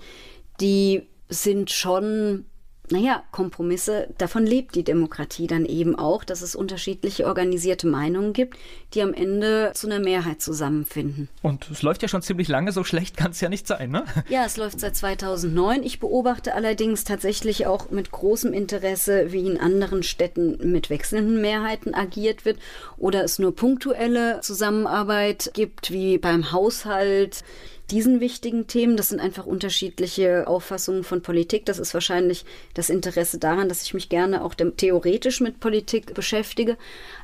die 0.61 1.01
sind 1.27 1.71
schon 1.71 2.45
naja, 2.91 3.23
Kompromisse, 3.31 4.07
davon 4.17 4.45
lebt 4.45 4.75
die 4.75 4.83
Demokratie 4.83 5.47
dann 5.47 5.65
eben 5.65 5.95
auch, 5.95 6.23
dass 6.23 6.41
es 6.41 6.55
unterschiedliche 6.55 7.25
organisierte 7.25 7.87
Meinungen 7.87 8.33
gibt, 8.33 8.57
die 8.93 9.01
am 9.01 9.13
Ende 9.13 9.71
zu 9.73 9.87
einer 9.87 9.99
Mehrheit 9.99 10.41
zusammenfinden. 10.41 11.29
Und 11.41 11.69
es 11.69 11.81
läuft 11.81 12.01
ja 12.01 12.07
schon 12.07 12.21
ziemlich 12.21 12.47
lange, 12.47 12.71
so 12.71 12.83
schlecht 12.83 13.17
kann 13.17 13.31
es 13.31 13.41
ja 13.41 13.49
nicht 13.49 13.67
sein, 13.67 13.91
ne? 13.91 14.05
Ja, 14.29 14.45
es 14.45 14.57
läuft 14.57 14.79
seit 14.79 14.95
2009. 14.95 15.83
Ich 15.83 15.99
beobachte 15.99 16.53
allerdings 16.53 17.03
tatsächlich 17.03 17.67
auch 17.67 17.89
mit 17.91 18.11
großem 18.11 18.53
Interesse, 18.53 19.31
wie 19.31 19.45
in 19.45 19.59
anderen 19.59 20.03
Städten 20.03 20.71
mit 20.71 20.89
wechselnden 20.89 21.41
Mehrheiten 21.41 21.93
agiert 21.93 22.45
wird 22.45 22.59
oder 22.97 23.23
es 23.23 23.39
nur 23.39 23.55
punktuelle 23.55 24.41
Zusammenarbeit 24.41 25.51
gibt, 25.53 25.91
wie 25.91 26.17
beim 26.17 26.51
Haushalt 26.51 27.43
diesen 27.91 28.19
wichtigen 28.19 28.67
Themen. 28.67 28.97
Das 28.97 29.09
sind 29.09 29.19
einfach 29.19 29.45
unterschiedliche 29.45 30.47
Auffassungen 30.47 31.03
von 31.03 31.21
Politik. 31.21 31.65
Das 31.65 31.79
ist 31.79 31.93
wahrscheinlich 31.93 32.45
das 32.73 32.89
Interesse 32.89 33.37
daran, 33.37 33.69
dass 33.69 33.83
ich 33.83 33.93
mich 33.93 34.09
gerne 34.09 34.43
auch 34.43 34.53
theoretisch 34.55 35.41
mit 35.41 35.59
Politik 35.59 36.13
beschäftige. 36.13 36.77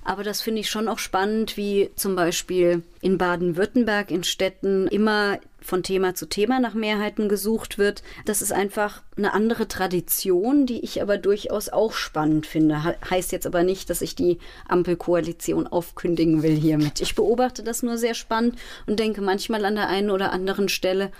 Aber 0.04 0.24
das 0.24 0.42
finde 0.42 0.62
ich 0.62 0.70
schon 0.70 0.88
auch 0.88 1.00
spannend, 1.00 1.58
wie 1.58 1.90
zum 1.96 2.16
Beispiel 2.16 2.84
in 3.06 3.20
Baden-Württemberg 3.20 4.10
in 4.10 4.24
Städten 4.24 4.88
immer 4.88 5.38
von 5.62 5.84
Thema 5.84 6.16
zu 6.16 6.26
Thema 6.26 6.60
nach 6.60 6.74
Mehrheiten 6.74 7.30
gesucht 7.30 7.78
wird. 7.78 8.02
Das 8.26 8.42
ist 8.42 8.52
einfach 8.52 9.04
eine 9.16 9.32
andere 9.32 9.68
Tradition, 9.68 10.66
die 10.66 10.84
ich 10.84 11.04
aber 11.04 11.20
durchaus 11.20 11.70
auch 11.70 11.94
spannend 11.94 12.48
finde. 12.48 12.96
heißt 13.08 13.32
jetzt 13.32 13.46
aber 13.46 13.62
nicht, 13.62 13.92
dass 13.92 14.02
ich 14.02 14.16
die 14.16 14.40
Ampelkoalition 14.68 15.68
aufkündigen 15.68 16.42
will 16.42 16.56
hiermit. 16.56 17.00
Ich 17.00 17.14
beobachte 17.14 17.62
das 17.62 17.84
nur 17.84 18.00
sehr 18.00 18.16
spannend 18.16 18.56
und 18.88 19.00
denke 19.00 19.22
manchmal 19.22 19.66
an 19.66 19.76
der 19.76 19.88
einen 19.88 20.10
oder 20.10 20.32
anderen 20.32 20.68
Stelle, 20.68 21.12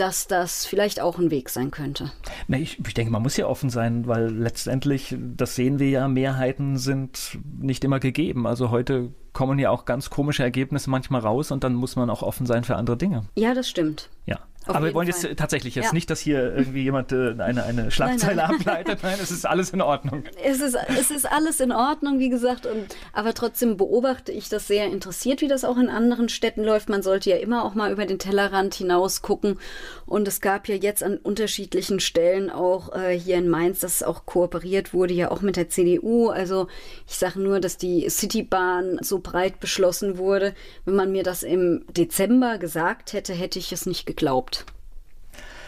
dass 0.00 0.26
das 0.26 0.64
vielleicht 0.64 1.00
auch 1.00 1.18
ein 1.18 1.30
Weg 1.30 1.50
sein 1.50 1.70
könnte. 1.70 2.10
Na, 2.48 2.56
ich, 2.56 2.78
ich, 2.84 2.94
denke, 2.94 3.12
man 3.12 3.22
muss 3.22 3.36
ja 3.36 3.46
offen 3.46 3.68
sein, 3.68 4.06
weil 4.06 4.30
letztendlich, 4.30 5.14
das 5.18 5.54
sehen 5.54 5.78
wir 5.78 5.90
ja, 5.90 6.08
Mehrheiten 6.08 6.78
sind 6.78 7.38
nicht 7.60 7.84
immer 7.84 8.00
gegeben. 8.00 8.46
Also 8.46 8.70
heute 8.70 9.12
kommen 9.32 9.58
ja 9.58 9.70
auch 9.70 9.84
ganz 9.84 10.08
komische 10.08 10.42
Ergebnisse 10.42 10.88
manchmal 10.88 11.20
raus 11.20 11.50
und 11.50 11.64
dann 11.64 11.74
muss 11.74 11.96
man 11.96 12.08
auch 12.08 12.22
offen 12.22 12.46
sein 12.46 12.64
für 12.64 12.76
andere 12.76 12.96
Dinge. 12.96 13.24
Ja, 13.36 13.52
das 13.52 13.68
stimmt. 13.68 14.08
Ja. 14.24 14.38
Auf 14.66 14.76
Aber 14.76 14.86
wir 14.86 14.94
wollen 14.94 15.10
Fall. 15.10 15.30
jetzt 15.30 15.38
tatsächlich 15.38 15.74
jetzt 15.74 15.86
ja. 15.86 15.92
nicht, 15.94 16.10
dass 16.10 16.20
hier 16.20 16.54
irgendwie 16.54 16.82
jemand 16.82 17.12
äh, 17.12 17.34
eine, 17.38 17.64
eine 17.64 17.90
Schlagzeile 17.90 18.36
nein, 18.36 18.50
nein. 18.50 18.60
ableitet. 18.60 18.98
Nein, 19.02 19.18
es 19.22 19.30
ist 19.30 19.46
alles 19.46 19.70
in 19.70 19.80
Ordnung. 19.80 20.24
Es 20.44 20.60
ist, 20.60 20.76
es 20.98 21.10
ist 21.10 21.30
alles 21.30 21.60
in 21.60 21.72
Ordnung, 21.72 22.18
wie 22.18 22.28
gesagt. 22.28 22.66
Und, 22.66 22.94
aber 23.14 23.32
trotzdem 23.32 23.78
beobachte 23.78 24.32
ich 24.32 24.50
das 24.50 24.66
sehr 24.66 24.86
interessiert, 24.86 25.40
wie 25.40 25.48
das 25.48 25.64
auch 25.64 25.78
in 25.78 25.88
anderen 25.88 26.28
Städten 26.28 26.62
läuft. 26.62 26.90
Man 26.90 27.02
sollte 27.02 27.30
ja 27.30 27.36
immer 27.36 27.64
auch 27.64 27.74
mal 27.74 27.90
über 27.90 28.04
den 28.04 28.18
Tellerrand 28.18 28.74
hinaus 28.74 29.22
gucken. 29.22 29.58
Und 30.04 30.28
es 30.28 30.42
gab 30.42 30.68
ja 30.68 30.74
jetzt 30.74 31.02
an 31.02 31.16
unterschiedlichen 31.16 31.98
Stellen 31.98 32.50
auch 32.50 32.94
äh, 32.94 33.18
hier 33.18 33.36
in 33.36 33.48
Mainz, 33.48 33.80
dass 33.80 34.02
auch 34.02 34.26
kooperiert 34.26 34.92
wurde, 34.92 35.14
ja 35.14 35.30
auch 35.30 35.40
mit 35.40 35.56
der 35.56 35.70
CDU. 35.70 36.28
Also 36.28 36.68
ich 37.08 37.16
sage 37.16 37.40
nur, 37.40 37.60
dass 37.60 37.78
die 37.78 38.08
Citybahn 38.10 38.98
so 39.00 39.20
breit 39.20 39.58
beschlossen 39.58 40.18
wurde. 40.18 40.54
Wenn 40.84 40.96
man 40.96 41.12
mir 41.12 41.22
das 41.22 41.42
im 41.42 41.84
Dezember 41.96 42.58
gesagt 42.58 43.14
hätte, 43.14 43.32
hätte 43.32 43.58
ich 43.58 43.72
es 43.72 43.86
nicht 43.86 44.04
geglaubt. 44.04 44.59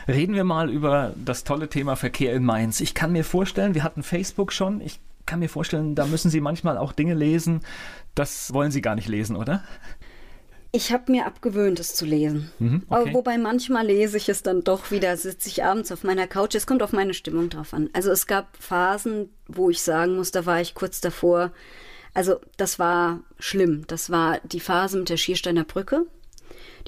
Reden 0.08 0.34
wir 0.34 0.44
mal 0.44 0.70
über 0.70 1.14
das 1.16 1.44
tolle 1.44 1.68
Thema 1.68 1.96
Verkehr 1.96 2.34
in 2.34 2.44
Mainz. 2.44 2.80
Ich 2.80 2.94
kann 2.94 3.12
mir 3.12 3.24
vorstellen, 3.24 3.74
wir 3.74 3.84
hatten 3.84 4.02
Facebook 4.02 4.52
schon. 4.52 4.80
Ich 4.80 5.00
kann 5.26 5.38
mir 5.38 5.48
vorstellen, 5.48 5.94
da 5.94 6.06
müssen 6.06 6.30
Sie 6.30 6.40
manchmal 6.40 6.76
auch 6.76 6.92
Dinge 6.92 7.14
lesen. 7.14 7.60
Das 8.14 8.52
wollen 8.52 8.70
Sie 8.70 8.82
gar 8.82 8.94
nicht 8.94 9.08
lesen, 9.08 9.36
oder? 9.36 9.62
Ich 10.74 10.90
habe 10.90 11.12
mir 11.12 11.26
abgewöhnt, 11.26 11.78
es 11.80 11.94
zu 11.94 12.06
lesen. 12.06 12.50
Mhm, 12.58 12.82
okay. 12.88 13.12
Wobei 13.12 13.36
manchmal 13.36 13.86
lese 13.86 14.16
ich 14.16 14.30
es 14.30 14.42
dann 14.42 14.64
doch 14.64 14.90
wieder, 14.90 15.16
sitze 15.18 15.50
ich 15.50 15.62
abends 15.62 15.92
auf 15.92 16.02
meiner 16.02 16.26
Couch. 16.26 16.54
Es 16.54 16.66
kommt 16.66 16.82
auf 16.82 16.92
meine 16.92 17.12
Stimmung 17.12 17.50
drauf 17.50 17.74
an. 17.74 17.90
Also 17.92 18.10
es 18.10 18.26
gab 18.26 18.56
Phasen, 18.56 19.28
wo 19.48 19.68
ich 19.68 19.82
sagen 19.82 20.16
muss, 20.16 20.30
da 20.30 20.46
war 20.46 20.62
ich 20.62 20.74
kurz 20.74 21.02
davor. 21.02 21.52
Also 22.14 22.40
das 22.56 22.78
war 22.78 23.20
schlimm. 23.38 23.84
Das 23.86 24.08
war 24.08 24.40
die 24.44 24.60
Phase 24.60 24.98
mit 24.98 25.10
der 25.10 25.18
Schiersteiner 25.18 25.64
Brücke. 25.64 26.06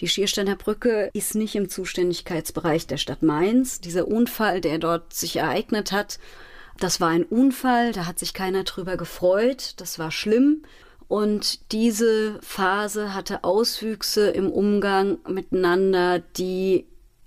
Die 0.01 0.09
Schiersteiner 0.09 0.57
Brücke 0.57 1.11
ist 1.13 1.35
nicht 1.35 1.55
im 1.55 1.69
Zuständigkeitsbereich 1.69 2.87
der 2.87 2.97
Stadt 2.97 3.23
Mainz. 3.23 3.81
Dieser 3.81 4.09
Unfall, 4.09 4.61
der 4.61 4.79
dort 4.79 5.13
sich 5.13 5.37
ereignet 5.37 5.93
hat, 5.93 6.19
das 6.81 7.01
war 7.01 7.11
ein 7.11 7.25
Unfall, 7.25 7.93
da 7.93 8.07
hat 8.07 8.19
sich 8.19 8.35
keiner 8.35 8.65
drüber 8.65 8.97
gefreut, 8.97 9.75
das 9.77 9.99
war 9.99 10.11
schlimm. 10.11 10.63
Und 11.07 11.71
diese 11.73 12.41
Phase 12.41 13.15
hatte 13.15 13.45
Auswüchse 13.45 14.31
im 14.31 14.51
Umgang 14.51 15.19
miteinander, 15.29 16.19
die 16.19 16.87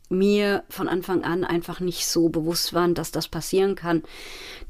mir 0.09 0.63
von 0.69 0.87
Anfang 0.87 1.23
an 1.23 1.43
einfach 1.43 1.79
nicht 1.79 2.07
so 2.07 2.29
bewusst 2.29 2.73
waren, 2.73 2.93
dass 2.93 3.11
das 3.11 3.27
passieren 3.27 3.75
kann. 3.75 4.03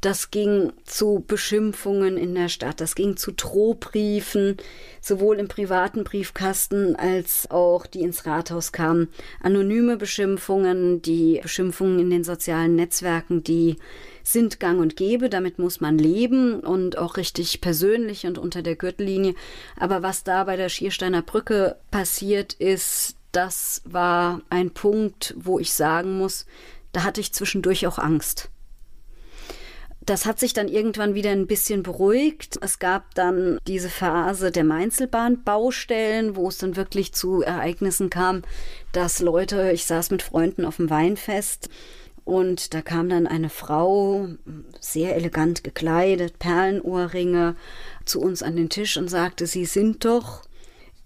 Das 0.01 0.31
ging 0.31 0.73
zu 0.85 1.23
Beschimpfungen 1.25 2.17
in 2.17 2.33
der 2.35 2.49
Stadt, 2.49 2.81
das 2.81 2.95
ging 2.95 3.17
zu 3.17 3.31
Drohbriefen, 3.31 4.57
sowohl 5.01 5.39
im 5.39 5.47
privaten 5.47 6.03
Briefkasten 6.03 6.95
als 6.95 7.49
auch 7.51 7.85
die 7.85 8.01
ins 8.01 8.25
Rathaus 8.25 8.71
kamen. 8.71 9.09
Anonyme 9.41 9.97
Beschimpfungen, 9.97 11.01
die 11.01 11.39
Beschimpfungen 11.41 11.99
in 11.99 12.09
den 12.09 12.23
sozialen 12.23 12.75
Netzwerken, 12.75 13.43
die 13.43 13.77
sind 14.23 14.59
gang 14.59 14.81
und 14.81 14.97
gäbe, 14.97 15.29
damit 15.29 15.57
muss 15.57 15.79
man 15.79 15.97
leben 15.97 16.59
und 16.59 16.97
auch 16.97 17.15
richtig 17.15 17.61
persönlich 17.61 18.25
und 18.25 18.37
unter 18.37 18.61
der 18.61 18.75
Gürtellinie. 18.75 19.35
Aber 19.79 20.03
was 20.03 20.23
da 20.23 20.43
bei 20.43 20.57
der 20.57 20.69
Schiersteiner 20.69 21.21
Brücke 21.21 21.77
passiert 21.91 22.53
ist, 22.53 23.16
das 23.37 23.83
war 23.85 24.41
ein 24.49 24.71
Punkt, 24.71 25.35
wo 25.37 25.59
ich 25.59 25.71
sagen 25.71 26.17
muss, 26.17 26.47
da 26.91 27.03
hatte 27.03 27.21
ich 27.21 27.33
zwischendurch 27.33 27.85
auch 27.85 27.99
Angst. 27.99 28.49
Das 30.01 30.25
hat 30.25 30.39
sich 30.39 30.53
dann 30.53 30.67
irgendwann 30.67 31.13
wieder 31.13 31.29
ein 31.29 31.45
bisschen 31.45 31.83
beruhigt. 31.83 32.57
Es 32.61 32.79
gab 32.79 33.13
dann 33.13 33.59
diese 33.67 33.89
Phase 33.89 34.49
der 34.49 34.63
Mainzelbahn-Baustellen, 34.63 36.35
wo 36.35 36.47
es 36.47 36.57
dann 36.57 36.75
wirklich 36.75 37.13
zu 37.13 37.43
Ereignissen 37.43 38.09
kam, 38.09 38.41
dass 38.91 39.19
Leute, 39.19 39.71
ich 39.71 39.85
saß 39.85 40.09
mit 40.09 40.23
Freunden 40.23 40.65
auf 40.65 40.77
dem 40.77 40.89
Weinfest 40.89 41.69
und 42.23 42.73
da 42.73 42.81
kam 42.81 43.07
dann 43.07 43.27
eine 43.27 43.49
Frau, 43.49 44.29
sehr 44.79 45.15
elegant 45.15 45.63
gekleidet, 45.63 46.39
Perlenohrringe, 46.39 47.55
zu 48.03 48.19
uns 48.19 48.41
an 48.41 48.55
den 48.55 48.69
Tisch 48.69 48.97
und 48.97 49.09
sagte, 49.09 49.45
Sie 49.45 49.65
sind 49.65 50.05
doch 50.05 50.46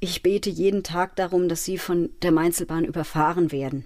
ich 0.02 0.24
bete 0.24 0.49
jeden 0.49 0.84
Tag 0.84 1.16
darum, 1.16 1.47
dass 1.47 1.64
sie 1.64 1.78
von 1.78 2.10
der 2.24 2.32
Mainzelbahn 2.32 2.84
überfahren 2.84 3.52
werden. 3.52 3.86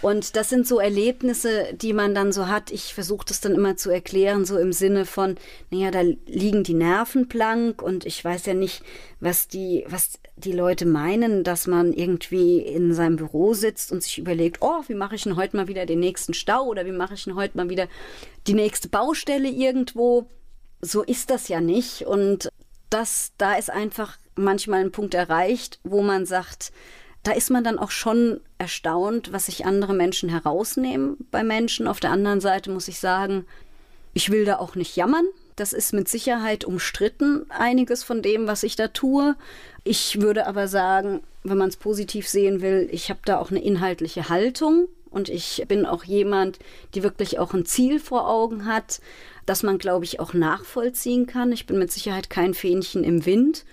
Und 0.00 0.34
das 0.34 0.48
sind 0.48 0.66
so 0.66 0.80
Erlebnisse, 0.80 1.74
die 1.74 1.92
man 1.92 2.12
dann 2.12 2.32
so 2.32 2.48
hat. 2.48 2.72
Ich 2.72 2.92
versuche 2.92 3.26
das 3.26 3.40
dann 3.40 3.54
immer 3.54 3.76
zu 3.76 3.88
erklären, 3.88 4.44
so 4.44 4.58
im 4.58 4.72
Sinne 4.72 5.04
von, 5.04 5.36
naja, 5.70 5.92
da 5.92 6.00
liegen 6.00 6.64
die 6.64 6.74
Nerven 6.74 7.28
blank 7.28 7.82
und 7.82 8.04
ich 8.04 8.24
weiß 8.24 8.46
ja 8.46 8.54
nicht, 8.54 8.82
was 9.20 9.46
die, 9.46 9.84
was 9.86 10.18
die 10.34 10.50
Leute 10.50 10.86
meinen, 10.86 11.44
dass 11.44 11.68
man 11.68 11.92
irgendwie 11.92 12.58
in 12.58 12.94
seinem 12.94 13.14
Büro 13.14 13.54
sitzt 13.54 13.92
und 13.92 14.02
sich 14.02 14.18
überlegt, 14.18 14.58
oh, 14.60 14.82
wie 14.88 14.94
mache 14.94 15.14
ich 15.14 15.22
denn 15.22 15.36
heute 15.36 15.56
mal 15.56 15.68
wieder 15.68 15.86
den 15.86 16.00
nächsten 16.00 16.34
Stau 16.34 16.64
oder 16.64 16.84
wie 16.84 16.90
mache 16.90 17.14
ich 17.14 17.22
denn 17.22 17.36
heute 17.36 17.56
mal 17.56 17.68
wieder 17.68 17.86
die 18.48 18.54
nächste 18.54 18.88
Baustelle 18.88 19.48
irgendwo. 19.48 20.26
So 20.80 21.02
ist 21.02 21.30
das 21.30 21.46
ja 21.46 21.60
nicht. 21.60 22.06
Und 22.06 22.48
das, 22.90 23.32
da 23.38 23.54
ist 23.54 23.70
einfach 23.70 24.18
manchmal 24.34 24.80
ein 24.80 24.92
Punkt 24.92 25.14
erreicht, 25.14 25.78
wo 25.84 26.02
man 26.02 26.26
sagt, 26.26 26.72
da 27.22 27.32
ist 27.32 27.50
man 27.50 27.62
dann 27.62 27.78
auch 27.78 27.90
schon 27.90 28.40
erstaunt, 28.58 29.32
was 29.32 29.46
sich 29.46 29.64
andere 29.64 29.94
Menschen 29.94 30.28
herausnehmen 30.28 31.16
bei 31.30 31.44
Menschen. 31.44 31.86
Auf 31.86 32.00
der 32.00 32.10
anderen 32.10 32.40
Seite 32.40 32.70
muss 32.70 32.88
ich 32.88 32.98
sagen, 32.98 33.44
ich 34.12 34.30
will 34.30 34.44
da 34.44 34.58
auch 34.58 34.74
nicht 34.74 34.96
jammern. 34.96 35.26
Das 35.56 35.72
ist 35.72 35.92
mit 35.92 36.08
Sicherheit 36.08 36.64
umstritten, 36.64 37.46
einiges 37.50 38.02
von 38.02 38.22
dem, 38.22 38.46
was 38.46 38.62
ich 38.62 38.74
da 38.74 38.88
tue. 38.88 39.36
Ich 39.84 40.20
würde 40.20 40.46
aber 40.46 40.66
sagen, 40.66 41.20
wenn 41.44 41.58
man 41.58 41.68
es 41.68 41.76
positiv 41.76 42.28
sehen 42.28 42.62
will, 42.62 42.88
ich 42.90 43.10
habe 43.10 43.20
da 43.24 43.38
auch 43.38 43.50
eine 43.50 43.62
inhaltliche 43.62 44.28
Haltung 44.28 44.88
und 45.10 45.28
ich 45.28 45.64
bin 45.68 45.86
auch 45.86 46.04
jemand, 46.04 46.58
die 46.94 47.02
wirklich 47.02 47.38
auch 47.38 47.52
ein 47.52 47.66
Ziel 47.66 48.00
vor 48.00 48.28
Augen 48.28 48.66
hat, 48.66 49.00
das 49.46 49.62
man, 49.62 49.78
glaube 49.78 50.04
ich, 50.04 50.20
auch 50.20 50.32
nachvollziehen 50.32 51.26
kann. 51.26 51.52
Ich 51.52 51.66
bin 51.66 51.78
mit 51.78 51.92
Sicherheit 51.92 52.30
kein 52.30 52.54
Fähnchen 52.54 53.04
im 53.04 53.26
Wind. 53.26 53.64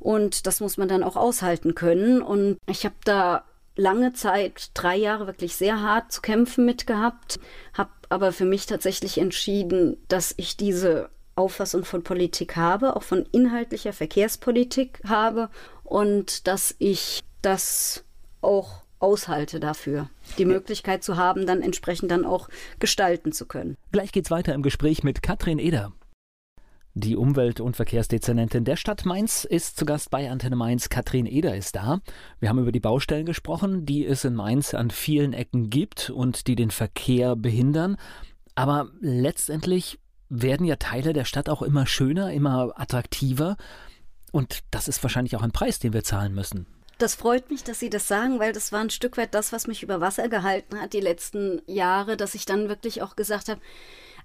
Und 0.00 0.46
das 0.46 0.60
muss 0.60 0.76
man 0.76 0.88
dann 0.88 1.02
auch 1.02 1.16
aushalten 1.16 1.74
können. 1.74 2.22
Und 2.22 2.58
ich 2.66 2.84
habe 2.84 2.96
da 3.04 3.44
lange 3.76 4.12
Zeit, 4.12 4.70
drei 4.74 4.96
Jahre 4.96 5.26
wirklich 5.26 5.56
sehr 5.56 5.80
hart 5.80 6.12
zu 6.12 6.20
kämpfen 6.20 6.64
mit 6.64 6.86
gehabt, 6.86 7.38
habe 7.74 7.90
aber 8.08 8.32
für 8.32 8.44
mich 8.44 8.66
tatsächlich 8.66 9.18
entschieden, 9.18 9.96
dass 10.08 10.34
ich 10.36 10.56
diese 10.56 11.10
Auffassung 11.36 11.84
von 11.84 12.02
Politik 12.02 12.56
habe, 12.56 12.96
auch 12.96 13.04
von 13.04 13.24
inhaltlicher 13.30 13.92
Verkehrspolitik 13.92 15.00
habe 15.06 15.48
und 15.84 16.48
dass 16.48 16.74
ich 16.78 17.22
das 17.42 18.04
auch 18.40 18.82
aushalte 18.98 19.60
dafür, 19.60 20.10
die 20.38 20.44
Möglichkeit 20.44 21.04
zu 21.04 21.16
haben, 21.16 21.46
dann 21.46 21.62
entsprechend 21.62 22.10
dann 22.10 22.24
auch 22.24 22.48
gestalten 22.80 23.30
zu 23.30 23.46
können. 23.46 23.76
Gleich 23.92 24.10
geht's 24.10 24.30
weiter 24.32 24.54
im 24.54 24.62
Gespräch 24.62 25.04
mit 25.04 25.22
Katrin 25.22 25.60
Eder. 25.60 25.92
Die 26.98 27.14
Umwelt- 27.14 27.60
und 27.60 27.76
Verkehrsdezernentin 27.76 28.64
der 28.64 28.74
Stadt 28.74 29.06
Mainz 29.06 29.44
ist 29.44 29.76
zu 29.76 29.84
Gast 29.84 30.10
bei 30.10 30.28
Antenne 30.28 30.56
Mainz. 30.56 30.88
Katrin 30.88 31.26
Eder 31.26 31.56
ist 31.56 31.76
da. 31.76 32.00
Wir 32.40 32.48
haben 32.48 32.58
über 32.58 32.72
die 32.72 32.80
Baustellen 32.80 33.24
gesprochen, 33.24 33.86
die 33.86 34.04
es 34.04 34.24
in 34.24 34.34
Mainz 34.34 34.74
an 34.74 34.90
vielen 34.90 35.32
Ecken 35.32 35.70
gibt 35.70 36.10
und 36.10 36.48
die 36.48 36.56
den 36.56 36.72
Verkehr 36.72 37.36
behindern. 37.36 37.98
Aber 38.56 38.90
letztendlich 39.00 40.00
werden 40.28 40.66
ja 40.66 40.74
Teile 40.74 41.12
der 41.12 41.24
Stadt 41.24 41.48
auch 41.48 41.62
immer 41.62 41.86
schöner, 41.86 42.32
immer 42.32 42.72
attraktiver. 42.74 43.56
Und 44.32 44.64
das 44.72 44.88
ist 44.88 45.00
wahrscheinlich 45.04 45.36
auch 45.36 45.42
ein 45.42 45.52
Preis, 45.52 45.78
den 45.78 45.92
wir 45.92 46.02
zahlen 46.02 46.34
müssen. 46.34 46.66
Das 46.98 47.14
freut 47.14 47.48
mich, 47.48 47.62
dass 47.62 47.78
Sie 47.78 47.90
das 47.90 48.08
sagen, 48.08 48.40
weil 48.40 48.52
das 48.52 48.72
war 48.72 48.80
ein 48.80 48.90
Stück 48.90 49.16
weit 49.18 49.34
das, 49.34 49.52
was 49.52 49.68
mich 49.68 49.84
über 49.84 50.00
Wasser 50.00 50.28
gehalten 50.28 50.80
hat 50.80 50.94
die 50.94 51.00
letzten 51.00 51.62
Jahre, 51.68 52.16
dass 52.16 52.34
ich 52.34 52.44
dann 52.44 52.68
wirklich 52.68 53.02
auch 53.02 53.14
gesagt 53.14 53.48
habe, 53.48 53.60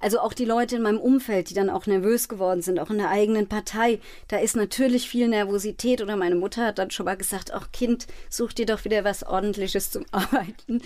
also 0.04 0.20
auch 0.20 0.34
die 0.34 0.46
Leute 0.46 0.76
in 0.76 0.82
meinem 0.82 1.00
Umfeld, 1.00 1.50
die 1.50 1.54
dann 1.54 1.70
auch 1.70 1.88
nervös 1.88 2.28
geworden 2.28 2.62
sind, 2.62 2.78
auch 2.80 2.90
in 2.90 2.98
der 2.98 3.10
eigenen 3.10 3.48
Partei, 3.48 4.00
da 4.28 4.38
ist 4.38 4.56
natürlich 4.56 5.08
viel 5.08 5.30
Nervosität. 5.30 6.02
Oder 6.02 6.18
meine 6.18 6.36
Mutter 6.36 6.66
hat 6.66 6.78
dann 6.78 6.92
schon 6.92 7.06
mal 7.06 7.16
gesagt, 7.16 7.54
ach 7.54 7.72
Kind, 7.72 8.08
such 8.30 8.52
dir 8.54 8.66
doch 8.66 8.84
wieder 8.84 9.06
was 9.06 9.24
Ordentliches 9.24 9.92
zum 9.92 10.06
Arbeiten. 10.12 10.82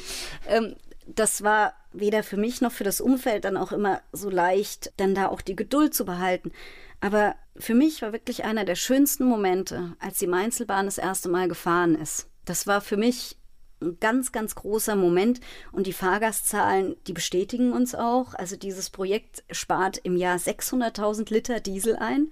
Ähm, 0.47 0.76
das 1.07 1.41
war 1.41 1.74
weder 1.93 2.22
für 2.22 2.38
mich 2.38 2.61
noch 2.61 2.72
für 2.72 2.84
das 2.84 3.01
Umfeld 3.01 3.45
dann 3.45 3.57
auch 3.57 3.72
immer 3.72 4.01
so 4.11 4.30
leicht, 4.30 4.91
dann 4.97 5.15
da 5.15 5.30
auch 5.30 5.41
die 5.41 5.55
Geduld 5.55 5.95
zu 5.95 6.05
behalten. 6.05 6.51
Aber 6.99 7.36
für 7.57 7.74
mich 7.74 8.01
war 8.01 8.13
wirklich 8.13 8.43
einer 8.43 8.65
der 8.65 8.76
schönsten 8.76 9.26
Momente, 9.26 9.95
als 9.99 10.20
die 10.20 10.28
Mainzelbahn 10.28 10.86
das 10.86 10.97
erste 10.97 11.30
Mal 11.30 11.47
gefahren 11.47 11.95
ist. 11.95 12.28
Das 12.45 12.68
war 12.68 12.82
für 12.82 12.97
mich 12.97 13.36
ein 13.82 13.97
ganz, 13.99 14.32
ganz 14.32 14.55
großer 14.55 14.95
Moment. 14.95 15.39
Und 15.71 15.88
die 15.88 15.93
Fahrgastzahlen, 15.93 16.95
die 17.07 17.13
bestätigen 17.13 17.73
uns 17.73 17.95
auch. 17.95 18.34
Also 18.34 18.55
dieses 18.55 18.89
Projekt 18.89 19.43
spart 19.51 19.97
im 20.03 20.15
Jahr 20.15 20.38
600.000 20.38 21.32
Liter 21.34 21.59
Diesel 21.59 21.95
ein. 21.95 22.32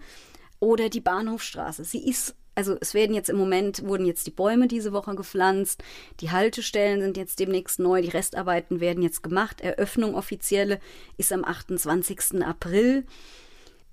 Oder 0.60 0.90
die 0.90 1.02
Bahnhofstraße. 1.02 1.84
Sie 1.84 2.08
ist 2.10 2.36
also 2.56 2.78
es 2.80 2.94
werden 2.94 3.14
jetzt 3.14 3.30
im 3.30 3.36
Moment, 3.36 3.86
wurden 3.86 4.06
jetzt 4.06 4.26
die 4.28 4.32
Bäume 4.32 4.70
diese 4.70 4.94
Woche 4.94 5.14
gepflanzt, 5.14 5.84
die 6.22 6.32
Haltestellen 6.32 7.02
sind 7.02 7.18
jetzt 7.18 7.40
demnächst 7.40 7.80
neu, 7.80 8.02
die 8.02 8.10
Restarbeiten 8.10 8.80
werden 8.80 9.04
jetzt 9.04 9.22
gemacht, 9.22 9.60
Eröffnung 9.60 10.16
offizielle 10.16 10.80
ist 11.18 11.34
am 11.34 11.44
28. 11.44 12.42
April. 12.46 13.06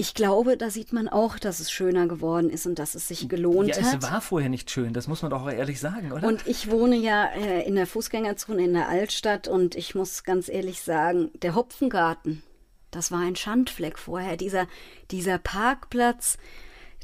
Ich 0.03 0.15
glaube, 0.15 0.57
da 0.57 0.69
sieht 0.69 0.93
man 0.93 1.07
auch, 1.07 1.39
dass 1.39 1.61
es 1.61 1.71
schöner 1.71 2.09
geworden 2.09 2.51
ist 2.51 2.67
und 2.67 2.81
dass 2.81 2.97
es 2.97 3.07
sich 3.07 3.29
gelohnt 3.29 3.69
ja, 3.69 3.77
hat. 3.77 4.03
Es 4.03 4.11
war 4.11 4.21
vorher 4.21 4.49
nicht 4.49 4.69
schön, 4.69 4.93
das 4.93 5.07
muss 5.07 5.23
man 5.23 5.31
doch 5.31 5.43
auch 5.43 5.51
ehrlich 5.51 5.79
sagen, 5.79 6.11
oder? 6.11 6.27
Und 6.27 6.45
ich 6.49 6.73
wohne 6.73 6.97
ja 6.97 7.27
äh, 7.27 7.65
in 7.69 7.77
der 7.77 7.87
Fußgängerzone 7.87 8.65
in 8.65 8.73
der 8.73 8.89
Altstadt 8.89 9.47
und 9.47 9.77
ich 9.77 9.95
muss 9.95 10.25
ganz 10.25 10.49
ehrlich 10.49 10.81
sagen, 10.81 11.31
der 11.41 11.55
Hopfengarten, 11.55 12.43
das 12.91 13.13
war 13.13 13.21
ein 13.21 13.37
Schandfleck 13.37 13.97
vorher. 13.97 14.37
Dieser, 14.37 14.67
dieser 15.13 15.39
Parkplatz, 15.39 16.37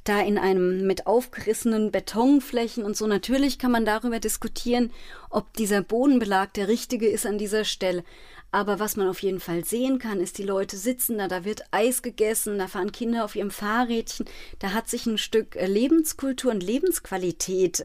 da 0.02 0.20
in 0.20 0.36
einem 0.36 0.84
mit 0.84 1.06
aufgerissenen 1.06 1.92
Betonflächen 1.92 2.82
und 2.82 2.96
so. 2.96 3.06
Natürlich 3.06 3.60
kann 3.60 3.70
man 3.70 3.84
darüber 3.84 4.18
diskutieren, 4.18 4.90
ob 5.30 5.52
dieser 5.54 5.82
Bodenbelag 5.82 6.52
der 6.54 6.66
richtige 6.66 7.06
ist 7.06 7.26
an 7.26 7.38
dieser 7.38 7.64
Stelle. 7.64 8.02
Aber 8.50 8.78
was 8.78 8.96
man 8.96 9.08
auf 9.08 9.22
jeden 9.22 9.40
Fall 9.40 9.64
sehen 9.64 9.98
kann, 9.98 10.20
ist, 10.20 10.38
die 10.38 10.42
Leute 10.42 10.76
sitzen 10.76 11.18
da, 11.18 11.28
da 11.28 11.44
wird 11.44 11.64
Eis 11.70 12.00
gegessen, 12.00 12.58
da 12.58 12.66
fahren 12.66 12.92
Kinder 12.92 13.24
auf 13.24 13.36
ihrem 13.36 13.50
Fahrrädchen, 13.50 14.26
da 14.58 14.72
hat 14.72 14.88
sich 14.88 15.06
ein 15.06 15.18
Stück 15.18 15.56
äh, 15.56 15.66
Lebenskultur 15.66 16.50
und 16.50 16.62
Lebensqualität 16.62 17.84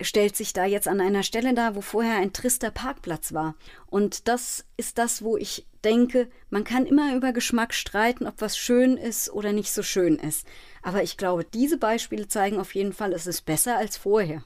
stellt 0.00 0.36
sich 0.36 0.52
da 0.52 0.64
jetzt 0.64 0.88
an 0.88 1.00
einer 1.00 1.22
Stelle 1.22 1.54
da, 1.54 1.74
wo 1.74 1.80
vorher 1.80 2.16
ein 2.16 2.32
trister 2.32 2.70
Parkplatz 2.70 3.32
war. 3.32 3.54
Und 3.86 4.28
das 4.28 4.64
ist 4.76 4.98
das, 4.98 5.22
wo 5.22 5.36
ich 5.36 5.66
denke, 5.84 6.28
man 6.50 6.64
kann 6.64 6.86
immer 6.86 7.14
über 7.14 7.32
Geschmack 7.32 7.74
streiten, 7.74 8.26
ob 8.26 8.40
was 8.40 8.58
schön 8.58 8.96
ist 8.96 9.30
oder 9.30 9.52
nicht 9.52 9.72
so 9.72 9.82
schön 9.82 10.16
ist. 10.16 10.46
Aber 10.82 11.02
ich 11.02 11.16
glaube, 11.16 11.44
diese 11.44 11.78
Beispiele 11.78 12.26
zeigen 12.26 12.58
auf 12.58 12.74
jeden 12.74 12.92
Fall, 12.92 13.12
es 13.12 13.26
ist 13.26 13.42
besser 13.42 13.76
als 13.76 13.96
vorher. 13.96 14.42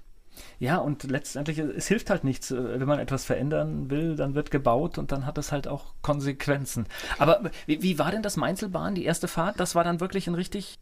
Ja, 0.59 0.79
und 0.79 1.05
letztendlich, 1.05 1.59
es 1.59 1.89
hilft 1.89 2.11
halt 2.11 2.25
nichts. 2.25 2.51
Wenn 2.51 2.87
man 2.87 2.99
etwas 2.99 3.25
verändern 3.25 3.91
will, 3.91 4.17
dann 4.17 4.35
wird 4.35 4.51
gebaut 4.51 4.99
und 4.99 5.13
dann 5.13 5.27
hat 5.27 5.39
es 5.39 5.53
halt 5.53 5.69
auch 5.69 5.95
Konsequenzen. 6.03 6.87
Aber 7.19 7.51
wie, 7.67 7.83
wie 7.83 7.99
war 7.99 8.11
denn 8.11 8.23
das 8.23 8.37
Mainzelbahn, 8.37 8.95
die 8.95 9.05
erste 9.05 9.29
Fahrt? 9.29 9.61
Das 9.61 9.75
war 9.75 9.85
dann 9.85 10.01
wirklich 10.01 10.27
ein 10.27 10.35
richtig 10.35 10.79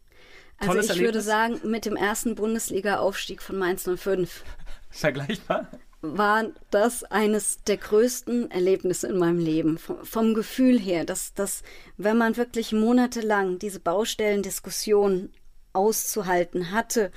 also 0.57 0.71
tolles 0.71 0.85
ich 0.85 0.91
Erlebnis? 0.91 1.13
würde 1.13 1.21
sagen, 1.21 1.59
mit 1.69 1.85
dem 1.85 1.95
ersten 1.95 2.35
Bundesliga-Aufstieg 2.35 3.41
von 3.41 3.57
Mainz 3.57 3.87
05 3.87 4.43
Vergleichbar? 4.89 5.67
war 6.01 6.45
das 6.69 7.03
eines 7.03 7.63
der 7.63 7.77
größten 7.77 8.51
Erlebnisse 8.51 9.07
in 9.07 9.17
meinem 9.17 9.39
Leben. 9.39 9.77
Vom, 9.77 10.05
vom 10.05 10.33
Gefühl 10.33 10.79
her, 10.79 11.05
dass, 11.05 11.33
dass, 11.33 11.63
wenn 11.97 12.17
man 12.17 12.37
wirklich 12.37 12.71
monatelang 12.71 13.59
diese 13.59 13.79
Baustellendiskussion 13.79 15.31
auszuhalten 15.73 16.71
hatte, 16.71 17.11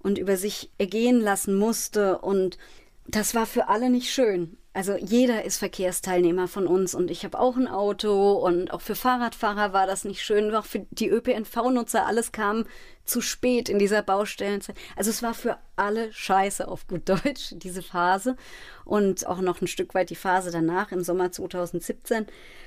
und 0.00 0.18
über 0.18 0.36
sich 0.36 0.70
ergehen 0.78 1.20
lassen 1.20 1.56
musste. 1.56 2.18
Und 2.18 2.58
das 3.06 3.34
war 3.34 3.46
für 3.46 3.68
alle 3.68 3.90
nicht 3.90 4.10
schön. 4.10 4.58
Also 4.78 4.96
jeder 4.96 5.44
ist 5.44 5.58
Verkehrsteilnehmer 5.58 6.46
von 6.46 6.68
uns 6.68 6.94
und 6.94 7.10
ich 7.10 7.24
habe 7.24 7.40
auch 7.40 7.56
ein 7.56 7.66
Auto 7.66 8.34
und 8.34 8.70
auch 8.70 8.80
für 8.80 8.94
Fahrradfahrer 8.94 9.72
war 9.72 9.88
das 9.88 10.04
nicht 10.04 10.22
schön, 10.22 10.54
auch 10.54 10.66
für 10.66 10.86
die 10.90 11.08
ÖPNV-Nutzer, 11.08 12.06
alles 12.06 12.30
kam 12.30 12.64
zu 13.04 13.20
spät 13.20 13.68
in 13.68 13.80
dieser 13.80 14.02
Baustellenzeit. 14.02 14.76
Also 14.94 15.10
es 15.10 15.20
war 15.20 15.34
für 15.34 15.58
alle 15.74 16.12
scheiße 16.12 16.68
auf 16.68 16.86
gut 16.86 17.08
Deutsch, 17.08 17.48
diese 17.56 17.82
Phase 17.82 18.36
und 18.84 19.26
auch 19.26 19.40
noch 19.40 19.60
ein 19.60 19.66
Stück 19.66 19.94
weit 19.94 20.10
die 20.10 20.14
Phase 20.14 20.52
danach 20.52 20.92
im 20.92 21.02
Sommer 21.02 21.32
2017. 21.32 22.26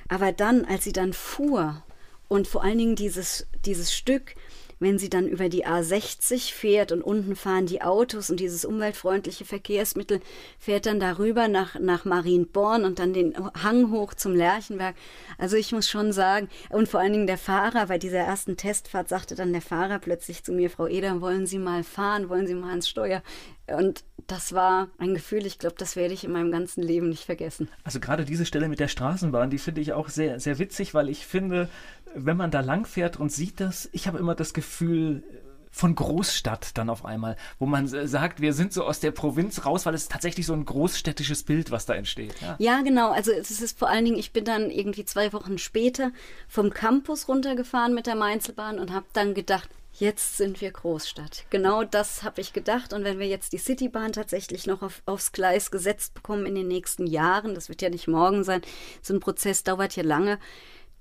Aber 0.10 0.34
dann, 0.34 0.66
als 0.66 0.84
sie 0.84 0.92
dann 0.92 1.14
fuhr 1.14 1.82
und 2.28 2.46
vor 2.46 2.62
allen 2.62 2.80
Dingen 2.80 2.96
dieses, 2.98 3.48
dieses 3.64 3.94
Stück, 3.94 4.36
wenn 4.82 4.98
sie 4.98 5.10
dann 5.10 5.28
über 5.28 5.48
die 5.48 5.66
A60 5.66 6.52
fährt 6.52 6.92
und 6.92 7.04
unten 7.04 7.36
fahren 7.36 7.68
die 7.68 7.84
Autos 7.84 8.30
und 8.32 8.40
dieses 8.40 8.66
umweltfreundliche 8.66 9.46
Verkehrsmittel 9.46 10.20
fährt 10.60 10.88
dann 10.88 11.00
darüber 11.00 11.48
nach, 11.48 11.80
nach 11.80 12.04
Marienborn 12.04 12.84
und 12.84 12.98
dann 12.98 13.14
den 13.14 13.36
Hang 13.64 13.92
hoch 13.92 14.16
zum 14.16 14.36
Lerchenberg. 14.36 14.96
Also 15.38 15.56
ich 15.56 15.72
muss 15.72 15.88
schon 15.88 16.12
sagen, 16.12 16.50
und 16.70 16.90
vor 16.90 17.00
allen 17.00 17.14
Dingen 17.14 17.28
der 17.28 17.38
Fahrer, 17.38 17.86
bei 17.86 18.00
dieser 18.00 18.20
ersten 18.20 18.58
Testfahrt 18.58 19.08
sagte 19.08 19.36
dann 19.36 19.54
der 19.54 19.62
Fahrer 19.62 20.00
plötzlich 20.00 20.44
zu 20.44 20.52
mir, 20.52 20.72
Frau 20.72 20.88
Eder, 20.88 21.22
wollen 21.22 21.46
Sie 21.46 21.60
mal 21.60 21.84
fahren, 21.84 22.28
wollen 22.30 22.48
Sie 22.48 22.56
mal 22.56 22.72
ans 22.72 22.90
Steuer? 22.90 23.22
Und 23.68 24.04
das 24.28 24.54
war 24.54 24.90
ein 24.98 25.14
Gefühl, 25.14 25.46
ich 25.46 25.60
glaube, 25.60 25.76
das 25.78 25.96
werde 25.96 26.14
ich 26.14 26.24
in 26.24 26.32
meinem 26.32 26.52
ganzen 26.52 26.82
Leben 26.82 27.10
nicht 27.10 27.26
vergessen. 27.26 27.70
Also 27.84 28.00
gerade 28.00 28.26
diese 28.26 28.46
Stelle 28.46 28.68
mit 28.68 28.80
der 28.80 28.88
Straßenbahn, 28.88 29.50
die 29.50 29.58
finde 29.58 29.82
ich 29.82 29.94
auch 29.94 30.10
sehr, 30.10 30.40
sehr 30.40 30.60
witzig, 30.60 30.94
weil 30.94 31.10
ich 31.10 31.26
finde, 31.26 31.70
wenn 32.16 32.38
man 32.38 32.52
da 32.52 32.62
lang 32.62 32.86
fährt 32.86 33.20
und 33.20 33.32
sieht 33.32 33.60
das, 33.60 33.90
ich 33.92 34.08
habe 34.08 34.18
immer 34.18 34.36
das 34.36 34.54
Gefühl, 34.54 35.24
von 35.72 35.96
Großstadt 35.96 36.78
dann 36.78 36.90
auf 36.90 37.06
einmal, 37.06 37.38
wo 37.58 37.66
man 37.66 37.88
sagt, 37.88 38.42
wir 38.42 38.54
sind 38.54 38.74
so 38.74 38.84
aus 38.84 39.00
der 39.00 39.12
Provinz 39.12 39.66
raus, 39.66 39.86
weil 39.86 39.94
es 39.94 40.04
ist 40.04 40.12
tatsächlich 40.12 40.46
so 40.46 40.54
ein 40.54 40.66
großstädtisches 40.66 41.44
Bild, 41.44 41.72
was 41.72 41.86
da 41.86 41.94
entsteht. 41.94 42.36
Ja, 42.42 42.56
ja 42.60 42.82
genau. 42.82 43.12
Also 43.12 43.32
es 43.32 43.50
ist 43.62 43.80
vor 43.80 43.90
allen 43.90 44.06
Dingen, 44.06 44.20
ich 44.20 44.34
bin 44.34 44.44
dann 44.44 44.70
irgendwie 44.70 45.06
zwei 45.06 45.32
Wochen 45.32 45.58
später 45.58 46.12
vom 46.50 46.72
Campus 46.72 47.30
runtergefahren 47.30 47.96
mit 47.96 48.06
der 48.06 48.16
Mainzelbahn 48.16 48.80
und 48.80 48.92
habe 48.92 49.06
dann 49.14 49.34
gedacht, 49.34 49.70
jetzt 49.94 50.38
sind 50.38 50.62
wir 50.62 50.72
Großstadt. 50.72 51.46
Genau 51.50 51.84
das 51.84 52.24
habe 52.24 52.42
ich 52.42 52.54
gedacht. 52.54 52.92
Und 52.92 53.04
wenn 53.04 53.20
wir 53.20 53.28
jetzt 53.28 53.54
die 53.54 53.58
Citybahn 53.58 54.12
tatsächlich 54.12 54.68
noch 54.68 54.82
auf, 54.82 55.02
aufs 55.06 55.32
Gleis 55.32 55.72
gesetzt 55.72 56.14
bekommen 56.14 56.46
in 56.46 56.56
den 56.56 56.68
nächsten 56.68 57.08
Jahren, 57.08 57.56
das 57.56 57.70
wird 57.70 57.82
ja 57.82 57.90
nicht 57.90 58.08
morgen 58.08 58.44
sein, 58.44 58.62
so 59.02 59.14
ein 59.14 59.20
Prozess 59.22 59.64
dauert 59.64 59.96
ja 59.96 60.04
lange, 60.04 60.38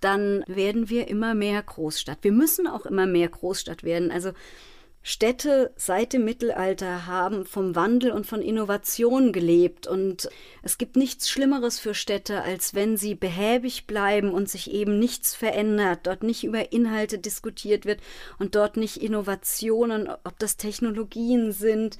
dann 0.00 0.44
werden 0.46 0.88
wir 0.88 1.08
immer 1.08 1.34
mehr 1.34 1.62
Großstadt. 1.62 2.18
Wir 2.22 2.32
müssen 2.32 2.66
auch 2.66 2.86
immer 2.86 3.06
mehr 3.06 3.28
Großstadt 3.28 3.84
werden. 3.84 4.10
Also 4.10 4.32
Städte 5.02 5.72
seit 5.76 6.12
dem 6.12 6.26
Mittelalter 6.26 7.06
haben 7.06 7.46
vom 7.46 7.74
Wandel 7.74 8.12
und 8.12 8.26
von 8.26 8.42
Innovation 8.42 9.32
gelebt 9.32 9.86
und 9.86 10.28
es 10.62 10.76
gibt 10.76 10.96
nichts 10.96 11.30
Schlimmeres 11.30 11.78
für 11.78 11.94
Städte, 11.94 12.42
als 12.42 12.74
wenn 12.74 12.98
sie 12.98 13.14
behäbig 13.14 13.86
bleiben 13.86 14.30
und 14.30 14.50
sich 14.50 14.70
eben 14.70 14.98
nichts 14.98 15.34
verändert, 15.34 16.00
dort 16.02 16.22
nicht 16.22 16.44
über 16.44 16.72
Inhalte 16.72 17.18
diskutiert 17.18 17.86
wird 17.86 18.00
und 18.38 18.54
dort 18.54 18.76
nicht 18.76 18.98
Innovationen, 18.98 20.06
ob 20.24 20.38
das 20.38 20.58
Technologien 20.58 21.52
sind, 21.52 21.96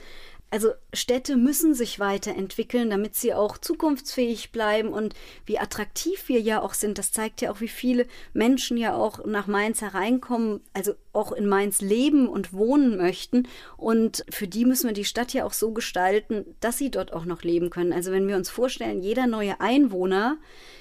also 0.50 0.72
Städte 0.92 1.36
müssen 1.36 1.74
sich 1.74 2.00
weiterentwickeln, 2.00 2.90
damit 2.90 3.14
sie 3.14 3.32
auch 3.32 3.56
zukunftsfähig 3.56 4.50
bleiben 4.50 4.88
und 4.88 5.14
wie 5.46 5.60
attraktiv 5.60 6.28
wir 6.28 6.40
ja 6.40 6.60
auch 6.60 6.74
sind. 6.74 6.98
Das 6.98 7.12
zeigt 7.12 7.40
ja 7.40 7.52
auch, 7.52 7.60
wie 7.60 7.68
viele 7.68 8.06
Menschen 8.32 8.76
ja 8.76 8.94
auch 8.94 9.24
nach 9.24 9.46
Mainz 9.46 9.80
hereinkommen, 9.80 10.60
also 10.72 10.94
auch 11.12 11.30
in 11.30 11.46
Mainz 11.46 11.80
leben 11.80 12.28
und 12.28 12.52
wohnen 12.52 12.96
möchten. 12.96 13.46
Und 13.76 14.24
für 14.28 14.48
die 14.48 14.64
müssen 14.64 14.88
wir 14.88 14.94
die 14.94 15.04
Stadt 15.04 15.32
ja 15.32 15.44
auch 15.44 15.52
so 15.52 15.70
gestalten, 15.70 16.44
dass 16.58 16.78
sie 16.78 16.90
dort 16.90 17.12
auch 17.12 17.24
noch 17.24 17.42
leben 17.42 17.70
können. 17.70 17.92
Also 17.92 18.10
wenn 18.10 18.26
wir 18.26 18.36
uns 18.36 18.50
vorstellen, 18.50 19.00
jeder 19.00 19.28
neue 19.28 19.60
Einwohner 19.60 20.38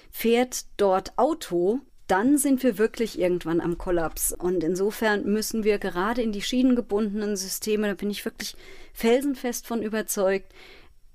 fährt 0.09 0.65
dort 0.77 1.17
Auto, 1.17 1.81
dann 2.09 2.39
sind 2.39 2.63
wir 2.63 2.77
wirklich 2.77 3.19
irgendwann 3.19 3.61
am 3.61 3.77
Kollaps. 3.77 4.33
Und 4.33 4.63
insofern 4.63 5.25
müssen 5.25 5.63
wir 5.63 5.77
gerade 5.77 6.21
in 6.21 6.31
die 6.31 6.41
schienengebundenen 6.41 7.37
Systeme, 7.37 7.87
da 7.87 7.93
bin 7.93 8.09
ich 8.09 8.25
wirklich 8.25 8.55
felsenfest 8.93 9.67
von 9.67 9.83
überzeugt, 9.83 10.51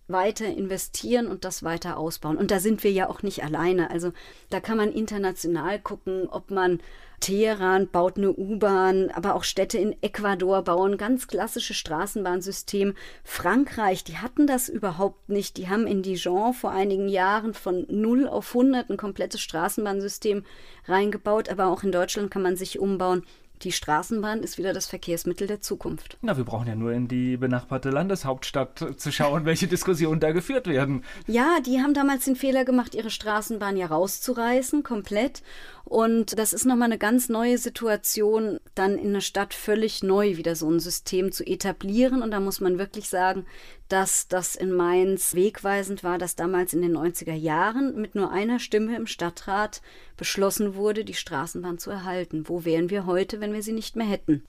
weiter 0.06 0.46
investieren 0.46 1.26
und 1.26 1.44
das 1.44 1.62
weiter 1.62 1.96
ausbauen. 1.96 2.36
Und 2.36 2.50
da 2.50 2.60
sind 2.60 2.84
wir 2.84 2.92
ja 2.92 3.08
auch 3.08 3.22
nicht 3.22 3.42
alleine. 3.42 3.90
Also 3.90 4.12
da 4.50 4.60
kann 4.60 4.76
man 4.76 4.92
international 4.92 5.80
gucken, 5.80 6.28
ob 6.28 6.50
man 6.50 6.80
Teheran 7.24 7.88
baut 7.88 8.18
eine 8.18 8.34
U-Bahn, 8.34 9.10
aber 9.10 9.34
auch 9.34 9.44
Städte 9.44 9.78
in 9.78 9.96
Ecuador 10.02 10.60
bauen 10.60 10.98
ganz 10.98 11.26
klassische 11.26 11.72
Straßenbahnsystem. 11.72 12.92
Frankreich, 13.24 14.04
die 14.04 14.18
hatten 14.18 14.46
das 14.46 14.68
überhaupt 14.68 15.30
nicht. 15.30 15.56
Die 15.56 15.70
haben 15.70 15.86
in 15.86 16.02
Dijon 16.02 16.52
vor 16.52 16.72
einigen 16.72 17.08
Jahren 17.08 17.54
von 17.54 17.86
0 17.88 18.28
auf 18.28 18.48
100 18.54 18.90
ein 18.90 18.98
komplettes 18.98 19.40
Straßenbahnsystem 19.40 20.44
reingebaut, 20.84 21.48
aber 21.48 21.68
auch 21.68 21.82
in 21.82 21.92
Deutschland 21.92 22.30
kann 22.30 22.42
man 22.42 22.56
sich 22.56 22.78
umbauen 22.78 23.22
die 23.64 23.72
Straßenbahn 23.72 24.42
ist 24.42 24.58
wieder 24.58 24.72
das 24.72 24.86
Verkehrsmittel 24.86 25.46
der 25.46 25.60
Zukunft. 25.60 26.18
Na, 26.20 26.36
wir 26.36 26.44
brauchen 26.44 26.66
ja 26.66 26.74
nur 26.74 26.92
in 26.92 27.08
die 27.08 27.36
benachbarte 27.36 27.90
Landeshauptstadt 27.90 28.94
zu 28.96 29.12
schauen, 29.12 29.44
welche 29.44 29.66
Diskussionen 29.66 30.20
da 30.20 30.32
geführt 30.32 30.66
werden. 30.66 31.04
Ja, 31.26 31.60
die 31.64 31.80
haben 31.80 31.94
damals 31.94 32.24
den 32.24 32.36
Fehler 32.36 32.64
gemacht, 32.64 32.94
ihre 32.94 33.10
Straßenbahn 33.10 33.76
ja 33.76 33.86
rauszureißen, 33.86 34.82
komplett. 34.82 35.42
Und 35.84 36.38
das 36.38 36.54
ist 36.54 36.64
nochmal 36.64 36.86
eine 36.86 36.98
ganz 36.98 37.28
neue 37.28 37.58
Situation, 37.58 38.58
dann 38.74 38.96
in 38.96 39.12
der 39.12 39.20
Stadt 39.20 39.52
völlig 39.52 40.02
neu 40.02 40.38
wieder 40.38 40.56
so 40.56 40.70
ein 40.70 40.80
System 40.80 41.30
zu 41.30 41.46
etablieren. 41.46 42.22
Und 42.22 42.30
da 42.30 42.40
muss 42.40 42.60
man 42.60 42.78
wirklich 42.78 43.08
sagen, 43.08 43.44
dass 43.88 44.26
das 44.26 44.56
in 44.56 44.72
Mainz 44.72 45.34
wegweisend 45.34 46.02
war, 46.02 46.16
dass 46.16 46.36
damals 46.36 46.72
in 46.72 46.80
den 46.80 46.96
90er 46.96 47.34
Jahren 47.34 48.00
mit 48.00 48.14
nur 48.14 48.32
einer 48.32 48.58
Stimme 48.58 48.96
im 48.96 49.06
Stadtrat 49.06 49.82
beschlossen 50.16 50.74
wurde, 50.74 51.04
die 51.04 51.14
Straßenbahn 51.14 51.78
zu 51.78 51.90
erhalten. 51.90 52.48
Wo 52.48 52.64
wären 52.64 52.88
wir 52.88 53.04
heute, 53.04 53.40
wenn 53.40 53.52
wir 53.52 53.62
sie 53.62 53.72
nicht 53.72 53.94
mehr 53.94 54.06
hätten? 54.06 54.42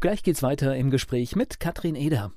Gleich 0.00 0.22
geht's 0.22 0.42
weiter 0.42 0.76
im 0.76 0.90
Gespräch 0.90 1.34
mit 1.36 1.58
Katrin 1.58 1.94
Eder. 1.94 2.32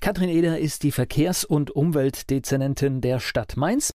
Katrin 0.00 0.28
Eder 0.28 0.58
ist 0.58 0.82
die 0.82 0.92
Verkehrs- 0.92 1.46
und 1.46 1.70
Umweltdezernentin 1.70 3.00
der 3.00 3.18
Stadt 3.18 3.56
Mainz. 3.56 3.92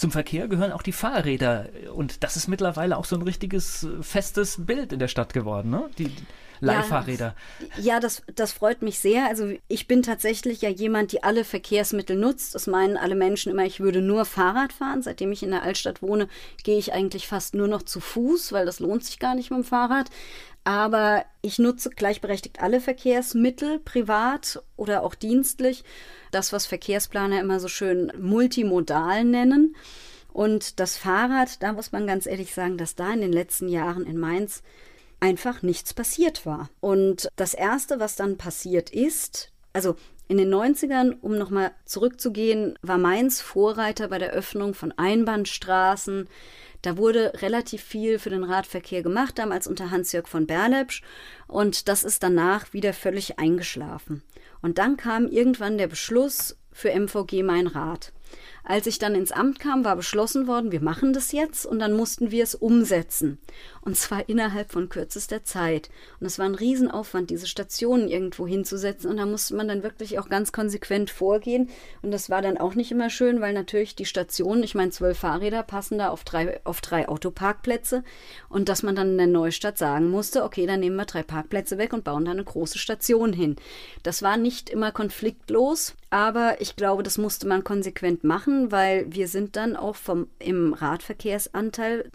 Zum 0.00 0.10
Verkehr 0.10 0.48
gehören 0.48 0.72
auch 0.72 0.80
die 0.80 0.92
Fahrräder 0.92 1.68
und 1.94 2.24
das 2.24 2.34
ist 2.36 2.48
mittlerweile 2.48 2.96
auch 2.96 3.04
so 3.04 3.16
ein 3.16 3.22
richtiges 3.22 3.86
festes 4.00 4.64
Bild 4.64 4.94
in 4.94 4.98
der 4.98 5.08
Stadt 5.08 5.34
geworden. 5.34 5.68
Ne? 5.68 5.90
Die, 5.98 6.10
Leihfahrräder. 6.60 7.34
Ja, 7.76 7.94
ja, 7.94 8.00
das, 8.00 8.22
das 8.34 8.52
freut 8.52 8.82
mich 8.82 8.98
sehr. 8.98 9.26
Also 9.26 9.52
ich 9.68 9.86
bin 9.86 10.02
tatsächlich 10.02 10.60
ja 10.60 10.68
jemand, 10.68 11.12
die 11.12 11.22
alle 11.22 11.44
Verkehrsmittel 11.44 12.16
nutzt. 12.16 12.54
Das 12.54 12.66
meinen 12.66 12.96
alle 12.96 13.14
Menschen 13.14 13.50
immer, 13.50 13.64
ich 13.64 13.80
würde 13.80 14.02
nur 14.02 14.24
Fahrrad 14.24 14.72
fahren. 14.72 15.02
Seitdem 15.02 15.32
ich 15.32 15.42
in 15.42 15.50
der 15.50 15.62
Altstadt 15.62 16.02
wohne, 16.02 16.28
gehe 16.62 16.78
ich 16.78 16.92
eigentlich 16.92 17.26
fast 17.26 17.54
nur 17.54 17.68
noch 17.68 17.82
zu 17.82 18.00
Fuß, 18.00 18.52
weil 18.52 18.66
das 18.66 18.80
lohnt 18.80 19.04
sich 19.04 19.18
gar 19.18 19.34
nicht 19.34 19.50
mit 19.50 19.60
dem 19.60 19.64
Fahrrad. 19.64 20.10
Aber 20.64 21.24
ich 21.42 21.58
nutze 21.58 21.90
gleichberechtigt 21.90 22.60
alle 22.60 22.80
Verkehrsmittel, 22.80 23.78
privat 23.78 24.62
oder 24.76 25.02
auch 25.02 25.14
dienstlich. 25.14 25.84
Das, 26.30 26.52
was 26.52 26.66
Verkehrsplaner 26.66 27.40
immer 27.40 27.60
so 27.60 27.68
schön 27.68 28.12
multimodal 28.18 29.24
nennen. 29.24 29.74
Und 30.32 30.78
das 30.78 30.96
Fahrrad, 30.96 31.62
da 31.62 31.72
muss 31.72 31.92
man 31.92 32.06
ganz 32.06 32.26
ehrlich 32.26 32.54
sagen, 32.54 32.78
dass 32.78 32.94
da 32.94 33.12
in 33.12 33.20
den 33.20 33.32
letzten 33.32 33.68
Jahren 33.68 34.06
in 34.06 34.18
Mainz 34.18 34.62
einfach 35.18 35.62
nichts 35.62 35.94
passiert 35.94 36.46
war. 36.46 36.70
Und 36.80 37.28
das 37.36 37.54
Erste, 37.54 38.00
was 38.00 38.16
dann 38.16 38.38
passiert 38.38 38.90
ist, 38.90 39.52
also 39.72 39.96
in 40.28 40.38
den 40.38 40.52
90ern, 40.54 41.16
um 41.20 41.36
nochmal 41.36 41.72
zurückzugehen, 41.84 42.78
war 42.82 42.98
Mainz 42.98 43.40
Vorreiter 43.40 44.08
bei 44.08 44.18
der 44.18 44.30
Öffnung 44.30 44.74
von 44.74 44.92
Einbahnstraßen. 44.96 46.28
Da 46.82 46.96
wurde 46.96 47.32
relativ 47.42 47.82
viel 47.82 48.18
für 48.18 48.30
den 48.30 48.44
Radverkehr 48.44 49.02
gemacht, 49.02 49.38
damals 49.38 49.66
unter 49.66 49.90
Hans-Jörg 49.90 50.26
von 50.26 50.46
Berlepsch. 50.46 51.02
Und 51.46 51.88
das 51.88 52.04
ist 52.04 52.22
danach 52.22 52.72
wieder 52.72 52.92
völlig 52.92 53.38
eingeschlafen. 53.38 54.22
Und 54.62 54.78
dann 54.78 54.96
kam 54.96 55.26
irgendwann 55.26 55.78
der 55.78 55.88
Beschluss 55.88 56.56
für 56.72 56.90
MVG 56.90 57.42
Mein 57.42 57.66
Rad. 57.66 58.12
Als 58.70 58.86
ich 58.86 59.00
dann 59.00 59.16
ins 59.16 59.32
Amt 59.32 59.58
kam, 59.58 59.84
war 59.84 59.96
beschlossen 59.96 60.46
worden, 60.46 60.70
wir 60.70 60.80
machen 60.80 61.12
das 61.12 61.32
jetzt 61.32 61.66
und 61.66 61.80
dann 61.80 61.92
mussten 61.92 62.30
wir 62.30 62.44
es 62.44 62.54
umsetzen. 62.54 63.38
Und 63.80 63.96
zwar 63.96 64.28
innerhalb 64.28 64.70
von 64.70 64.88
kürzester 64.88 65.42
Zeit. 65.42 65.90
Und 66.20 66.26
es 66.26 66.38
war 66.38 66.46
ein 66.46 66.54
Riesenaufwand, 66.54 67.30
diese 67.30 67.48
Stationen 67.48 68.06
irgendwo 68.06 68.46
hinzusetzen. 68.46 69.10
Und 69.10 69.16
da 69.16 69.26
musste 69.26 69.56
man 69.56 69.66
dann 69.66 69.82
wirklich 69.82 70.20
auch 70.20 70.28
ganz 70.28 70.52
konsequent 70.52 71.10
vorgehen. 71.10 71.68
Und 72.02 72.12
das 72.12 72.30
war 72.30 72.42
dann 72.42 72.58
auch 72.58 72.76
nicht 72.76 72.92
immer 72.92 73.10
schön, 73.10 73.40
weil 73.40 73.54
natürlich 73.54 73.96
die 73.96 74.04
Stationen, 74.04 74.62
ich 74.62 74.76
meine, 74.76 74.92
zwölf 74.92 75.18
Fahrräder 75.18 75.64
passen 75.64 75.98
da 75.98 76.10
auf 76.10 76.22
drei, 76.22 76.60
auf 76.64 76.80
drei 76.80 77.08
Autoparkplätze. 77.08 78.04
Und 78.48 78.68
dass 78.68 78.84
man 78.84 78.94
dann 78.94 79.10
in 79.10 79.18
der 79.18 79.26
Neustadt 79.26 79.78
sagen 79.78 80.10
musste, 80.10 80.44
okay, 80.44 80.66
dann 80.66 80.78
nehmen 80.78 80.94
wir 80.94 81.06
drei 81.06 81.24
Parkplätze 81.24 81.76
weg 81.76 81.92
und 81.92 82.04
bauen 82.04 82.24
da 82.24 82.30
eine 82.30 82.44
große 82.44 82.78
Station 82.78 83.32
hin. 83.32 83.56
Das 84.04 84.22
war 84.22 84.36
nicht 84.36 84.70
immer 84.70 84.92
konfliktlos, 84.92 85.96
aber 86.10 86.60
ich 86.60 86.76
glaube, 86.76 87.02
das 87.02 87.18
musste 87.18 87.46
man 87.46 87.64
konsequent 87.64 88.24
machen, 88.24 88.59
weil 88.70 89.12
wir 89.12 89.28
sind 89.28 89.56
dann 89.56 89.76
auch 89.76 89.96
vom, 89.96 90.28
im 90.38 90.74
Radverkehrsanteil 90.74 92.10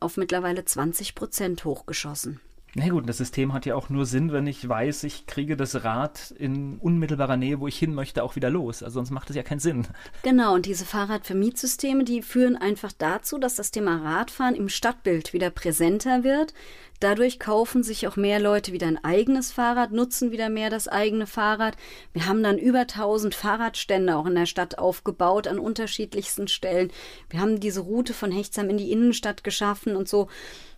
auf 0.00 0.16
mittlerweile 0.16 0.64
20 0.64 1.14
Prozent 1.14 1.64
hochgeschossen. 1.64 2.40
Na 2.78 2.90
gut, 2.90 3.08
das 3.08 3.16
System 3.16 3.54
hat 3.54 3.64
ja 3.64 3.74
auch 3.74 3.88
nur 3.88 4.04
Sinn, 4.04 4.32
wenn 4.32 4.46
ich 4.46 4.68
weiß, 4.68 5.04
ich 5.04 5.24
kriege 5.24 5.56
das 5.56 5.82
Rad 5.82 6.34
in 6.36 6.76
unmittelbarer 6.76 7.38
Nähe, 7.38 7.58
wo 7.58 7.66
ich 7.66 7.78
hin 7.78 7.94
möchte, 7.94 8.22
auch 8.22 8.36
wieder 8.36 8.50
los. 8.50 8.82
Also 8.82 8.96
sonst 8.96 9.12
macht 9.12 9.30
es 9.30 9.36
ja 9.36 9.42
keinen 9.42 9.60
Sinn. 9.60 9.86
Genau, 10.22 10.52
und 10.52 10.66
diese 10.66 10.84
Fahrradvermietsysteme, 10.84 12.04
die 12.04 12.20
führen 12.20 12.54
einfach 12.54 12.92
dazu, 12.92 13.38
dass 13.38 13.54
das 13.54 13.70
Thema 13.70 14.02
Radfahren 14.02 14.54
im 14.54 14.68
Stadtbild 14.68 15.32
wieder 15.32 15.48
präsenter 15.48 16.22
wird. 16.22 16.52
Dadurch 17.00 17.38
kaufen 17.38 17.82
sich 17.82 18.06
auch 18.08 18.16
mehr 18.16 18.40
Leute 18.40 18.72
wieder 18.72 18.88
ein 18.88 19.02
eigenes 19.02 19.52
Fahrrad, 19.52 19.92
nutzen 19.92 20.30
wieder 20.30 20.50
mehr 20.50 20.68
das 20.68 20.86
eigene 20.86 21.26
Fahrrad. 21.26 21.78
Wir 22.12 22.26
haben 22.26 22.42
dann 22.42 22.58
über 22.58 22.80
1000 22.80 23.34
Fahrradstände 23.34 24.14
auch 24.16 24.26
in 24.26 24.34
der 24.34 24.44
Stadt 24.44 24.78
aufgebaut 24.78 25.46
an 25.46 25.58
unterschiedlichsten 25.58 26.46
Stellen. 26.46 26.92
Wir 27.30 27.40
haben 27.40 27.58
diese 27.58 27.80
Route 27.80 28.12
von 28.12 28.30
Hechtsheim 28.30 28.68
in 28.68 28.76
die 28.76 28.92
Innenstadt 28.92 29.44
geschaffen 29.44 29.96
und 29.96 30.08
so. 30.08 30.28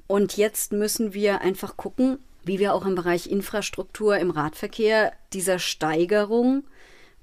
Und 0.08 0.36
jetzt 0.36 0.72
müssen 0.72 1.14
wir 1.14 1.42
einfach 1.42 1.76
gucken, 1.76 2.18
wie 2.42 2.58
wir 2.58 2.74
auch 2.74 2.84
im 2.84 2.96
Bereich 2.96 3.30
Infrastruktur 3.30 4.16
im 4.16 4.30
Radverkehr 4.30 5.12
dieser 5.32 5.60
Steigerung 5.60 6.64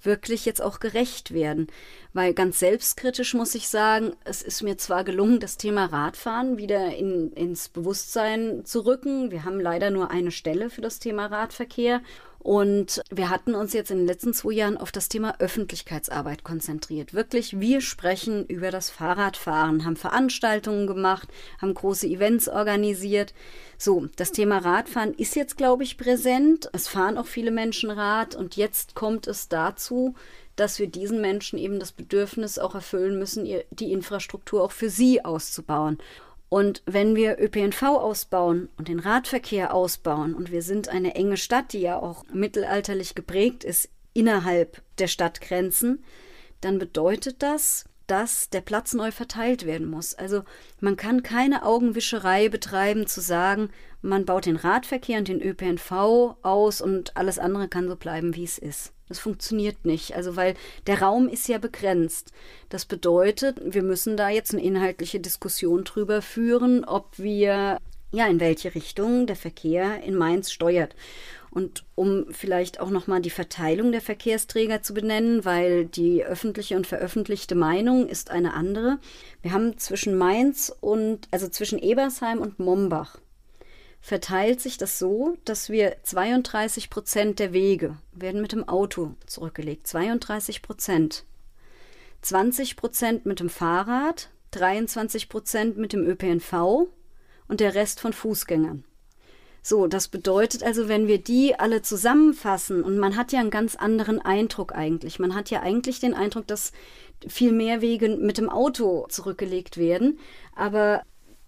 wirklich 0.03 0.45
jetzt 0.45 0.61
auch 0.61 0.79
gerecht 0.79 1.33
werden. 1.33 1.67
Weil 2.13 2.33
ganz 2.35 2.59
selbstkritisch 2.59 3.33
muss 3.33 3.55
ich 3.55 3.67
sagen, 3.67 4.13
es 4.23 4.43
ist 4.43 4.61
mir 4.61 4.77
zwar 4.77 5.03
gelungen, 5.03 5.39
das 5.39 5.57
Thema 5.57 5.85
Radfahren 5.85 6.57
wieder 6.57 6.95
in, 6.95 7.31
ins 7.33 7.69
Bewusstsein 7.69 8.63
zu 8.65 8.85
rücken. 8.85 9.31
Wir 9.31 9.43
haben 9.43 9.59
leider 9.59 9.89
nur 9.89 10.11
eine 10.11 10.31
Stelle 10.31 10.69
für 10.69 10.81
das 10.81 10.99
Thema 10.99 11.25
Radverkehr. 11.25 12.01
Und 12.45 13.01
wir 13.09 13.31
hatten 13.31 13.55
uns 13.55 13.73
jetzt 13.73 13.89
in 13.89 13.97
den 13.97 14.05
letzten 14.05 14.31
zwei 14.31 14.51
Jahren 14.51 14.77
auf 14.77 14.91
das 14.91 15.09
Thema 15.09 15.33
Öffentlichkeitsarbeit 15.39 16.43
konzentriert. 16.43 17.15
Wirklich, 17.15 17.59
wir 17.59 17.81
sprechen 17.81 18.45
über 18.45 18.69
das 18.69 18.91
Fahrradfahren, 18.91 19.83
haben 19.83 19.95
Veranstaltungen 19.95 20.85
gemacht, 20.85 21.27
haben 21.59 21.73
große 21.73 22.05
Events 22.05 22.47
organisiert. 22.47 23.33
So, 23.79 24.09
das 24.15 24.31
Thema 24.31 24.59
Radfahren 24.59 25.15
ist 25.15 25.35
jetzt, 25.35 25.57
glaube 25.57 25.81
ich, 25.81 25.97
präsent. 25.97 26.69
Es 26.71 26.87
fahren 26.87 27.17
auch 27.17 27.25
viele 27.25 27.49
Menschen 27.49 27.89
Rad 27.89 28.35
und 28.35 28.55
jetzt 28.57 28.93
kommt 28.93 29.25
es 29.25 29.49
dazu, 29.49 30.13
dass 30.55 30.77
wir 30.77 30.85
diesen 30.85 31.21
Menschen 31.21 31.57
eben 31.57 31.79
das 31.79 31.93
Bedürfnis 31.93 32.59
auch 32.59 32.75
erfüllen 32.75 33.17
müssen, 33.17 33.47
die 33.71 33.91
Infrastruktur 33.91 34.63
auch 34.63 34.71
für 34.71 34.91
sie 34.91 35.25
auszubauen. 35.25 35.97
Und 36.49 36.83
wenn 36.85 37.15
wir 37.15 37.39
ÖPNV 37.39 37.83
ausbauen 37.83 38.69
und 38.77 38.87
den 38.87 38.99
Radverkehr 38.99 39.73
ausbauen 39.73 40.33
und 40.33 40.51
wir 40.51 40.61
sind 40.61 40.89
eine 40.89 41.15
enge 41.15 41.37
Stadt, 41.37 41.73
die 41.73 41.81
ja 41.81 41.99
auch 41.99 42.23
mittelalterlich 42.31 43.15
geprägt 43.15 43.63
ist 43.63 43.89
innerhalb 44.13 44.81
der 44.99 45.07
Stadtgrenzen, 45.07 46.03
dann 46.61 46.79
bedeutet 46.79 47.41
das, 47.43 47.85
dass 48.07 48.49
der 48.49 48.61
Platz 48.61 48.93
neu 48.93 49.11
verteilt 49.11 49.65
werden 49.65 49.89
muss. 49.89 50.13
Also 50.13 50.43
man 50.79 50.95
kann 50.95 51.23
keine 51.23 51.63
Augenwischerei 51.63 52.49
betreiben 52.49 53.07
zu 53.07 53.21
sagen, 53.21 53.69
man 54.01 54.25
baut 54.25 54.45
den 54.45 54.55
Radverkehr 54.55 55.17
und 55.17 55.27
den 55.27 55.41
ÖPNV 55.41 55.91
aus 56.43 56.81
und 56.81 57.17
alles 57.17 57.39
andere 57.39 57.67
kann 57.67 57.87
so 57.87 57.95
bleiben, 57.95 58.35
wie 58.35 58.43
es 58.43 58.59
ist. 58.59 58.94
Das 59.07 59.19
funktioniert 59.19 59.85
nicht. 59.85 60.15
Also, 60.15 60.35
weil 60.35 60.55
der 60.87 61.01
Raum 61.01 61.27
ist 61.27 61.47
ja 61.47 61.57
begrenzt. 61.57 62.31
Das 62.69 62.85
bedeutet, 62.85 63.59
wir 63.63 63.83
müssen 63.83 64.17
da 64.17 64.29
jetzt 64.29 64.53
eine 64.53 64.63
inhaltliche 64.63 65.19
Diskussion 65.19 65.83
drüber 65.83 66.21
führen, 66.21 66.83
ob 66.83 67.19
wir, 67.19 67.79
ja, 68.11 68.27
in 68.27 68.39
welche 68.39 68.73
Richtung 68.73 69.27
der 69.27 69.35
Verkehr 69.35 70.01
in 70.03 70.15
Mainz 70.15 70.51
steuert. 70.51 70.95
Und 71.51 71.85
um 71.95 72.25
vielleicht 72.31 72.81
auch 72.81 72.89
nochmal 72.89 73.21
die 73.21 73.29
Verteilung 73.29 73.93
der 73.93 74.01
Verkehrsträger 74.01 74.81
zu 74.81 74.93
benennen, 74.93 75.45
weil 75.45 75.85
die 75.85 76.25
öffentliche 76.25 76.75
und 76.75 76.85
veröffentlichte 76.85 77.55
Meinung 77.55 78.09
ist 78.09 78.29
eine 78.29 78.53
andere. 78.53 78.97
Wir 79.41 79.53
haben 79.53 79.77
zwischen 79.77 80.17
Mainz 80.17 80.75
und, 80.81 81.29
also 81.31 81.47
zwischen 81.47 81.79
Ebersheim 81.79 82.39
und 82.39 82.59
Mombach 82.59 83.19
verteilt 84.05 84.61
sich 84.61 84.77
das 84.77 84.99
so, 84.99 85.35
dass 85.45 85.71
wir 85.71 85.95
32 86.03 86.91
Prozent 86.91 87.39
der 87.39 87.53
Wege 87.53 87.97
werden 88.11 88.39
mit 88.39 88.51
dem 88.51 88.69
Auto 88.69 89.15
zurückgelegt. 89.25 89.87
32 89.87 90.61
Prozent. 90.61 91.23
20 92.21 92.75
Prozent 92.75 93.25
mit 93.25 93.39
dem 93.39 93.49
Fahrrad, 93.49 94.29
23 94.51 95.27
Prozent 95.27 95.77
mit 95.77 95.91
dem 95.91 96.05
ÖPNV 96.05 96.85
und 97.47 97.59
der 97.59 97.73
Rest 97.73 97.99
von 97.99 98.13
Fußgängern. 98.13 98.83
So, 99.63 99.87
das 99.87 100.07
bedeutet 100.07 100.61
also, 100.61 100.87
wenn 100.87 101.07
wir 101.07 101.17
die 101.17 101.57
alle 101.57 101.81
zusammenfassen, 101.81 102.83
und 102.83 102.99
man 102.99 103.15
hat 103.15 103.31
ja 103.31 103.39
einen 103.39 103.49
ganz 103.49 103.75
anderen 103.75 104.21
Eindruck 104.21 104.75
eigentlich. 104.75 105.17
Man 105.17 105.33
hat 105.33 105.49
ja 105.49 105.61
eigentlich 105.61 105.99
den 105.99 106.13
Eindruck, 106.13 106.45
dass 106.45 106.73
viel 107.27 107.51
mehr 107.51 107.81
Wege 107.81 108.09
mit 108.17 108.37
dem 108.37 108.51
Auto 108.51 109.07
zurückgelegt 109.09 109.77
werden. 109.77 110.19
Aber 110.55 111.01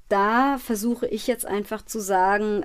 da 0.10 0.58
versuche 0.58 1.08
ich 1.08 1.28
jetzt 1.28 1.46
einfach 1.46 1.84
zu 1.84 2.00
sagen, 2.00 2.64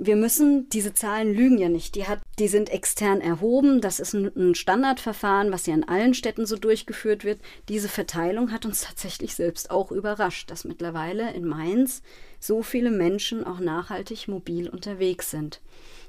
wir 0.00 0.16
müssen, 0.16 0.68
diese 0.70 0.94
Zahlen 0.94 1.34
lügen 1.34 1.58
ja 1.58 1.68
nicht. 1.68 1.94
Die, 1.94 2.06
hat, 2.06 2.20
die 2.38 2.48
sind 2.48 2.70
extern 2.70 3.20
erhoben. 3.20 3.80
Das 3.80 4.00
ist 4.00 4.14
ein, 4.14 4.32
ein, 4.34 4.54
Standardverfahren, 4.54 5.52
was 5.52 5.66
ja 5.66 5.74
in 5.74 5.86
allen 5.86 6.14
Städten 6.14 6.46
so 6.46 6.56
durchgeführt 6.56 7.24
wird. 7.24 7.40
Diese 7.68 7.88
Verteilung 7.88 8.50
hat 8.50 8.64
uns 8.64 8.82
tatsächlich 8.82 9.34
selbst 9.34 9.70
auch 9.70 9.92
überrascht, 9.92 10.50
dass 10.50 10.64
mittlerweile 10.64 11.32
in 11.34 11.44
Mainz 11.44 12.02
so 12.38 12.62
viele 12.62 12.90
Menschen 12.90 13.44
auch 13.44 13.60
nachhaltig 13.60 14.26
mobil 14.26 14.70
unterwegs 14.70 15.30
sind. 15.30 15.60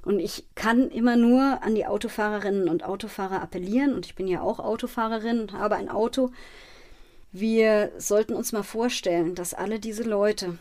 Und 0.04 0.20
ich 0.20 0.46
kann 0.56 0.90
immer 0.90 1.18
nur 1.18 1.62
an 1.62 1.76
die 1.76 1.86
Autofahrerinnen 1.86 2.70
und 2.70 2.84
Autofahrer 2.84 3.42
appellieren. 3.42 3.94
Und 3.94 4.06
ich 4.06 4.16
bin 4.16 4.28
ja 4.28 4.42
auch 4.42 4.60
Autofahrerin 4.60 5.42
und 5.42 5.54
habe 5.54 5.76
ein 5.76 5.90
Auto. 5.90 6.32
Wir 7.34 7.92
sollten 7.98 8.34
uns 8.34 8.52
mal 8.52 8.64
vorstellen, 8.64 9.36
dass 9.36 9.54
alle 9.54 9.80
diese 9.80 10.04
Leute, 10.04 10.58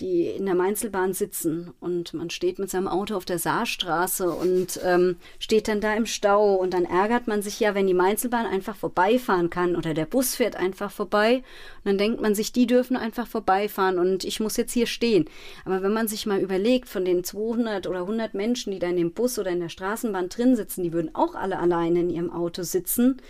die 0.00 0.26
in 0.26 0.46
der 0.46 0.54
Mainzelbahn 0.54 1.12
sitzen 1.12 1.74
und 1.80 2.14
man 2.14 2.30
steht 2.30 2.58
mit 2.58 2.70
seinem 2.70 2.88
Auto 2.88 3.14
auf 3.14 3.26
der 3.26 3.38
Saarstraße 3.38 4.30
und 4.30 4.80
ähm, 4.82 5.16
steht 5.38 5.68
dann 5.68 5.82
da 5.82 5.94
im 5.94 6.06
Stau 6.06 6.54
und 6.54 6.72
dann 6.72 6.86
ärgert 6.86 7.28
man 7.28 7.42
sich 7.42 7.60
ja, 7.60 7.74
wenn 7.74 7.86
die 7.86 7.94
Mainzelbahn 7.94 8.46
einfach 8.46 8.74
vorbeifahren 8.74 9.50
kann 9.50 9.76
oder 9.76 9.92
der 9.92 10.06
Bus 10.06 10.34
fährt 10.34 10.56
einfach 10.56 10.90
vorbei 10.90 11.36
und 11.36 11.84
dann 11.84 11.98
denkt 11.98 12.22
man 12.22 12.34
sich, 12.34 12.52
die 12.52 12.66
dürfen 12.66 12.96
einfach 12.96 13.26
vorbeifahren 13.26 13.98
und 13.98 14.24
ich 14.24 14.40
muss 14.40 14.56
jetzt 14.56 14.72
hier 14.72 14.86
stehen. 14.86 15.26
Aber 15.66 15.82
wenn 15.82 15.92
man 15.92 16.08
sich 16.08 16.24
mal 16.24 16.40
überlegt, 16.40 16.88
von 16.88 17.04
den 17.04 17.22
200 17.22 17.86
oder 17.86 18.00
100 18.00 18.32
Menschen, 18.32 18.72
die 18.72 18.78
da 18.78 18.88
in 18.88 18.96
dem 18.96 19.12
Bus 19.12 19.38
oder 19.38 19.50
in 19.50 19.60
der 19.60 19.68
Straßenbahn 19.68 20.30
drin 20.30 20.56
sitzen, 20.56 20.84
die 20.84 20.94
würden 20.94 21.14
auch 21.14 21.34
alle 21.34 21.58
alleine 21.58 22.00
in 22.00 22.10
ihrem 22.10 22.32
Auto 22.32 22.62
sitzen, 22.62 23.20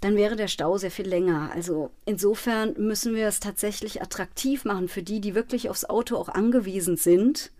dann 0.00 0.16
wäre 0.16 0.36
der 0.36 0.48
Stau 0.48 0.78
sehr 0.78 0.90
viel 0.90 1.08
länger. 1.08 1.50
Also 1.54 1.90
insofern 2.04 2.74
müssen 2.78 3.14
wir 3.14 3.26
es 3.26 3.40
tatsächlich 3.40 4.00
attraktiv 4.00 4.64
machen 4.64 4.88
für 4.88 5.02
die, 5.02 5.20
die 5.20 5.34
wirklich 5.34 5.68
aufs 5.68 5.84
Auto 5.84 6.16
auch 6.16 6.28
angewiesen 6.28 6.96
sind, 6.96 7.50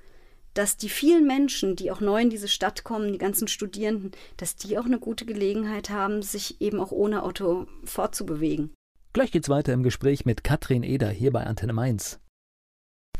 dass 0.55 0.77
die 0.77 0.89
vielen 0.89 1.27
Menschen, 1.27 1.77
die 1.77 1.91
auch 1.91 2.01
neu 2.01 2.21
in 2.21 2.31
diese 2.31 2.49
Stadt 2.49 2.85
kommen, 2.85 3.13
die 3.13 3.19
ganzen 3.19 3.49
Studierenden, 3.49 4.13
dass 4.37 4.57
die 4.57 4.79
auch 4.79 4.87
eine 4.87 4.99
gute 4.99 5.25
Gelegenheit 5.25 5.91
haben, 5.91 6.23
sich 6.23 6.61
eben 6.61 6.81
auch 6.81 6.91
ohne 6.91 7.23
Auto 7.23 7.67
fortzubewegen. 7.85 8.73
Gleich 9.13 9.31
geht's 9.31 9.49
weiter 9.49 9.73
im 9.73 9.83
Gespräch 9.83 10.27
mit 10.27 10.45
Katrin 10.45 10.83
Eder 10.83 11.11
hier 11.11 11.33
bei 11.33 11.45
Antenne 11.45 11.73
Mainz. 11.73 12.21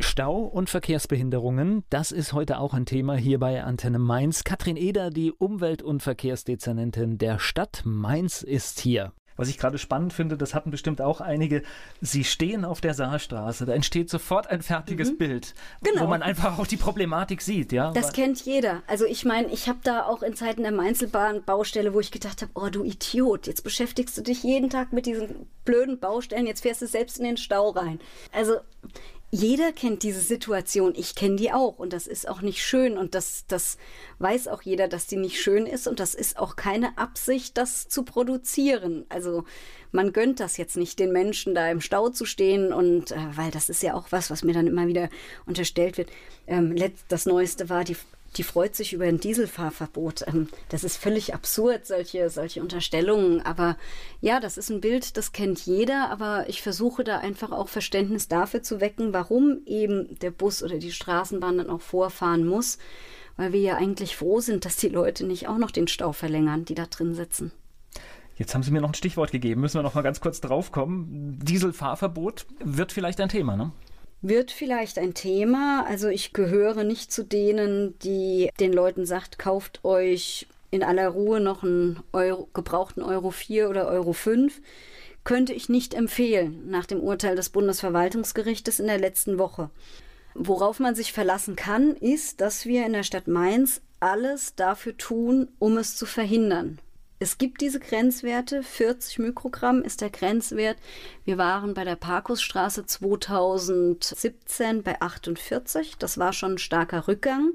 Stau 0.01 0.37
und 0.37 0.71
Verkehrsbehinderungen, 0.71 1.85
das 1.91 2.13
ist 2.13 2.33
heute 2.33 2.61
auch 2.61 2.73
ein 2.73 2.87
Thema 2.87 3.17
hier 3.17 3.41
bei 3.41 3.65
Antenne 3.65 3.99
Mainz. 3.99 4.45
Katrin 4.45 4.77
Eder, 4.77 5.11
die 5.11 5.33
Umwelt- 5.33 5.83
und 5.83 6.03
Verkehrsdezernentin 6.03 7.19
der 7.19 7.41
Stadt 7.41 7.83
Mainz, 7.85 8.43
ist 8.43 8.79
hier. 8.79 9.13
Was 9.39 9.49
ich 9.49 9.57
gerade 9.57 9.79
spannend 9.79 10.13
finde, 10.13 10.37
das 10.37 10.53
hatten 10.53 10.73
bestimmt 10.73 11.01
auch 11.01 11.21
einige. 11.21 11.63
Sie 12.01 12.25
stehen 12.25 12.65
auf 12.65 12.81
der 12.81 12.93
Saalstraße, 12.93 13.67
da 13.67 13.73
entsteht 13.73 14.11
sofort 14.11 14.49
ein 14.49 14.63
fertiges 14.63 15.13
mhm. 15.13 15.19
Bild, 15.19 15.55
genau. 15.83 16.03
wo 16.03 16.07
man 16.09 16.23
einfach 16.23 16.59
auch 16.59 16.67
die 16.67 16.77
Problematik 16.77 17.41
sieht. 17.41 17.71
Ja? 17.71 17.93
Das 17.93 18.13
kennt 18.13 18.45
jeder. 18.45 18.83
Also 18.89 19.05
ich 19.05 19.25
meine, 19.25 19.49
ich 19.53 19.69
habe 19.69 19.79
da 19.85 20.07
auch 20.07 20.23
in 20.23 20.35
Zeiten 20.35 20.63
der 20.63 20.73
Mainzelbahn-Baustelle, 20.73 21.95
wo 21.95 22.01
ich 22.01 22.11
gedacht 22.11 22.43
habe, 22.43 22.51
oh 22.55 22.69
du 22.69 22.83
Idiot, 22.83 23.47
jetzt 23.47 23.63
beschäftigst 23.63 24.19
du 24.19 24.23
dich 24.23 24.43
jeden 24.43 24.71
Tag 24.71 24.93
mit 24.93 25.07
diesen 25.07 25.47
blöden 25.65 26.01
Baustellen, 26.01 26.47
jetzt 26.49 26.63
fährst 26.63 26.83
du 26.83 26.89
selbst 26.89 27.19
in 27.19 27.25
den 27.25 27.37
Stau 27.37 27.71
rein. 27.71 28.01
Also 28.33 28.57
jeder 29.31 29.73
kennt 29.73 30.03
diese 30.03 30.21
Situation. 30.21 30.95
Ich 30.97 31.15
kenne 31.15 31.37
die 31.37 31.53
auch. 31.53 31.79
Und 31.79 31.93
das 31.93 32.07
ist 32.07 32.29
auch 32.29 32.41
nicht 32.41 32.65
schön. 32.65 32.97
Und 32.97 33.15
das, 33.15 33.45
das 33.47 33.77
weiß 34.19 34.49
auch 34.49 34.63
jeder, 34.63 34.89
dass 34.89 35.07
die 35.07 35.17
nicht 35.17 35.41
schön 35.41 35.67
ist. 35.67 35.87
Und 35.87 36.01
das 36.01 36.15
ist 36.15 36.39
auch 36.39 36.57
keine 36.57 36.97
Absicht, 36.97 37.59
das 37.59 37.89
zu 37.89 38.05
produzieren. 38.05 39.05
Also 39.11 39.45
man 39.93 40.13
gönnt 40.13 40.41
das 40.41 40.57
jetzt 40.57 40.77
nicht 40.77 40.99
den 40.99 41.13
Menschen, 41.13 41.55
da 41.55 41.71
im 41.71 41.83
Stau 41.83 42.09
zu 42.09 42.25
stehen. 42.25 42.73
Und 42.73 43.13
äh, 43.13 43.17
weil 43.35 43.51
das 43.51 43.69
ist 43.69 43.83
ja 43.83 43.95
auch 43.95 44.07
was, 44.11 44.31
was 44.31 44.45
mir 44.45 44.55
dann 44.55 44.67
immer 44.67 44.87
wieder 44.87 45.11
unterstellt 45.45 45.99
wird. 45.99 46.11
Ähm, 46.47 46.75
das 47.09 47.27
Neueste 47.27 47.69
war 47.69 47.85
die 47.85 47.97
die 48.37 48.43
freut 48.43 48.77
sich 48.77 48.93
über 48.93 49.05
ein 49.05 49.21
Dieselfahrverbot. 49.21 50.27
Ähm, 50.27 50.49
das 50.69 50.85
ist 50.85 50.97
völlig 50.97 51.35
absurd, 51.35 51.87
solche, 51.87 52.29
solche 52.31 52.61
Unterstellungen. 52.61 53.41
Aber 53.41 53.77
ja, 54.21 54.41
das 54.41 54.59
ist 54.59 54.71
ein 54.71 54.81
Bild, 54.81 55.17
das 55.17 55.33
kennt 55.33 55.61
jeder. 55.67 56.11
Aber 56.11 56.49
ich 56.49 56.63
versuche 56.63 57.05
da 57.05 57.19
einfach 57.19 57.51
auch 57.53 57.69
Verständnis 57.69 58.29
dafür 58.29 58.63
zu 58.63 58.81
wecken, 58.81 59.13
warum 59.13 59.61
eben 59.67 60.19
der 60.21 60.31
Bus 60.31 60.63
oder 60.63 60.79
die 60.79 60.93
Straßenbahn 60.93 61.59
dann 61.59 61.71
auch 61.71 61.81
vorfahren 61.81 62.47
muss. 62.47 62.79
Weil 63.37 63.53
wir 63.53 63.61
ja 63.61 63.77
eigentlich 63.77 64.17
froh 64.17 64.41
sind, 64.41 64.65
dass 64.65 64.77
die 64.77 64.89
Leute 64.89 65.25
nicht 65.25 65.49
auch 65.49 65.59
noch 65.59 65.71
den 65.71 65.89
Stau 65.89 66.13
verlängern, 66.13 66.65
die 66.65 66.75
da 66.75 66.87
drin 66.87 67.15
sitzen. 67.15 67.53
Jetzt 68.37 68.55
haben 68.55 68.63
Sie 68.63 68.71
mir 68.71 68.81
noch 68.81 68.91
ein 68.91 68.95
Stichwort 68.95 69.33
gegeben, 69.33 69.61
müssen 69.61 69.79
wir 69.79 69.83
noch 69.83 69.95
mal 69.95 70.03
ganz 70.03 70.21
kurz 70.21 70.41
drauf 70.41 70.71
kommen. 70.71 71.39
Dieselfahrverbot 71.43 72.47
wird 72.65 72.93
vielleicht 72.93 73.21
ein 73.21 73.29
Thema, 73.29 73.57
ne? 73.57 73.73
Wird 74.21 74.51
vielleicht 74.51 74.99
ein 74.99 75.15
Thema. 75.15 75.85
Also 75.87 76.09
ich 76.09 76.33
gehöre 76.33 76.85
nicht 76.85 77.13
zu 77.13 77.25
denen, 77.25 77.99
die 78.01 78.51
den 78.61 78.73
Leuten 78.73 79.07
sagt, 79.07 79.39
kauft 79.39 79.85
euch 79.85 80.47
in 80.71 80.83
aller 80.83 81.09
Ruhe 81.09 81.41
noch 81.41 81.63
einen 81.63 82.01
Euro, 82.13 82.49
gebrauchten 82.53 83.03
Euro 83.03 83.31
4 83.31 83.71
oder 83.71 83.89
Euro 83.89 84.13
5. 84.13 84.61
Könnte 85.25 85.53
ich 85.53 85.69
nicht 85.69 85.95
empfehlen, 85.95 86.69
nach 86.71 86.87
dem 86.87 87.01
Urteil 87.01 87.37
des 87.37 87.51
Bundesverwaltungsgerichtes 87.51 88.81
in 88.81 88.87
der 88.87 88.99
letzten 88.99 89.39
Woche. 89.39 89.71
Worauf 90.35 90.79
man 90.79 90.95
sich 90.95 91.13
verlassen 91.13 91.57
kann, 91.57 91.95
ist, 91.97 92.41
dass 92.41 92.67
wir 92.67 92.87
in 92.87 92.93
der 92.93 93.03
Stadt 93.03 93.29
Mainz 93.29 93.81
alles 94.01 94.55
dafür 94.55 94.97
tun, 94.97 95.49
um 95.59 95.77
es 95.77 95.97
zu 95.97 96.07
verhindern. 96.07 96.79
Es 97.21 97.37
gibt 97.37 97.61
diese 97.63 97.81
Grenzwerte, 97.81 98.63
40 98.63 99.19
Mikrogramm 99.19 99.83
ist 99.83 100.03
der 100.03 100.11
Grenzwert. 100.11 100.77
Wir 101.25 101.37
waren 101.37 101.75
bei 101.75 101.83
der 101.83 101.97
Parkusstraße 101.97 102.87
2017 102.87 104.85
bei 104.85 105.01
48, 105.01 105.97
das 105.99 106.17
war 106.19 106.33
schon 106.33 106.53
ein 106.53 106.59
starker 106.59 107.09
Rückgang. 107.09 107.55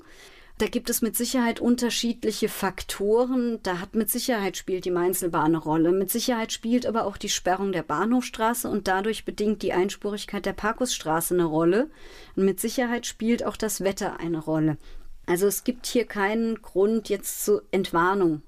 Da 0.57 0.67
gibt 0.67 0.89
es 0.89 1.01
mit 1.01 1.15
Sicherheit 1.15 1.61
unterschiedliche 1.61 2.49
Faktoren. 2.49 3.59
Da 3.63 3.79
hat 3.79 3.95
mit 3.95 4.09
Sicherheit 4.09 4.55
spielt 4.55 4.85
die 4.85 4.91
Mainzelbahn 4.91 5.45
eine 5.45 5.57
Rolle. 5.57 5.91
Mit 5.93 6.11
Sicherheit 6.11 6.51
spielt 6.51 6.85
aber 6.85 7.05
auch 7.05 7.17
die 7.17 7.29
Sperrung 7.29 7.71
der 7.71 7.83
Bahnhofstraße 7.83 8.69
und 8.69 8.87
dadurch 8.87 9.25
bedingt 9.25 9.63
die 9.63 9.73
Einspurigkeit 9.73 10.45
der 10.45 10.53
Parkusstraße 10.53 11.33
eine 11.33 11.45
Rolle. 11.45 11.89
Und 12.35 12.45
mit 12.45 12.59
Sicherheit 12.59 13.07
spielt 13.07 13.43
auch 13.45 13.57
das 13.57 13.81
Wetter 13.81 14.19
eine 14.19 14.39
Rolle. 14.39 14.77
Also 15.25 15.47
es 15.47 15.63
gibt 15.63 15.87
hier 15.87 16.05
keinen 16.05 16.61
Grund 16.61 17.09
jetzt 17.09 17.45
zur 17.45 17.63
Entwarnung 17.71 18.43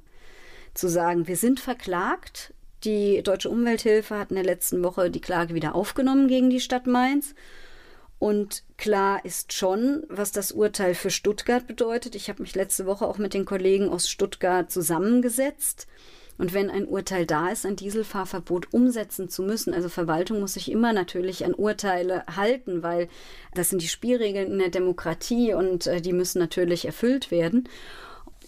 zu 0.76 0.88
sagen, 0.88 1.28
wir 1.28 1.38
sind 1.38 1.60
verklagt. 1.60 2.54
Die 2.84 3.24
Deutsche 3.24 3.50
Umwelthilfe 3.50 4.18
hat 4.18 4.30
in 4.30 4.36
der 4.36 4.46
letzten 4.46 4.84
Woche 4.84 5.10
die 5.10 5.22
Klage 5.22 5.56
wieder 5.56 5.74
aufgenommen 5.74 6.28
gegen 6.28 6.52
die 6.52 6.60
Stadt 6.60 6.86
Mainz. 6.86 7.34
Und 8.20 8.64
klar 8.78 9.24
ist 9.26 9.54
schon, 9.54 10.04
was 10.08 10.32
das 10.32 10.52
Urteil 10.52 10.94
für 10.94 11.10
Stuttgart 11.10 11.66
bedeutet. 11.68 12.16
Ich 12.16 12.30
habe 12.30 12.44
mich 12.44 12.56
letzte 12.56 12.86
Woche 12.86 13.08
auch 13.08 13.18
mit 13.18 13.34
den 13.34 13.46
Kollegen 13.46 13.90
aus 13.90 14.10
Stuttgart 14.10 14.72
zusammengesetzt. 14.72 15.88
Und 16.38 16.54
wenn 16.54 16.70
ein 16.70 16.86
Urteil 16.86 17.26
da 17.26 17.50
ist, 17.50 17.66
ein 17.66 17.78
Dieselfahrverbot 17.78 18.74
umsetzen 18.74 19.30
zu 19.30 19.42
müssen, 19.42 19.74
also 19.74 19.88
Verwaltung 19.88 20.42
muss 20.42 20.56
sich 20.56 20.70
immer 20.70 20.92
natürlich 20.92 21.46
an 21.46 21.54
Urteile 21.54 22.26
halten, 22.36 22.84
weil 22.84 23.08
das 23.54 23.70
sind 23.70 23.82
die 23.82 23.88
Spielregeln 23.88 24.52
in 24.52 24.60
der 24.60 24.70
Demokratie 24.70 25.54
und 25.54 25.88
äh, 25.88 26.02
die 26.02 26.12
müssen 26.12 26.40
natürlich 26.40 26.86
erfüllt 26.86 27.32
werden 27.32 27.70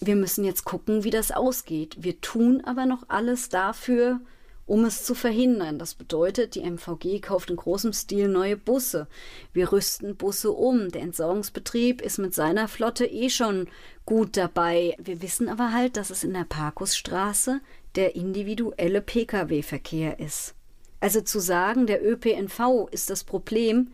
wir 0.00 0.16
müssen 0.16 0.44
jetzt 0.44 0.64
gucken, 0.64 1.04
wie 1.04 1.10
das 1.10 1.30
ausgeht. 1.30 1.96
Wir 2.00 2.20
tun 2.20 2.62
aber 2.64 2.86
noch 2.86 3.04
alles 3.08 3.48
dafür, 3.48 4.20
um 4.66 4.84
es 4.84 5.02
zu 5.02 5.14
verhindern. 5.14 5.78
Das 5.78 5.94
bedeutet, 5.94 6.54
die 6.54 6.62
MVG 6.62 7.20
kauft 7.20 7.50
in 7.50 7.56
großem 7.56 7.92
Stil 7.92 8.28
neue 8.28 8.56
Busse. 8.56 9.08
Wir 9.52 9.72
rüsten 9.72 10.16
Busse 10.16 10.52
um. 10.52 10.90
Der 10.90 11.02
Entsorgungsbetrieb 11.02 12.00
ist 12.02 12.18
mit 12.18 12.34
seiner 12.34 12.68
Flotte 12.68 13.06
eh 13.06 13.30
schon 13.30 13.68
gut 14.04 14.36
dabei. 14.36 14.94
Wir 14.98 15.22
wissen 15.22 15.48
aber 15.48 15.72
halt, 15.72 15.96
dass 15.96 16.10
es 16.10 16.22
in 16.22 16.34
der 16.34 16.44
Parkusstraße 16.44 17.60
der 17.94 18.14
individuelle 18.14 19.00
Pkw-Verkehr 19.00 20.20
ist. 20.20 20.54
Also 21.00 21.22
zu 21.22 21.40
sagen, 21.40 21.86
der 21.86 22.04
ÖPNV 22.04 22.88
ist 22.90 23.08
das 23.08 23.24
Problem, 23.24 23.88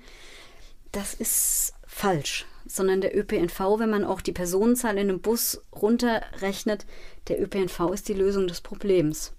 das 0.90 1.14
ist 1.14 1.74
falsch 1.86 2.46
sondern 2.66 3.00
der 3.00 3.16
ÖPNV, 3.16 3.78
wenn 3.78 3.90
man 3.90 4.04
auch 4.04 4.20
die 4.20 4.32
Personenzahl 4.32 4.94
in 4.94 5.10
einem 5.10 5.20
Bus 5.20 5.62
runterrechnet, 5.74 6.86
der 7.28 7.42
ÖPNV 7.42 7.92
ist 7.92 8.08
die 8.08 8.14
Lösung 8.14 8.46
des 8.46 8.60
Problems. 8.60 9.34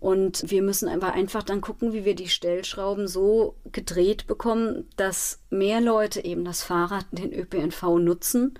Und 0.00 0.48
wir 0.50 0.62
müssen 0.62 0.88
aber 0.88 1.12
einfach 1.12 1.42
dann 1.42 1.60
gucken, 1.60 1.92
wie 1.92 2.04
wir 2.04 2.14
die 2.14 2.28
Stellschrauben 2.28 3.08
so 3.08 3.56
gedreht 3.72 4.26
bekommen, 4.26 4.88
dass 4.96 5.40
mehr 5.50 5.80
Leute 5.80 6.24
eben 6.24 6.44
das 6.44 6.62
Fahrrad, 6.62 7.06
den 7.10 7.32
ÖPNV 7.32 7.82
nutzen, 7.98 8.58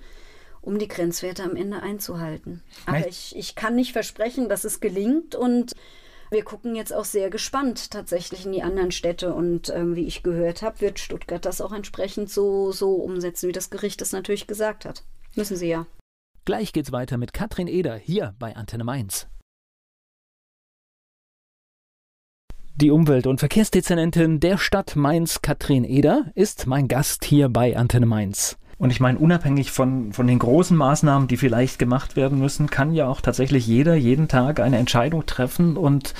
um 0.60 0.78
die 0.78 0.88
Grenzwerte 0.88 1.44
am 1.44 1.54
Ende 1.54 1.80
einzuhalten. 1.80 2.62
Aber 2.86 3.06
ich, 3.06 3.36
ich 3.36 3.54
kann 3.54 3.76
nicht 3.76 3.92
versprechen, 3.92 4.48
dass 4.48 4.64
es 4.64 4.80
gelingt 4.80 5.36
und 5.36 5.74
wir 6.30 6.44
gucken 6.44 6.74
jetzt 6.74 6.94
auch 6.94 7.04
sehr 7.04 7.30
gespannt 7.30 7.90
tatsächlich 7.90 8.46
in 8.46 8.52
die 8.52 8.62
anderen 8.62 8.90
Städte 8.90 9.34
und 9.34 9.70
ähm, 9.70 9.96
wie 9.96 10.06
ich 10.06 10.22
gehört 10.22 10.62
habe, 10.62 10.80
wird 10.80 10.98
Stuttgart 10.98 11.44
das 11.44 11.60
auch 11.60 11.72
entsprechend 11.72 12.30
so, 12.30 12.72
so 12.72 12.94
umsetzen, 12.94 13.48
wie 13.48 13.52
das 13.52 13.70
Gericht 13.70 14.02
es 14.02 14.12
natürlich 14.12 14.46
gesagt 14.46 14.84
hat. 14.84 15.04
Müssen 15.34 15.56
sie 15.56 15.68
ja. 15.68 15.86
Gleich 16.44 16.72
geht's 16.72 16.92
weiter 16.92 17.18
mit 17.18 17.32
Katrin 17.32 17.68
Eder 17.68 17.96
hier 17.96 18.34
bei 18.38 18.56
Antenne 18.56 18.84
Mainz. 18.84 19.26
Die 22.80 22.92
Umwelt- 22.92 23.26
und 23.26 23.40
Verkehrsdezernentin 23.40 24.38
der 24.38 24.56
Stadt 24.56 24.94
Mainz, 24.94 25.42
Katrin 25.42 25.82
Eder, 25.82 26.30
ist 26.36 26.66
mein 26.66 26.86
Gast 26.86 27.24
hier 27.24 27.48
bei 27.48 27.76
Antenne 27.76 28.06
Mainz. 28.06 28.56
Und 28.78 28.90
ich 28.90 29.00
meine, 29.00 29.18
unabhängig 29.18 29.72
von, 29.72 30.12
von 30.12 30.28
den 30.28 30.38
großen 30.38 30.76
Maßnahmen, 30.76 31.26
die 31.26 31.36
vielleicht 31.36 31.80
gemacht 31.80 32.14
werden 32.14 32.38
müssen, 32.38 32.70
kann 32.70 32.92
ja 32.92 33.08
auch 33.08 33.20
tatsächlich 33.20 33.66
jeder 33.66 33.96
jeden 33.96 34.28
Tag 34.28 34.60
eine 34.60 34.78
Entscheidung 34.78 35.26
treffen. 35.26 35.76
Und 35.76 36.14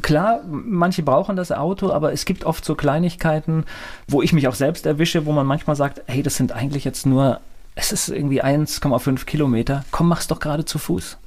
klar, 0.00 0.40
manche 0.48 1.02
brauchen 1.02 1.36
das 1.36 1.52
Auto, 1.52 1.92
aber 1.92 2.14
es 2.14 2.24
gibt 2.24 2.44
oft 2.44 2.64
so 2.64 2.74
Kleinigkeiten, 2.74 3.64
wo 4.06 4.22
ich 4.22 4.32
mich 4.32 4.48
auch 4.48 4.54
selbst 4.54 4.86
erwische, 4.86 5.26
wo 5.26 5.32
man 5.32 5.46
manchmal 5.46 5.76
sagt, 5.76 6.02
hey, 6.06 6.22
das 6.22 6.36
sind 6.36 6.52
eigentlich 6.52 6.84
jetzt 6.84 7.04
nur, 7.04 7.40
es 7.74 7.92
ist 7.92 8.08
irgendwie 8.08 8.42
1,5 8.42 9.26
Kilometer, 9.26 9.84
komm, 9.90 10.08
mach's 10.08 10.28
doch 10.28 10.40
gerade 10.40 10.64
zu 10.64 10.78
Fuß. 10.78 11.18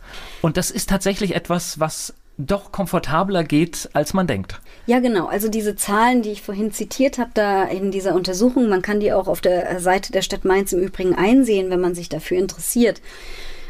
Und 0.42 0.58
das 0.58 0.72
ist 0.72 0.90
tatsächlich 0.90 1.36
etwas, 1.36 1.80
was 1.80 2.16
doch 2.46 2.72
komfortabler 2.72 3.44
geht, 3.44 3.90
als 3.94 4.14
man 4.14 4.28
denkt. 4.28 4.62
Ja, 4.86 5.00
genau. 5.00 5.28
Also 5.28 5.50
diese 5.50 5.76
Zahlen, 5.76 6.22
die 6.22 6.32
ich 6.32 6.42
vorhin 6.42 6.72
zitiert 6.72 7.18
habe, 7.18 7.32
da 7.34 7.64
in 7.64 7.92
dieser 7.92 8.16
Untersuchung, 8.16 8.70
man 8.70 8.82
kann 8.82 9.00
die 9.00 9.14
auch 9.14 9.28
auf 9.28 9.42
der 9.42 9.80
Seite 9.80 10.12
der 10.12 10.22
Stadt 10.22 10.46
Mainz 10.46 10.74
im 10.74 10.82
Übrigen 10.82 11.16
einsehen, 11.16 11.70
wenn 11.70 11.82
man 11.82 11.96
sich 11.96 12.10
dafür 12.10 12.38
interessiert. 12.38 13.02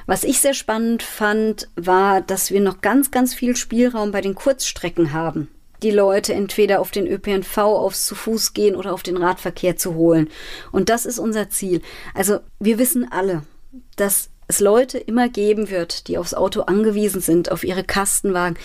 Was 0.05 0.23
ich 0.23 0.39
sehr 0.39 0.53
spannend 0.53 1.03
fand, 1.03 1.69
war, 1.75 2.21
dass 2.21 2.51
wir 2.51 2.59
noch 2.59 2.81
ganz, 2.81 3.11
ganz 3.11 3.33
viel 3.33 3.55
Spielraum 3.55 4.11
bei 4.11 4.21
den 4.21 4.35
Kurzstrecken 4.35 5.13
haben. 5.13 5.47
Die 5.83 5.91
Leute 5.91 6.33
entweder 6.33 6.79
auf 6.79 6.91
den 6.91 7.07
ÖPNV, 7.07 7.57
aufs 7.57 8.05
zu 8.05 8.13
Fuß 8.13 8.53
gehen 8.53 8.75
oder 8.75 8.93
auf 8.93 9.03
den 9.03 9.17
Radverkehr 9.17 9.77
zu 9.77 9.95
holen. 9.95 10.29
Und 10.71 10.89
das 10.89 11.05
ist 11.05 11.17
unser 11.17 11.49
Ziel. 11.49 11.81
Also 12.13 12.39
wir 12.59 12.77
wissen 12.77 13.11
alle, 13.11 13.43
dass 13.95 14.29
es 14.47 14.59
Leute 14.59 14.97
immer 14.97 15.29
geben 15.29 15.69
wird, 15.69 16.07
die 16.07 16.17
aufs 16.17 16.33
Auto 16.33 16.61
angewiesen 16.61 17.21
sind, 17.21 17.51
auf 17.51 17.63
ihre 17.63 17.83
Kastenwagen, 17.83 18.57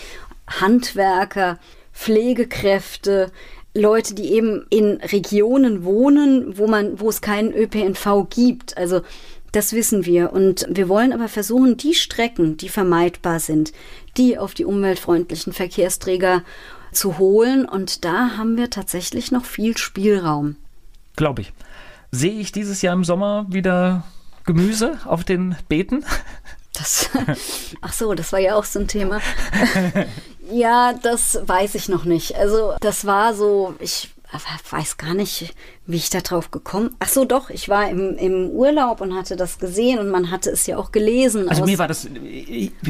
Handwerker, 0.47 1.59
Pflegekräfte, 1.93 3.31
Leute, 3.73 4.15
die 4.15 4.33
eben 4.33 4.65
in 4.69 4.97
Regionen 4.97 5.83
wohnen, 5.83 6.57
wo 6.57 6.67
man, 6.67 6.99
wo 6.99 7.09
es 7.09 7.21
keinen 7.21 7.53
ÖPNV 7.53 8.27
gibt. 8.29 8.77
Also 8.77 9.01
Das 9.51 9.73
wissen 9.73 10.05
wir. 10.05 10.33
Und 10.33 10.67
wir 10.69 10.89
wollen 10.89 11.13
aber 11.13 11.29
versuchen, 11.29 11.77
die 11.77 11.93
Strecken, 11.93 12.57
die 12.57 12.69
vermeidbar 12.69 13.39
sind, 13.39 13.71
die 14.17 14.37
auf 14.37 14.53
die 14.53 14.65
umweltfreundlichen 14.65 15.53
Verkehrsträger 15.53 16.43
zu 16.91 17.17
holen. 17.17 17.65
Und 17.65 18.03
da 18.03 18.37
haben 18.37 18.57
wir 18.57 18.69
tatsächlich 18.69 19.31
noch 19.31 19.45
viel 19.45 19.77
Spielraum. 19.77 20.57
Glaube 21.15 21.41
ich. 21.41 21.53
Sehe 22.11 22.39
ich 22.39 22.51
dieses 22.51 22.81
Jahr 22.81 22.93
im 22.93 23.03
Sommer 23.03 23.47
wieder 23.49 24.03
Gemüse 24.47 24.97
auf 25.05 25.23
den 25.23 25.55
Beeten? 25.69 26.03
Das, 26.73 27.09
ach 27.81 27.93
so, 27.93 28.15
das 28.15 28.33
war 28.33 28.39
ja 28.39 28.55
auch 28.55 28.63
so 28.63 28.79
ein 28.79 28.87
Thema. 28.87 29.21
ja, 30.51 30.93
das 30.93 31.39
weiß 31.45 31.75
ich 31.75 31.89
noch 31.89 32.05
nicht. 32.05 32.35
Also, 32.35 32.73
das 32.81 33.05
war 33.05 33.35
so, 33.35 33.75
ich 33.79 34.09
weiß 34.69 34.97
gar 34.97 35.13
nicht, 35.13 35.53
wie 35.85 35.95
ich 35.95 36.09
da 36.09 36.19
drauf 36.19 36.51
gekommen. 36.51 36.95
Ach 36.99 37.07
so, 37.07 37.23
doch, 37.23 37.49
ich 37.49 37.69
war 37.69 37.89
im, 37.89 38.17
im 38.17 38.49
Urlaub 38.49 38.99
und 38.99 39.15
hatte 39.15 39.37
das 39.37 39.57
gesehen 39.57 39.99
und 39.99 40.09
man 40.09 40.31
hatte 40.31 40.49
es 40.49 40.67
ja 40.67 40.77
auch 40.77 40.91
gelesen. 40.91 41.47
Also 41.47 41.63
mir 41.63 41.79
war 41.79 41.87
das, 41.87 42.07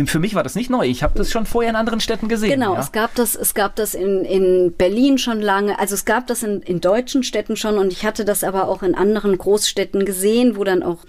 für 0.05 0.19
mich 0.19 0.33
war 0.33 0.43
das 0.43 0.55
nicht 0.55 0.71
neu. 0.71 0.87
Ich 0.87 1.03
habe 1.03 1.15
das 1.15 1.31
schon 1.31 1.45
vorher 1.45 1.69
in 1.69 1.75
anderen 1.75 1.99
Städten 1.99 2.27
gesehen. 2.27 2.49
Genau, 2.49 2.73
ja? 2.73 2.79
es 2.79 2.91
gab 2.91 3.13
das, 3.13 3.35
es 3.35 3.53
gab 3.53 3.75
das 3.75 3.93
in, 3.93 4.25
in 4.25 4.73
Berlin 4.75 5.19
schon 5.19 5.39
lange. 5.39 5.77
Also 5.77 5.93
es 5.93 6.05
gab 6.05 6.25
das 6.25 6.41
in, 6.41 6.61
in 6.63 6.81
deutschen 6.81 7.21
Städten 7.21 7.55
schon 7.55 7.77
und 7.77 7.93
ich 7.93 8.03
hatte 8.03 8.25
das 8.25 8.43
aber 8.43 8.67
auch 8.67 8.81
in 8.81 8.95
anderen 8.95 9.37
Großstädten 9.37 10.05
gesehen, 10.05 10.57
wo 10.57 10.63
dann 10.63 10.81
auch 10.81 10.99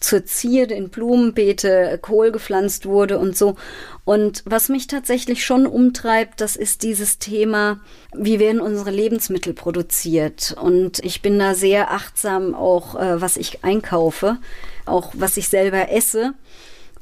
zur 0.00 0.24
Zierde 0.24 0.74
in 0.74 0.88
Blumenbeete 0.88 1.98
Kohl 2.00 2.32
gepflanzt 2.32 2.86
wurde 2.86 3.18
und 3.18 3.36
so. 3.36 3.56
Und 4.04 4.42
was 4.46 4.68
mich 4.68 4.86
tatsächlich 4.86 5.44
schon 5.44 5.66
umtreibt, 5.66 6.40
das 6.40 6.56
ist 6.56 6.82
dieses 6.82 7.18
Thema, 7.18 7.80
wie 8.14 8.40
werden 8.40 8.60
unsere 8.60 8.90
Lebensmittel 8.90 9.52
produziert. 9.52 10.56
Und 10.60 10.98
ich 11.00 11.22
bin 11.22 11.38
da 11.38 11.54
sehr 11.54 11.92
achtsam 11.92 12.54
auch, 12.54 12.98
äh, 12.98 13.20
was 13.20 13.36
ich 13.36 13.62
einkaufe, 13.62 14.38
auch 14.86 15.12
was 15.14 15.36
ich 15.36 15.48
selber 15.48 15.92
esse. 15.92 16.32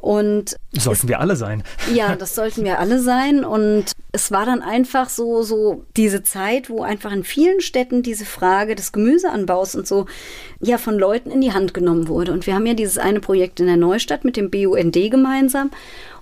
Und 0.01 0.55
sollten 0.72 1.07
es, 1.07 1.09
wir 1.09 1.18
alle 1.18 1.34
sein. 1.34 1.64
Ja, 1.92 2.14
das 2.14 2.36
sollten 2.36 2.64
wir 2.64 2.78
alle 2.78 3.01
sein. 3.01 3.44
Und 3.44 3.92
es 4.12 4.30
war 4.30 4.46
dann 4.46 4.62
einfach 4.62 5.09
so, 5.09 5.42
so 5.42 5.84
diese 5.96 6.22
Zeit, 6.22 6.70
wo 6.70 6.82
einfach 6.82 7.11
in 7.11 7.24
vielen 7.24 7.61
Städten 7.61 8.03
diese 8.03 8.24
Frage 8.24 8.76
des 8.76 8.92
Gemüseanbaus 8.92 9.74
und 9.74 9.88
so 9.88 10.07
ja 10.61 10.78
von 10.78 10.99
Leuten 10.99 11.32
in 11.32 11.40
die 11.40 11.53
Hand 11.53 11.74
genommen 11.74 12.07
wurde. 12.07 12.32
Und 12.32 12.46
wir 12.46 12.55
haben 12.55 12.66
ja 12.66 12.74
dieses 12.74 12.96
eine 12.96 13.20
Projekt 13.20 13.59
in 13.59 13.66
der 13.66 13.76
Neustadt 13.76 14.24
mit 14.24 14.36
dem 14.36 14.51
BUND 14.51 14.94
gemeinsam. 15.11 15.70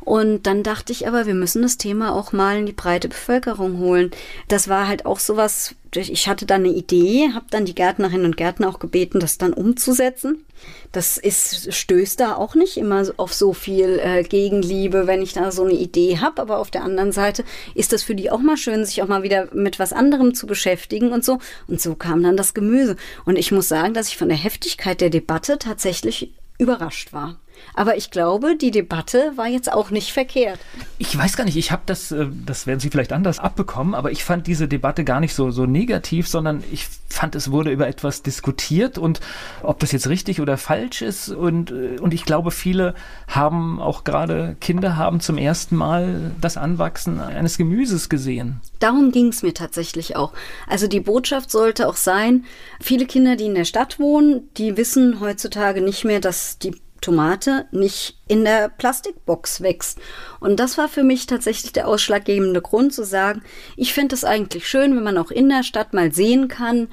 Und 0.07 0.45
dann 0.45 0.63
dachte 0.63 0.93
ich 0.93 1.09
aber, 1.09 1.27
wir 1.27 1.35
müssen 1.35 1.63
das 1.63 1.79
Thema 1.79 2.15
auch 2.15 2.31
mal 2.31 2.59
in 2.59 2.67
die 2.67 2.73
breite 2.73 3.09
Bevölkerung 3.09 3.79
holen. 3.79 4.13
Das 4.47 4.69
war 4.69 4.87
halt 4.87 5.05
auch 5.05 5.19
sowas, 5.19 5.75
ich 5.93 6.29
hatte 6.29 6.47
dann 6.47 6.65
eine 6.65 6.73
Idee, 6.73 7.33
habe 7.35 7.47
dann 7.51 7.65
die 7.65 7.75
Gärtnerinnen 7.75 8.25
und 8.25 8.37
Gärtner 8.37 8.69
auch 8.69 8.79
gebeten, 8.79 9.19
das 9.19 9.37
dann 9.37 9.53
umzusetzen. 9.53 10.45
Das 10.93 11.19
ist, 11.19 11.75
stößt 11.75 12.21
da 12.21 12.37
auch 12.37 12.55
nicht 12.55 12.77
immer 12.77 13.05
auf 13.17 13.35
so 13.35 13.53
viel 13.53 13.99
äh, 14.01 14.23
Gegenliebe, 14.23 15.09
wenn 15.09 15.23
ich 15.23 15.33
da 15.33 15.51
so 15.51 15.65
eine 15.65 15.75
Idee 15.75 16.19
habe. 16.21 16.41
Aber 16.41 16.59
auf 16.59 16.71
der 16.71 16.85
anderen 16.85 17.11
Seite 17.11 17.43
ist 17.75 17.93
das 17.93 18.05
für 18.05 18.15
die 18.15 18.31
auch 18.31 18.39
mal 18.39 18.57
schön, 18.57 18.85
sich 18.85 19.03
auch 19.03 19.09
mal 19.09 19.25
wieder 19.25 19.49
mit 19.55 19.81
was 19.81 19.93
anderem 19.93 20.35
zu 20.35 20.47
beschäftigen 20.47 21.11
und 21.11 21.25
so. 21.25 21.39
Und 21.67 21.81
so 21.81 21.97
kam 21.97 22.23
dann 22.23 22.37
das 22.37 22.55
Gemüse. 22.55 22.95
Und 23.25 23.37
ich 23.37 23.51
muss 23.51 23.67
sagen, 23.67 23.93
dass 23.93 24.07
ich 24.07 24.17
von 24.17 24.29
der 24.29 24.39
Heftigkeit 24.39 25.01
der 25.01 25.11
Debatte 25.11 25.59
tatsächlich 25.59 26.31
überrascht 26.59 27.13
war. 27.13 27.41
Aber 27.77 27.97
ich 27.97 28.11
glaube, 28.11 28.57
die 28.57 28.71
Debatte 28.71 29.33
war 29.37 29.47
jetzt 29.47 29.71
auch 29.71 29.91
nicht 29.91 30.13
verkehrt. 30.13 30.59
Ich 30.97 31.17
weiß 31.17 31.37
gar 31.37 31.45
nicht, 31.45 31.59
ich 31.59 31.71
habe 31.71 31.83
das, 31.85 32.11
äh, 32.11 32.27
das 32.47 32.67
werden 32.67 32.81
Sie 32.81 32.89
vielleicht 32.89 33.13
anders 33.13 33.39
abbekommen, 33.39 33.95
aber 33.95 34.11
ich 34.11 34.25
fand 34.25 34.47
diese 34.47 34.67
Debatte 34.67 35.05
gar 35.05 35.21
nicht 35.21 35.35
so, 35.35 35.51
so 35.51 35.67
negativ, 35.67 36.27
sondern 36.27 36.65
ich 36.73 36.89
fand, 37.09 37.35
es 37.35 37.51
wurde 37.51 37.71
über 37.71 37.87
etwas 37.87 38.23
diskutiert 38.23 38.97
und 38.97 39.21
ob 39.63 39.79
das 39.79 39.93
jetzt 39.93 40.09
richtig 40.09 40.41
oder 40.41 40.57
falsch 40.57 41.03
ist. 41.03 41.29
Und, 41.29 41.71
äh, 41.71 41.99
und 42.01 42.15
ich 42.15 42.25
glaube, 42.25 42.51
viele 42.51 42.95
haben 43.29 43.79
auch 43.79 44.05
gerade 44.05 44.57
Kinder 44.61 44.97
haben 44.97 45.21
zum 45.21 45.37
ersten 45.37 45.77
Mal 45.77 46.33
das 46.41 46.57
Anwachsen 46.57 47.21
eines 47.21 47.59
Gemüses 47.59 48.09
gesehen. 48.09 48.61
Darum 48.79 49.13
ging 49.13 49.29
es 49.29 49.43
mir 49.43 49.53
tatsächlich 49.53 50.17
auch. 50.17 50.33
Also 50.67 50.89
die 50.89 51.01
Botschaft 51.01 51.51
sollte 51.51 51.89
auch 51.89 51.97
sein, 51.97 52.45
viele 52.81 53.05
Kinder, 53.05 53.37
die 53.37 53.45
in 53.45 53.55
der 53.55 53.67
Stadt 53.67 54.01
wohnen, 54.01 54.49
die 54.57 54.79
wissen 54.79 55.21
heutzutage 55.21 55.83
nicht 55.83 56.05
mehr, 56.05 56.21
dass 56.21 56.59
die 56.59 56.75
Tomate 57.01 57.67
nicht 57.71 58.19
in 58.29 58.45
der 58.45 58.69
Plastikbox 58.69 59.61
wächst. 59.61 59.99
Und 60.41 60.61
das 60.61 60.79
war 60.79 60.89
für 60.89 61.03
mich 61.03 61.27
tatsächlich 61.27 61.73
der 61.73 61.89
ausschlaggebende 61.89 62.63
Grund 62.63 62.93
zu 62.93 63.05
sagen, 63.05 63.43
ich 63.77 63.93
finde 63.95 64.15
es 64.15 64.25
eigentlich 64.25 64.69
schön, 64.69 64.97
wenn 64.97 65.05
man 65.05 65.19
auch 65.19 65.31
in 65.31 65.49
der 65.49 65.63
Stadt 65.63 65.95
mal 65.95 66.13
sehen 66.13 66.49
kann, 66.49 66.89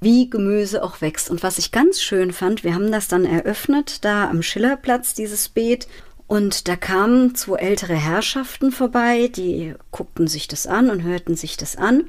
wie 0.00 0.30
Gemüse 0.30 0.82
auch 0.82 1.00
wächst. 1.00 1.30
Und 1.30 1.42
was 1.42 1.58
ich 1.58 1.72
ganz 1.72 2.00
schön 2.00 2.32
fand, 2.32 2.64
wir 2.64 2.74
haben 2.74 2.92
das 2.92 3.08
dann 3.08 3.24
eröffnet, 3.24 4.04
da 4.04 4.28
am 4.28 4.42
Schillerplatz, 4.42 5.14
dieses 5.14 5.48
Beet. 5.48 5.88
Und 6.26 6.68
da 6.68 6.76
kamen 6.76 7.34
zwei 7.34 7.58
ältere 7.58 7.94
Herrschaften 7.94 8.72
vorbei, 8.72 9.28
die 9.28 9.74
guckten 9.92 10.26
sich 10.26 10.48
das 10.48 10.66
an 10.66 10.90
und 10.90 11.02
hörten 11.02 11.36
sich 11.36 11.56
das 11.56 11.76
an. 11.76 12.04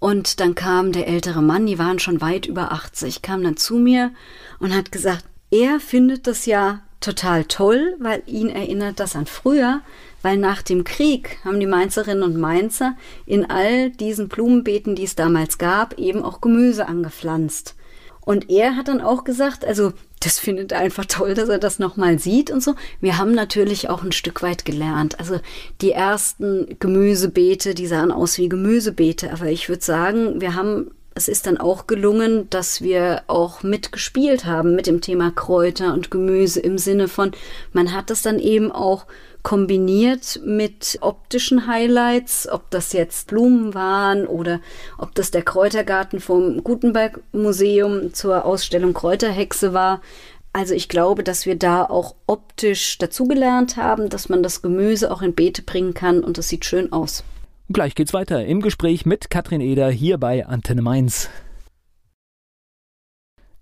Und 0.00 0.40
dann 0.40 0.56
kam 0.56 0.90
der 0.90 1.06
ältere 1.06 1.42
Mann, 1.42 1.64
die 1.64 1.78
waren 1.78 2.00
schon 2.00 2.20
weit 2.20 2.46
über 2.46 2.72
80, 2.72 3.22
kam 3.22 3.44
dann 3.44 3.56
zu 3.56 3.76
mir 3.76 4.10
und 4.58 4.74
hat 4.74 4.90
gesagt, 4.90 5.24
er 5.52 5.78
findet 5.80 6.26
das 6.26 6.46
ja 6.46 6.80
total 7.00 7.44
toll, 7.44 7.96
weil 7.98 8.22
ihn 8.26 8.48
erinnert 8.48 8.98
das 8.98 9.14
an 9.14 9.26
früher, 9.26 9.82
weil 10.22 10.38
nach 10.38 10.62
dem 10.62 10.84
Krieg 10.84 11.38
haben 11.44 11.60
die 11.60 11.66
Mainzerinnen 11.66 12.22
und 12.22 12.38
Mainzer 12.38 12.96
in 13.26 13.48
all 13.50 13.90
diesen 13.90 14.28
Blumenbeeten, 14.28 14.94
die 14.94 15.04
es 15.04 15.14
damals 15.14 15.58
gab, 15.58 15.98
eben 15.98 16.24
auch 16.24 16.40
Gemüse 16.40 16.86
angepflanzt. 16.86 17.74
Und 18.24 18.50
er 18.50 18.76
hat 18.76 18.88
dann 18.88 19.00
auch 19.00 19.24
gesagt, 19.24 19.64
also 19.64 19.92
das 20.20 20.38
findet 20.38 20.70
er 20.70 20.78
einfach 20.78 21.04
toll, 21.06 21.34
dass 21.34 21.48
er 21.48 21.58
das 21.58 21.80
nochmal 21.80 22.20
sieht 22.20 22.52
und 22.52 22.62
so. 22.62 22.76
Wir 23.00 23.18
haben 23.18 23.34
natürlich 23.34 23.90
auch 23.90 24.04
ein 24.04 24.12
Stück 24.12 24.42
weit 24.42 24.64
gelernt. 24.64 25.18
Also 25.18 25.40
die 25.80 25.90
ersten 25.90 26.76
Gemüsebeete, 26.78 27.74
die 27.74 27.88
sahen 27.88 28.12
aus 28.12 28.38
wie 28.38 28.48
Gemüsebeete, 28.48 29.32
aber 29.32 29.46
ich 29.46 29.68
würde 29.68 29.84
sagen, 29.84 30.40
wir 30.40 30.54
haben 30.54 30.92
es 31.14 31.28
ist 31.28 31.46
dann 31.46 31.58
auch 31.58 31.86
gelungen, 31.86 32.48
dass 32.50 32.80
wir 32.80 33.22
auch 33.26 33.62
mitgespielt 33.62 34.44
haben 34.44 34.74
mit 34.74 34.86
dem 34.86 35.00
Thema 35.00 35.30
Kräuter 35.30 35.92
und 35.92 36.10
Gemüse 36.10 36.60
im 36.60 36.78
Sinne 36.78 37.08
von, 37.08 37.32
man 37.72 37.92
hat 37.92 38.10
es 38.10 38.22
dann 38.22 38.38
eben 38.38 38.72
auch 38.72 39.06
kombiniert 39.42 40.40
mit 40.44 40.98
optischen 41.00 41.66
Highlights, 41.66 42.48
ob 42.48 42.70
das 42.70 42.92
jetzt 42.92 43.28
Blumen 43.28 43.74
waren 43.74 44.26
oder 44.26 44.60
ob 44.98 45.14
das 45.14 45.30
der 45.30 45.42
Kräutergarten 45.42 46.20
vom 46.20 46.62
Gutenberg 46.62 47.20
Museum 47.32 48.14
zur 48.14 48.44
Ausstellung 48.44 48.94
Kräuterhexe 48.94 49.72
war. 49.72 50.00
Also 50.52 50.74
ich 50.74 50.88
glaube, 50.88 51.24
dass 51.24 51.46
wir 51.46 51.56
da 51.56 51.84
auch 51.84 52.14
optisch 52.26 52.98
dazugelernt 52.98 53.76
haben, 53.76 54.10
dass 54.10 54.28
man 54.28 54.42
das 54.42 54.62
Gemüse 54.62 55.10
auch 55.10 55.22
in 55.22 55.34
Beete 55.34 55.62
bringen 55.62 55.94
kann 55.94 56.22
und 56.22 56.38
das 56.38 56.48
sieht 56.48 56.64
schön 56.64 56.92
aus. 56.92 57.24
Gleich 57.68 57.94
geht's 57.94 58.12
weiter 58.12 58.44
im 58.44 58.60
Gespräch 58.60 59.06
mit 59.06 59.30
Katrin 59.30 59.60
Eder 59.60 59.88
hier 59.88 60.18
bei 60.18 60.44
Antenne 60.46 60.82
Mainz. 60.82 61.30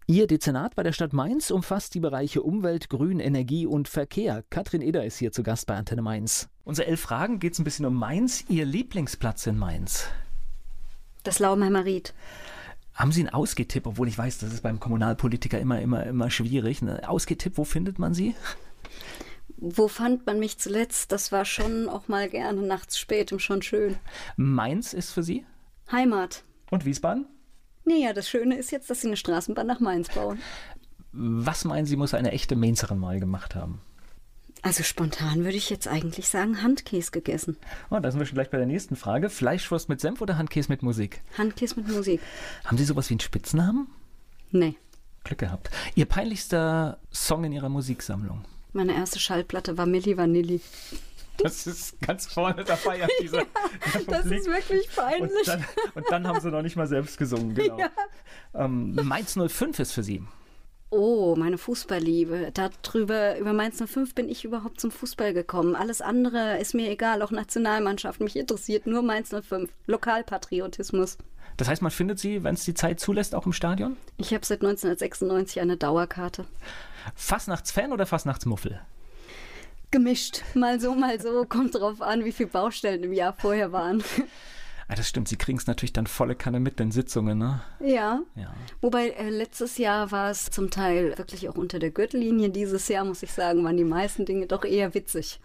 Ihr 0.07 0.26
Dezernat 0.26 0.74
bei 0.74 0.82
der 0.82 0.92
Stadt 0.92 1.12
Mainz 1.12 1.51
umfasst 1.51 1.94
die 1.94 2.01
Bereiche 2.01 2.42
Umwelt, 2.42 2.88
Grün, 2.88 3.20
Energie 3.20 3.66
und 3.66 3.88
Verkehr. 3.88 4.42
Katrin 4.51 4.82
Eder 4.82 5.05
ist 5.05 5.18
hier 5.18 5.32
zu 5.32 5.42
Gast 5.42 5.66
bei 5.66 5.76
Antenne 5.76 6.03
Mainz. 6.03 6.48
Unsere 6.64 6.88
elf 6.88 7.01
Fragen 7.01 7.38
geht 7.38 7.53
es 7.53 7.59
ein 7.61 7.64
bisschen 7.64 7.84
um 7.84 7.94
Mainz. 7.94 8.44
Ihr 8.48 8.64
Lieblingsplatz 8.64 9.46
in 9.46 9.59
Mainz? 9.59 10.09
Das 11.22 11.38
Laubenheimer 11.38 11.84
Ried. 11.84 12.14
Haben 12.94 13.12
Sie 13.12 13.20
einen 13.20 13.28
Ausgehtipp, 13.28 13.86
obwohl 13.86 14.09
ich 14.09 14.18
weiß, 14.18 14.38
das 14.38 14.53
ist 14.53 14.62
beim 14.62 14.80
Kommunalpolitiker 14.80 15.61
immer, 15.61 15.80
immer, 15.80 16.05
immer 16.05 16.30
schwierig. 16.30 16.82
Ein 16.82 17.05
Ausgehtipp, 17.05 17.59
wo 17.59 17.64
findet 17.64 17.98
man 17.98 18.14
sie? 18.14 18.34
Wo 19.62 19.88
fand 19.88 20.24
man 20.26 20.38
mich 20.38 20.58
zuletzt? 20.58 21.12
Das 21.12 21.32
war 21.32 21.44
schon 21.44 21.88
auch 21.88 22.08
mal 22.08 22.30
gerne 22.30 22.62
nachts 22.62 22.98
spätem 22.98 23.38
schon 23.38 23.61
schön. 23.61 23.96
Mainz 24.36 24.94
ist 24.94 25.12
für 25.12 25.22
Sie? 25.22 25.44
Heimat. 25.92 26.44
Und 26.70 26.86
Wiesbaden? 26.86 27.26
Naja, 27.84 28.14
das 28.14 28.28
Schöne 28.28 28.56
ist 28.56 28.70
jetzt, 28.72 28.88
dass 28.88 29.02
sie 29.02 29.08
eine 29.08 29.16
Straßenbahn 29.16 29.66
nach 29.66 29.80
Mainz 29.80 30.08
bauen. 30.08 30.40
Was 31.12 31.64
meinen 31.64 31.86
Sie, 31.86 31.96
muss 31.96 32.14
eine 32.14 32.32
echte 32.32 32.56
Mainzerin 32.56 32.98
mal 32.98 33.20
gemacht 33.20 33.54
haben? 33.54 33.80
Also 34.62 34.82
spontan 34.82 35.44
würde 35.44 35.56
ich 35.56 35.70
jetzt 35.70 35.88
eigentlich 35.88 36.28
sagen 36.28 36.62
Handkäse 36.62 37.11
gegessen. 37.11 37.56
Oh, 37.90 37.98
da 37.98 38.11
sind 38.11 38.20
wir 38.20 38.26
schon 38.26 38.36
gleich 38.36 38.50
bei 38.50 38.58
der 38.58 38.66
nächsten 38.66 38.94
Frage. 38.94 39.28
Fleischwurst 39.28 39.88
mit 39.88 40.00
Senf 40.00 40.20
oder 40.20 40.38
Handkäse 40.38 40.68
mit 40.70 40.82
Musik? 40.82 41.22
Handkäse 41.36 41.76
mit 41.76 41.88
Musik. 41.88 42.20
Haben 42.64 42.78
Sie 42.78 42.84
sowas 42.84 43.08
wie 43.11 43.14
einen 43.14 43.20
Spitznamen? 43.20 43.88
Nee. 44.50 44.76
Glück 45.24 45.38
gehabt. 45.38 45.70
Ihr 45.94 46.06
peinlichster 46.06 46.98
Song 47.11 47.44
in 47.44 47.52
Ihrer 47.52 47.68
Musiksammlung? 47.68 48.44
Meine 48.72 48.94
erste 48.94 49.18
Schallplatte 49.18 49.76
war 49.76 49.86
Milli 49.86 50.16
Vanilli. 50.16 50.60
Das 51.38 51.66
ist 51.66 52.00
ganz 52.00 52.26
vorne 52.26 52.64
dabei 52.64 53.02
auf 53.02 53.10
dieser. 53.20 53.38
ja, 53.38 53.44
das 54.06 54.26
ist 54.26 54.46
wirklich 54.46 54.88
peinlich. 54.94 55.30
Und 55.32 55.46
dann, 55.46 55.64
und 55.94 56.06
dann, 56.10 56.26
haben 56.26 56.40
sie 56.40 56.50
noch 56.50 56.62
nicht 56.62 56.76
mal 56.76 56.86
selbst 56.86 57.18
gesungen, 57.18 57.54
genau. 57.54 57.78
Ja. 57.78 57.90
Ähm, 58.54 58.94
Mainz 58.94 59.38
05 59.38 59.78
ist 59.78 59.92
für 59.92 60.02
Sie. 60.02 60.22
Oh, 60.90 61.36
meine 61.36 61.56
Fußballliebe. 61.56 62.52
Darüber, 62.52 63.38
über 63.38 63.52
Mainz 63.52 63.78
05 63.78 64.14
bin 64.14 64.28
ich 64.28 64.44
überhaupt 64.44 64.80
zum 64.80 64.90
Fußball 64.90 65.32
gekommen. 65.32 65.76
Alles 65.76 66.02
andere 66.02 66.58
ist 66.58 66.74
mir 66.74 66.90
egal, 66.90 67.22
auch 67.22 67.30
Nationalmannschaft. 67.30 68.20
Mich 68.20 68.34
interessiert 68.34 68.86
nur 68.86 69.02
Mainz 69.02 69.30
05. 69.30 69.70
Lokalpatriotismus. 69.86 71.16
Das 71.61 71.68
heißt, 71.68 71.82
man 71.82 71.90
findet 71.90 72.18
sie, 72.18 72.42
wenn 72.42 72.54
es 72.54 72.64
die 72.64 72.72
Zeit 72.72 73.00
zulässt, 73.00 73.34
auch 73.34 73.44
im 73.44 73.52
Stadion? 73.52 73.98
Ich 74.16 74.32
habe 74.32 74.46
seit 74.46 74.62
1996 74.62 75.61
eine 75.61 75.76
Dauerkarte. 75.76 76.46
Fastnachtsfan 77.14 77.92
oder 77.92 78.06
Fastnachtsmuffel? 78.06 78.80
Gemischt. 79.90 80.40
Mal 80.54 80.80
so, 80.80 80.94
mal 80.94 81.20
so. 81.20 81.44
Kommt 81.46 81.74
drauf 81.74 82.00
an, 82.00 82.24
wie 82.24 82.32
viele 82.32 82.48
Baustellen 82.48 83.04
im 83.04 83.12
Jahr 83.12 83.34
vorher 83.34 83.72
waren. 83.72 84.02
Ah, 84.88 84.96
das 84.96 85.06
stimmt, 85.06 85.28
sie 85.28 85.36
kriegen 85.36 85.56
es 85.56 85.68
natürlich 85.68 85.92
dann 85.92 86.08
volle 86.08 86.34
Kanne 86.34 86.58
mit 86.58 86.80
den 86.80 86.90
Sitzungen, 86.90 87.38
ne? 87.38 87.61
Ja. 87.78 88.22
ja. 88.34 88.52
Wobei 88.80 89.11
äh, 89.11 89.28
letztes 89.28 89.78
Jahr 89.78 90.11
war 90.11 90.30
es 90.30 90.50
zum 90.50 90.70
Teil 90.70 91.16
wirklich 91.16 91.48
auch 91.48 91.54
unter 91.54 91.78
der 91.78 91.90
Gürtellinie. 91.90 92.48
Dieses 92.48 92.88
Jahr, 92.88 93.04
muss 93.04 93.22
ich 93.22 93.32
sagen, 93.32 93.62
waren 93.62 93.76
die 93.76 93.84
meisten 93.84 94.24
Dinge 94.24 94.46
doch 94.46 94.64
eher 94.64 94.94
witzig. 94.94 95.38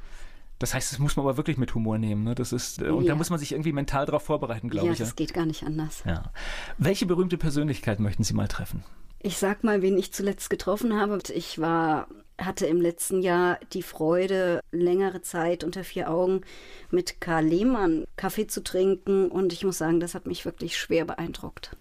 Das 0.59 0.73
heißt, 0.73 0.91
das 0.91 0.99
muss 0.99 1.15
man 1.15 1.25
aber 1.25 1.37
wirklich 1.37 1.57
mit 1.57 1.73
Humor 1.75 1.97
nehmen. 1.97 2.23
Ne? 2.23 2.35
Das 2.35 2.53
ist, 2.53 2.81
äh, 2.81 2.89
und 2.89 3.03
ja. 3.03 3.09
da 3.09 3.15
muss 3.15 3.29
man 3.29 3.39
sich 3.39 3.51
irgendwie 3.51 3.73
mental 3.73 4.05
darauf 4.05 4.23
vorbereiten, 4.23 4.69
glaube 4.69 4.87
ja, 4.87 4.93
ich. 4.93 4.99
Ja, 4.99 5.05
das 5.05 5.15
geht 5.15 5.33
gar 5.33 5.45
nicht 5.45 5.63
anders. 5.63 6.03
Ja. 6.05 6.31
Welche 6.77 7.05
berühmte 7.05 7.37
Persönlichkeit 7.37 7.99
möchten 7.99 8.23
Sie 8.23 8.33
mal 8.33 8.47
treffen? 8.47 8.83
Ich 9.19 9.37
sag 9.37 9.63
mal, 9.63 9.81
wen 9.81 9.97
ich 9.97 10.13
zuletzt 10.13 10.49
getroffen 10.49 10.99
habe. 10.99 11.19
Ich 11.33 11.59
war 11.59 12.07
hatte 12.37 12.65
im 12.65 12.81
letzten 12.81 13.21
Jahr 13.21 13.59
die 13.73 13.81
Freude, 13.81 14.59
längere 14.71 15.21
Zeit 15.21 15.63
unter 15.63 15.83
vier 15.83 16.09
Augen 16.09 16.41
mit 16.91 17.21
Karl 17.21 17.45
Lehmann 17.45 18.05
Kaffee 18.17 18.47
zu 18.47 18.63
trinken 18.63 19.29
und 19.29 19.53
ich 19.53 19.63
muss 19.63 19.77
sagen, 19.77 19.99
das 19.99 20.15
hat 20.15 20.25
mich 20.25 20.45
wirklich 20.45 20.77
schwer 20.77 21.05
beeindruckt. 21.05 21.75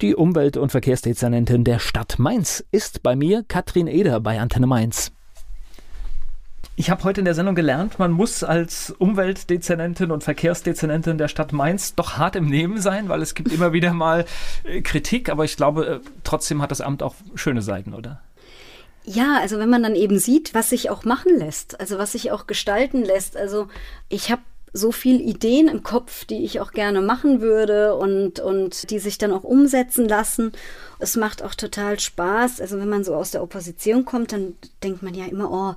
Die 0.00 0.14
Umwelt- 0.14 0.56
und 0.56 0.70
Verkehrsdezernentin 0.70 1.64
der 1.64 1.78
Stadt 1.78 2.18
Mainz 2.18 2.64
ist 2.72 3.02
bei 3.02 3.14
mir, 3.14 3.44
Katrin 3.46 3.86
Eder 3.86 4.20
bei 4.20 4.40
Antenne 4.40 4.66
Mainz. 4.66 5.12
Ich 6.76 6.90
habe 6.90 7.04
heute 7.04 7.20
in 7.20 7.24
der 7.24 7.34
Sendung 7.34 7.54
gelernt, 7.54 8.00
man 8.00 8.10
muss 8.10 8.42
als 8.42 8.90
Umweltdezernentin 8.98 10.10
und 10.10 10.24
Verkehrsdezernentin 10.24 11.18
der 11.18 11.28
Stadt 11.28 11.52
Mainz 11.52 11.94
doch 11.94 12.16
hart 12.16 12.34
im 12.34 12.46
Nehmen 12.46 12.80
sein, 12.80 13.08
weil 13.08 13.22
es 13.22 13.34
gibt 13.34 13.52
immer 13.52 13.72
wieder 13.72 13.92
mal 13.94 14.24
äh, 14.64 14.80
Kritik, 14.80 15.28
aber 15.28 15.44
ich 15.44 15.56
glaube, 15.56 15.86
äh, 15.86 16.00
trotzdem 16.24 16.60
hat 16.60 16.72
das 16.72 16.80
Amt 16.80 17.04
auch 17.04 17.14
schöne 17.36 17.62
Seiten, 17.62 17.94
oder? 17.94 18.20
Ja, 19.04 19.38
also 19.40 19.58
wenn 19.60 19.70
man 19.70 19.84
dann 19.84 19.94
eben 19.94 20.18
sieht, 20.18 20.52
was 20.52 20.70
sich 20.70 20.90
auch 20.90 21.04
machen 21.04 21.38
lässt, 21.38 21.78
also 21.78 21.98
was 21.98 22.12
sich 22.12 22.32
auch 22.32 22.48
gestalten 22.48 23.04
lässt. 23.04 23.36
Also 23.36 23.68
ich 24.08 24.32
habe 24.32 24.42
so 24.72 24.90
viel 24.90 25.20
Ideen 25.20 25.68
im 25.68 25.84
Kopf, 25.84 26.24
die 26.24 26.44
ich 26.44 26.58
auch 26.58 26.72
gerne 26.72 27.00
machen 27.00 27.40
würde 27.40 27.94
und, 27.94 28.40
und 28.40 28.90
die 28.90 28.98
sich 28.98 29.18
dann 29.18 29.30
auch 29.30 29.44
umsetzen 29.44 30.08
lassen. 30.08 30.50
Es 30.98 31.16
macht 31.16 31.42
auch 31.42 31.54
total 31.54 31.98
Spaß. 31.98 32.60
Also 32.60 32.78
wenn 32.78 32.88
man 32.88 33.04
so 33.04 33.14
aus 33.14 33.30
der 33.30 33.42
Opposition 33.42 34.04
kommt, 34.04 34.32
dann 34.32 34.54
denkt 34.82 35.02
man 35.02 35.14
ja 35.14 35.26
immer, 35.26 35.50
oh, 35.50 35.74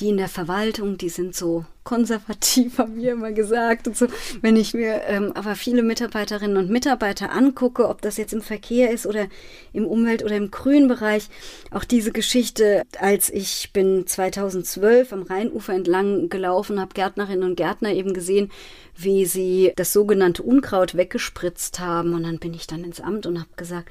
die 0.00 0.08
in 0.08 0.16
der 0.16 0.28
Verwaltung, 0.28 0.98
die 0.98 1.08
sind 1.08 1.36
so 1.36 1.64
konservativ, 1.84 2.78
haben 2.78 2.96
wir 2.96 3.12
immer 3.12 3.32
gesagt. 3.32 3.86
Und 3.86 3.96
so. 3.96 4.06
Wenn 4.40 4.56
ich 4.56 4.74
mir 4.74 5.02
ähm, 5.06 5.32
aber 5.34 5.54
viele 5.54 5.82
Mitarbeiterinnen 5.82 6.56
und 6.56 6.70
Mitarbeiter 6.70 7.30
angucke, 7.30 7.88
ob 7.88 8.02
das 8.02 8.16
jetzt 8.16 8.32
im 8.32 8.42
Verkehr 8.42 8.90
ist 8.90 9.06
oder 9.06 9.26
im 9.72 9.86
Umwelt- 9.86 10.24
oder 10.24 10.36
im 10.36 10.50
Grünbereich, 10.50 11.28
auch 11.70 11.84
diese 11.84 12.10
Geschichte, 12.10 12.82
als 12.98 13.30
ich 13.30 13.72
bin 13.72 14.06
2012 14.06 15.12
am 15.12 15.22
Rheinufer 15.22 15.74
entlang 15.74 16.28
gelaufen, 16.28 16.80
habe 16.80 16.94
Gärtnerinnen 16.94 17.48
und 17.48 17.56
Gärtner 17.56 17.92
eben 17.92 18.14
gesehen, 18.14 18.50
wie 18.96 19.26
sie 19.26 19.72
das 19.76 19.92
sogenannte 19.92 20.42
Unkraut 20.42 20.96
weggespritzt 20.96 21.80
haben. 21.80 22.14
Und 22.14 22.24
dann 22.24 22.38
bin 22.38 22.54
ich 22.54 22.66
dann 22.66 22.84
ins 22.84 23.00
Amt 23.00 23.26
und 23.26 23.38
habe 23.38 23.50
gesagt, 23.56 23.88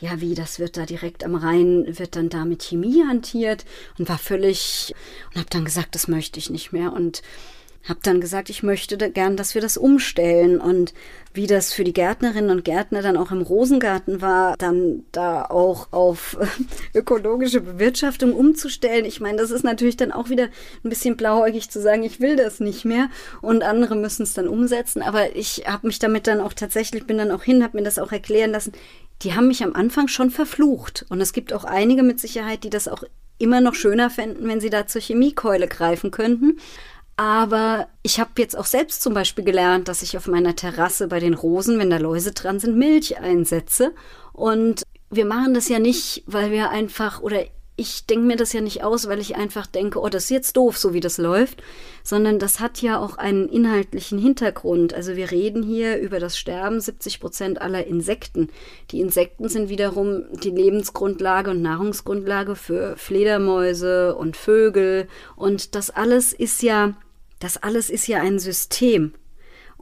ja, 0.00 0.20
wie, 0.20 0.34
das 0.34 0.58
wird 0.58 0.76
da 0.76 0.86
direkt 0.86 1.24
am 1.24 1.34
Rhein, 1.34 1.86
wird 1.98 2.16
dann 2.16 2.28
da 2.28 2.44
mit 2.44 2.62
Chemie 2.62 3.04
hantiert 3.06 3.64
und 3.98 4.08
war 4.08 4.18
völlig, 4.18 4.92
und 5.30 5.40
habe 5.40 5.50
dann 5.50 5.64
gesagt, 5.64 5.94
das 5.94 6.08
möchte 6.08 6.38
ich 6.38 6.50
nicht 6.50 6.72
mehr 6.72 6.92
und 6.92 7.22
habe 7.88 8.00
dann 8.02 8.20
gesagt, 8.20 8.50
ich 8.50 8.62
möchte 8.62 8.96
da 8.96 9.08
gern, 9.08 9.36
dass 9.36 9.54
wir 9.54 9.60
das 9.60 9.76
umstellen 9.76 10.60
und 10.60 10.94
wie 11.32 11.46
das 11.46 11.72
für 11.72 11.84
die 11.84 11.92
Gärtnerinnen 11.92 12.50
und 12.50 12.64
Gärtner 12.64 13.02
dann 13.02 13.16
auch 13.16 13.30
im 13.30 13.42
Rosengarten 13.42 14.22
war, 14.22 14.56
dann 14.56 15.04
da 15.12 15.44
auch 15.44 15.88
auf 15.92 16.38
ökologische 16.94 17.60
Bewirtschaftung 17.60 18.32
umzustellen. 18.32 19.04
Ich 19.04 19.20
meine, 19.20 19.38
das 19.38 19.50
ist 19.50 19.64
natürlich 19.64 19.96
dann 19.96 20.12
auch 20.12 20.30
wieder 20.30 20.44
ein 20.84 20.88
bisschen 20.88 21.16
blauäugig 21.16 21.70
zu 21.70 21.80
sagen, 21.80 22.04
ich 22.04 22.20
will 22.20 22.36
das 22.36 22.60
nicht 22.60 22.84
mehr 22.84 23.10
und 23.42 23.62
andere 23.62 23.96
müssen 23.96 24.22
es 24.22 24.34
dann 24.34 24.48
umsetzen. 24.48 25.02
Aber 25.02 25.36
ich 25.36 25.64
habe 25.66 25.86
mich 25.86 25.98
damit 25.98 26.26
dann 26.26 26.40
auch 26.40 26.52
tatsächlich, 26.52 27.06
bin 27.06 27.18
dann 27.18 27.32
auch 27.32 27.42
hin, 27.42 27.62
habe 27.62 27.76
mir 27.76 27.84
das 27.84 27.98
auch 27.98 28.12
erklären 28.12 28.52
lassen 28.52 28.72
die 29.22 29.34
haben 29.34 29.48
mich 29.48 29.62
am 29.62 29.74
Anfang 29.74 30.08
schon 30.08 30.30
verflucht. 30.30 31.06
Und 31.08 31.20
es 31.20 31.32
gibt 31.32 31.52
auch 31.52 31.64
einige 31.64 32.02
mit 32.02 32.20
Sicherheit, 32.20 32.64
die 32.64 32.70
das 32.70 32.88
auch 32.88 33.04
immer 33.38 33.60
noch 33.60 33.74
schöner 33.74 34.10
fänden, 34.10 34.46
wenn 34.48 34.60
sie 34.60 34.70
da 34.70 34.86
zur 34.86 35.00
Chemiekeule 35.00 35.66
greifen 35.66 36.10
könnten. 36.10 36.58
Aber 37.16 37.88
ich 38.02 38.18
habe 38.18 38.30
jetzt 38.38 38.56
auch 38.56 38.64
selbst 38.64 39.02
zum 39.02 39.14
Beispiel 39.14 39.44
gelernt, 39.44 39.88
dass 39.88 40.02
ich 40.02 40.16
auf 40.16 40.26
meiner 40.26 40.56
Terrasse 40.56 41.06
bei 41.06 41.20
den 41.20 41.34
Rosen, 41.34 41.78
wenn 41.78 41.90
da 41.90 41.98
Läuse 41.98 42.32
dran 42.32 42.58
sind, 42.58 42.76
Milch 42.76 43.18
einsetze. 43.18 43.92
Und 44.32 44.82
wir 45.10 45.24
machen 45.24 45.54
das 45.54 45.68
ja 45.68 45.78
nicht, 45.78 46.24
weil 46.26 46.50
wir 46.50 46.70
einfach 46.70 47.20
oder 47.20 47.44
ich 47.76 48.06
denke 48.06 48.26
mir 48.26 48.36
das 48.36 48.52
ja 48.52 48.60
nicht 48.60 48.84
aus, 48.84 49.08
weil 49.08 49.18
ich 49.18 49.34
einfach 49.34 49.66
denke, 49.66 50.00
oh, 50.00 50.08
das 50.08 50.24
ist 50.24 50.30
jetzt 50.30 50.56
doof, 50.56 50.78
so 50.78 50.94
wie 50.94 51.00
das 51.00 51.18
läuft, 51.18 51.60
sondern 52.04 52.38
das 52.38 52.60
hat 52.60 52.80
ja 52.82 53.00
auch 53.00 53.18
einen 53.18 53.48
inhaltlichen 53.48 54.18
Hintergrund. 54.18 54.94
Also 54.94 55.16
wir 55.16 55.32
reden 55.32 55.64
hier 55.64 55.98
über 55.98 56.20
das 56.20 56.38
Sterben 56.38 56.80
70 56.80 57.18
Prozent 57.18 57.60
aller 57.60 57.84
Insekten. 57.84 58.48
Die 58.92 59.00
Insekten 59.00 59.48
sind 59.48 59.68
wiederum 59.70 60.24
die 60.44 60.50
Lebensgrundlage 60.50 61.50
und 61.50 61.62
Nahrungsgrundlage 61.62 62.54
für 62.54 62.96
Fledermäuse 62.96 64.14
und 64.14 64.36
Vögel. 64.36 65.08
Und 65.34 65.74
das 65.74 65.90
alles 65.90 66.32
ist 66.32 66.62
ja, 66.62 66.94
das 67.38 67.56
alles 67.56 67.90
ist 67.90 68.06
ja 68.06 68.20
ein 68.20 68.38
System. 68.38 69.14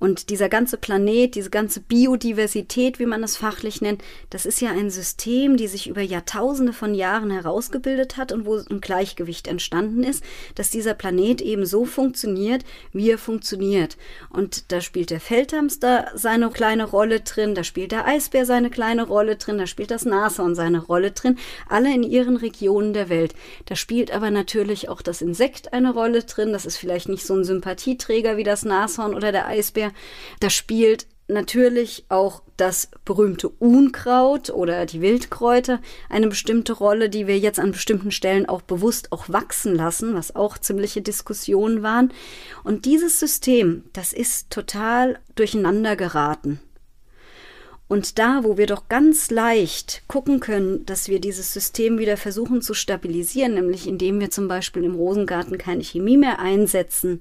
Und 0.03 0.31
dieser 0.31 0.49
ganze 0.49 0.79
Planet, 0.79 1.37
diese 1.37 1.49
ganze 1.49 1.79
Biodiversität, 1.79 2.99
wie 2.99 3.07
man 3.07 3.23
es 3.23 3.37
fachlich 3.37 3.81
nennt, 3.81 4.03
das 4.31 4.47
ist 4.47 4.61
ja 4.61 4.71
ein 4.71 4.91
System, 4.91 5.57
die 5.57 5.69
sich 5.69 5.87
über 5.87 6.01
Jahrtausende 6.01 6.73
von 6.73 6.93
Jahren 6.93 7.31
herausgebildet 7.31 8.17
hat 8.17 8.33
und 8.33 8.45
wo 8.45 8.57
ein 8.57 8.81
Gleichgewicht 8.81 9.47
entstanden 9.47 10.03
ist, 10.03 10.25
dass 10.57 10.71
dieser 10.71 10.95
Planet 10.95 11.41
eben 11.41 11.65
so 11.67 11.85
funktioniert, 11.85 12.65
wie 12.93 13.11
er 13.11 13.17
funktioniert. 13.17 13.97
Und 14.29 14.73
da 14.73 14.81
spielt 14.81 15.11
der 15.11 15.21
Feldhamster 15.21 16.11
seine 16.17 16.51
kleine 16.51 16.83
Rolle 16.83 17.21
drin, 17.21 17.55
da 17.55 17.63
spielt 17.63 17.93
der 17.93 18.05
Eisbär 18.05 18.45
seine 18.45 18.71
kleine 18.71 19.07
Rolle 19.07 19.37
drin, 19.37 19.59
da 19.59 19.69
spielt 19.69 19.93
das 19.93 20.05
Nashorn 20.05 20.57
seine 20.57 20.81
Rolle 20.81 21.13
drin, 21.13 21.39
alle 21.69 21.95
in 21.95 22.03
ihren 22.03 22.37
Regionen 22.37 22.93
der 22.93 23.09
Welt. 23.09 23.37
Da 23.67 23.77
spielt 23.77 24.11
aber 24.11 24.33
natürlich 24.33 24.89
auch 24.89 25.01
das 25.01 25.23
Insekt 25.23 25.73
eine 25.73 25.95
Rolle 25.95 26.25
drin, 26.25 26.53
das 26.53 26.67
ist 26.67 26.77
vielleicht 26.77 27.09
nicht 27.09 27.25
so 27.25 27.35
ein 27.37 27.45
Sympathieträger 27.45 28.37
wie 28.37 28.43
das 28.43 28.65
Nashorn 28.65 29.15
oder 29.15 29.31
der 29.31 29.47
Eisbär, 29.47 29.92
da 30.41 30.51
spielt 30.51 31.07
natürlich 31.29 32.05
auch 32.09 32.43
das 32.57 32.91
berühmte 33.05 33.49
Unkraut 33.49 34.51
oder 34.51 34.87
die 34.87 35.01
Wildkräuter 35.01 35.81
eine 36.09 36.29
bestimmte 36.29 36.73
Rolle, 36.73 37.09
die 37.09 37.27
wir 37.27 37.39
jetzt 37.39 37.59
an 37.59 37.73
bestimmten 37.73 38.11
Stellen 38.11 38.47
auch 38.47 38.63
bewusst 38.63 39.13
auch 39.13 39.29
wachsen 39.29 39.75
lassen, 39.75 40.15
was 40.15 40.37
auch 40.37 40.59
ziemliche 40.59 41.03
Diskussionen 41.03 41.83
waren. 41.83 42.13
Und 42.65 42.85
dieses 42.85 43.19
System, 43.19 43.85
das 43.93 44.13
ist 44.13 44.51
total 44.51 45.19
durcheinander 45.35 45.97
geraten. 45.97 46.61
Und 47.89 48.19
da, 48.19 48.43
wo 48.43 48.57
wir 48.57 48.67
doch 48.67 48.89
ganz 48.89 49.31
leicht 49.31 50.03
gucken 50.09 50.41
können, 50.41 50.87
dass 50.87 51.09
wir 51.09 51.21
dieses 51.21 51.53
System 51.53 51.99
wieder 51.99 52.17
versuchen 52.17 52.63
zu 52.63 52.73
stabilisieren, 52.73 53.53
nämlich 53.53 53.87
indem 53.87 54.19
wir 54.19 54.31
zum 54.31 54.49
Beispiel 54.49 54.85
im 54.85 54.95
Rosengarten 54.95 55.59
keine 55.59 55.83
Chemie 55.83 56.17
mehr 56.17 56.39
einsetzen, 56.39 57.21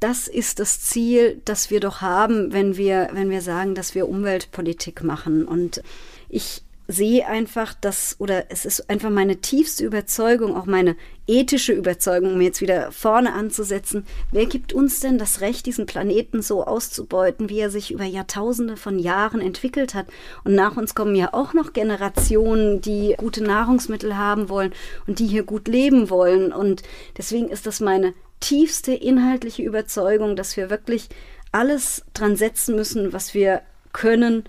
das 0.00 0.28
ist 0.28 0.58
das 0.58 0.80
Ziel, 0.80 1.40
das 1.44 1.70
wir 1.70 1.80
doch 1.80 2.00
haben, 2.00 2.52
wenn 2.52 2.76
wir, 2.76 3.10
wenn 3.12 3.30
wir 3.30 3.40
sagen, 3.40 3.74
dass 3.74 3.94
wir 3.94 4.08
Umweltpolitik 4.08 5.02
machen. 5.02 5.46
Und 5.46 5.82
ich 6.28 6.62
sehe 6.86 7.26
einfach, 7.26 7.72
dass, 7.72 8.16
oder 8.18 8.50
es 8.50 8.66
ist 8.66 8.90
einfach 8.90 9.08
meine 9.08 9.36
tiefste 9.36 9.84
Überzeugung, 9.84 10.54
auch 10.54 10.66
meine 10.66 10.96
ethische 11.26 11.72
Überzeugung, 11.72 12.34
um 12.34 12.40
jetzt 12.42 12.60
wieder 12.60 12.92
vorne 12.92 13.32
anzusetzen, 13.32 14.04
wer 14.32 14.44
gibt 14.44 14.74
uns 14.74 15.00
denn 15.00 15.16
das 15.16 15.40
Recht, 15.40 15.64
diesen 15.64 15.86
Planeten 15.86 16.42
so 16.42 16.64
auszubeuten, 16.64 17.48
wie 17.48 17.60
er 17.60 17.70
sich 17.70 17.90
über 17.90 18.04
Jahrtausende 18.04 18.76
von 18.76 18.98
Jahren 18.98 19.40
entwickelt 19.40 19.94
hat? 19.94 20.06
Und 20.44 20.54
nach 20.54 20.76
uns 20.76 20.94
kommen 20.94 21.16
ja 21.16 21.32
auch 21.32 21.54
noch 21.54 21.72
Generationen, 21.72 22.82
die 22.82 23.14
gute 23.16 23.42
Nahrungsmittel 23.42 24.18
haben 24.18 24.50
wollen 24.50 24.74
und 25.06 25.18
die 25.18 25.26
hier 25.26 25.44
gut 25.44 25.68
leben 25.68 26.10
wollen. 26.10 26.52
Und 26.52 26.82
deswegen 27.16 27.48
ist 27.48 27.66
das 27.66 27.80
meine 27.80 28.12
tiefste 28.44 28.92
inhaltliche 28.92 29.62
Überzeugung, 29.62 30.36
dass 30.36 30.58
wir 30.58 30.68
wirklich 30.68 31.08
alles 31.50 32.04
dran 32.12 32.36
setzen 32.36 32.76
müssen, 32.76 33.14
was 33.14 33.32
wir 33.32 33.62
können, 33.94 34.44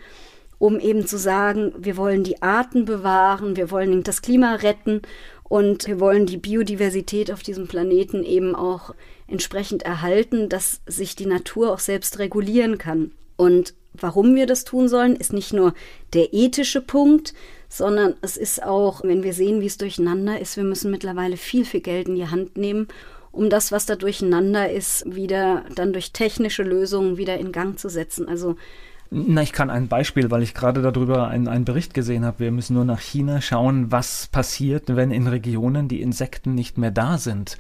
um 0.60 0.82
eben 0.82 1.08
zu 1.08 1.18
sagen, 1.18 1.74
wir 1.78 1.96
wollen 1.96 2.26
die 2.26 2.42
Arten 2.42 2.84
bewahren, 2.84 3.56
wir 3.56 3.72
wollen 3.72 4.04
das 4.04 4.22
Klima 4.22 4.56
retten 4.56 5.02
und 5.44 5.88
wir 5.88 6.02
wollen 6.02 6.26
die 6.26 6.38
Biodiversität 6.38 7.32
auf 7.32 7.42
diesem 7.42 7.68
Planeten 7.68 8.24
eben 8.24 8.54
auch 8.54 8.94
entsprechend 9.28 9.84
erhalten, 9.84 10.50
dass 10.50 10.82
sich 10.86 11.16
die 11.16 11.26
Natur 11.26 11.72
auch 11.72 11.80
selbst 11.80 12.20
regulieren 12.20 12.78
kann. 12.78 13.12
Und 13.38 13.76
warum 13.94 14.36
wir 14.36 14.46
das 14.46 14.66
tun 14.66 14.90
sollen, 14.90 15.16
ist 15.16 15.32
nicht 15.32 15.54
nur 15.54 15.74
der 16.14 16.34
ethische 16.34 16.82
Punkt, 16.82 17.34
sondern 17.70 18.16
es 18.22 18.36
ist 18.36 18.62
auch, 18.62 19.04
wenn 19.04 19.24
wir 19.24 19.34
sehen, 19.34 19.62
wie 19.62 19.68
es 19.68 19.78
durcheinander 19.78 20.40
ist, 20.40 20.58
wir 20.58 20.66
müssen 20.66 20.92
mittlerweile 20.92 21.38
viel, 21.38 21.64
viel 21.64 21.82
Geld 21.82 22.10
in 22.10 22.16
die 22.16 22.28
Hand 22.28 22.58
nehmen, 22.58 22.88
um 23.36 23.50
das, 23.50 23.72
was 23.72 23.86
da 23.86 23.96
durcheinander 23.96 24.72
ist, 24.72 25.04
wieder 25.14 25.64
dann 25.76 25.94
durch 25.94 26.12
technische 26.12 26.64
Lösungen 26.64 27.18
wieder 27.18 27.38
in 27.38 27.52
Gang 27.52 27.78
zu 27.78 27.90
setzen. 27.90 28.28
Also 28.28 28.56
na, 29.12 29.44
ich 29.44 29.54
kann 29.54 29.70
ein 29.70 29.88
Beispiel, 29.88 30.32
weil 30.32 30.42
ich 30.42 30.54
gerade 30.54 30.82
darüber 30.82 31.28
einen, 31.28 31.48
einen 31.48 31.64
Bericht 31.64 31.94
gesehen 31.94 32.26
habe. 32.26 32.40
Wir 32.40 32.52
müssen 32.52 32.74
nur 32.74 32.86
nach 32.86 33.00
China 33.00 33.40
schauen, 33.40 33.92
was 33.92 34.28
passiert, 34.28 34.96
wenn 34.96 35.12
in 35.12 35.28
Regionen 35.28 35.88
die 35.88 36.02
Insekten 36.02 36.56
nicht 36.56 36.78
mehr 36.78 36.92
da 36.92 37.18
sind. 37.18 37.58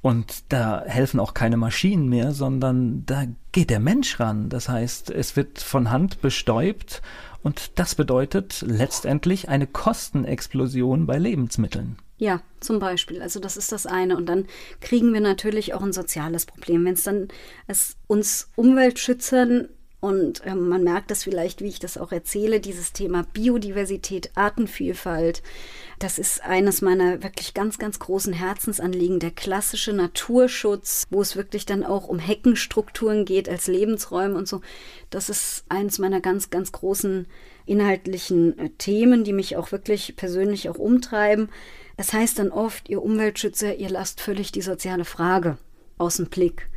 Und 0.00 0.44
da 0.48 0.82
helfen 0.86 1.20
auch 1.20 1.34
keine 1.34 1.56
Maschinen 1.56 2.08
mehr, 2.08 2.32
sondern 2.32 3.04
da 3.06 3.24
geht 3.52 3.70
der 3.70 3.80
Mensch 3.80 4.20
ran. 4.20 4.48
Das 4.48 4.68
heißt, 4.68 5.10
es 5.10 5.36
wird 5.36 5.58
von 5.58 5.90
Hand 5.90 6.20
bestäubt 6.22 7.02
und 7.42 7.78
das 7.78 7.94
bedeutet 7.94 8.64
letztendlich 8.66 9.48
eine 9.48 9.66
Kostenexplosion 9.66 11.06
bei 11.06 11.18
Lebensmitteln. 11.18 11.96
Ja, 12.18 12.40
zum 12.60 12.78
Beispiel. 12.78 13.20
Also 13.20 13.40
das 13.40 13.56
ist 13.56 13.72
das 13.72 13.86
eine. 13.86 14.16
Und 14.16 14.26
dann 14.26 14.46
kriegen 14.80 15.12
wir 15.12 15.20
natürlich 15.20 15.74
auch 15.74 15.82
ein 15.82 15.92
soziales 15.92 16.46
Problem. 16.46 16.84
Wenn 16.84 16.94
es 16.94 17.02
dann 17.02 17.28
uns 18.06 18.48
Umweltschützern 18.56 19.68
und 20.00 20.42
ähm, 20.44 20.68
man 20.68 20.84
merkt 20.84 21.10
das 21.10 21.24
vielleicht, 21.24 21.62
wie 21.62 21.68
ich 21.68 21.78
das 21.78 21.98
auch 21.98 22.12
erzähle, 22.12 22.60
dieses 22.60 22.92
Thema 22.92 23.24
Biodiversität, 23.32 24.30
Artenvielfalt. 24.34 25.42
Das 25.98 26.18
ist 26.18 26.44
eines 26.44 26.82
meiner 26.82 27.22
wirklich 27.22 27.54
ganz, 27.54 27.78
ganz 27.78 27.98
großen 27.98 28.34
Herzensanliegen, 28.34 29.18
der 29.18 29.30
klassische 29.30 29.94
Naturschutz, 29.94 31.04
wo 31.10 31.22
es 31.22 31.34
wirklich 31.34 31.64
dann 31.64 31.82
auch 31.82 32.08
um 32.08 32.18
Heckenstrukturen 32.18 33.24
geht 33.24 33.48
als 33.48 33.66
Lebensräume 33.66 34.36
und 34.36 34.46
so. 34.46 34.60
Das 35.08 35.30
ist 35.30 35.64
eines 35.70 35.98
meiner 35.98 36.20
ganz, 36.20 36.50
ganz 36.50 36.72
großen 36.72 37.26
inhaltlichen 37.64 38.58
äh, 38.58 38.70
Themen, 38.78 39.24
die 39.24 39.32
mich 39.32 39.56
auch 39.56 39.72
wirklich 39.72 40.14
persönlich 40.14 40.68
auch 40.68 40.78
umtreiben. 40.78 41.48
Das 41.96 42.12
heißt 42.12 42.38
dann 42.38 42.50
oft, 42.50 42.88
ihr 42.88 43.02
Umweltschützer, 43.02 43.76
ihr 43.76 43.90
lasst 43.90 44.20
völlig 44.20 44.52
die 44.52 44.62
soziale 44.62 45.04
Frage 45.04 45.58
aus 45.98 46.16
dem 46.16 46.26
Blick. 46.26 46.68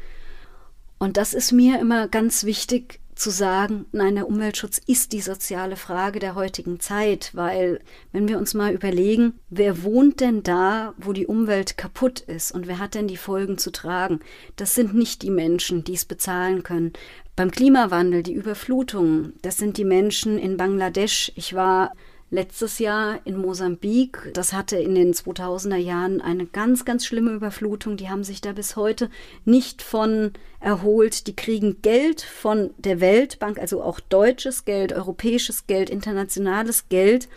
Und 0.97 1.17
das 1.17 1.33
ist 1.33 1.51
mir 1.51 1.79
immer 1.79 2.07
ganz 2.07 2.43
wichtig, 2.43 2.99
zu 3.19 3.31
sagen, 3.31 3.85
nein, 3.91 4.15
der 4.15 4.29
Umweltschutz 4.29 4.79
ist 4.87 5.11
die 5.11 5.19
soziale 5.19 5.75
Frage 5.75 6.19
der 6.19 6.35
heutigen 6.35 6.79
Zeit, 6.79 7.31
weil 7.33 7.81
wenn 8.13 8.29
wir 8.29 8.37
uns 8.37 8.53
mal 8.53 8.73
überlegen, 8.73 9.33
wer 9.49 9.83
wohnt 9.83 10.21
denn 10.21 10.41
da, 10.41 10.93
wo 10.97 11.11
die 11.11 11.27
Umwelt 11.27 11.77
kaputt 11.77 12.21
ist 12.21 12.53
und 12.53 12.67
wer 12.67 12.79
hat 12.79 12.95
denn 12.95 13.09
die 13.09 13.17
Folgen 13.17 13.57
zu 13.57 13.71
tragen? 13.71 14.21
Das 14.55 14.73
sind 14.73 14.95
nicht 14.95 15.21
die 15.21 15.31
Menschen, 15.31 15.83
die 15.83 15.95
es 15.95 16.05
bezahlen 16.05 16.63
können. 16.63 16.93
Beim 17.35 17.51
Klimawandel, 17.51 18.23
die 18.23 18.33
Überflutungen, 18.33 19.33
das 19.41 19.57
sind 19.57 19.75
die 19.75 19.85
Menschen 19.85 20.37
in 20.37 20.55
Bangladesch. 20.55 21.33
Ich 21.35 21.53
war 21.53 21.91
letztes 22.31 22.79
Jahr 22.79 23.19
in 23.25 23.37
Mosambik. 23.37 24.31
Das 24.33 24.53
hatte 24.53 24.77
in 24.77 24.95
den 24.95 25.13
2000er 25.13 25.77
Jahren 25.77 26.21
eine 26.21 26.45
ganz, 26.45 26.85
ganz 26.85 27.05
schlimme 27.05 27.31
Überflutung. 27.31 27.97
Die 27.97 28.09
haben 28.09 28.23
sich 28.23 28.41
da 28.41 28.53
bis 28.53 28.75
heute 28.75 29.09
nicht 29.45 29.81
von 29.81 30.31
erholt. 30.59 31.27
Die 31.27 31.35
kriegen 31.35 31.81
Geld 31.81 32.21
von 32.21 32.71
der 32.77 33.01
Weltbank, 33.01 33.59
also 33.59 33.81
auch 33.81 33.99
deutsches 33.99 34.65
Geld, 34.65 34.93
europäisches 34.93 35.67
Geld, 35.67 35.89
internationales 35.89 36.89
Geld, 36.89 37.27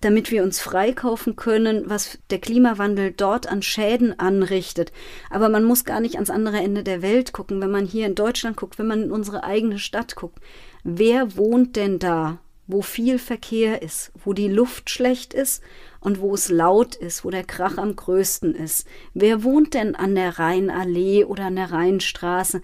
damit 0.00 0.30
wir 0.30 0.42
uns 0.42 0.60
freikaufen 0.60 1.36
können, 1.36 1.84
was 1.88 2.18
der 2.30 2.40
Klimawandel 2.40 3.12
dort 3.12 3.46
an 3.46 3.62
Schäden 3.62 4.18
anrichtet. 4.18 4.92
Aber 5.30 5.48
man 5.48 5.64
muss 5.64 5.84
gar 5.84 6.00
nicht 6.00 6.16
ans 6.16 6.30
andere 6.30 6.58
Ende 6.58 6.82
der 6.82 7.02
Welt 7.02 7.32
gucken, 7.32 7.60
wenn 7.60 7.70
man 7.70 7.86
hier 7.86 8.06
in 8.06 8.16
Deutschland 8.16 8.56
guckt, 8.56 8.78
wenn 8.78 8.88
man 8.88 9.04
in 9.04 9.12
unsere 9.12 9.44
eigene 9.44 9.78
Stadt 9.78 10.16
guckt. 10.16 10.40
Wer 10.82 11.36
wohnt 11.36 11.76
denn 11.76 12.00
da? 12.00 12.40
Wo 12.72 12.82
viel 12.82 13.18
Verkehr 13.18 13.82
ist, 13.82 14.10
wo 14.24 14.32
die 14.32 14.48
Luft 14.48 14.90
schlecht 14.90 15.34
ist 15.34 15.62
und 16.00 16.20
wo 16.20 16.34
es 16.34 16.48
laut 16.48 16.96
ist, 16.96 17.24
wo 17.24 17.30
der 17.30 17.44
Krach 17.44 17.78
am 17.78 17.94
größten 17.94 18.54
ist. 18.54 18.86
Wer 19.14 19.44
wohnt 19.44 19.74
denn 19.74 19.94
an 19.94 20.14
der 20.14 20.38
Rheinallee 20.38 21.24
oder 21.24 21.44
an 21.44 21.56
der 21.56 21.70
Rheinstraße? 21.70 22.62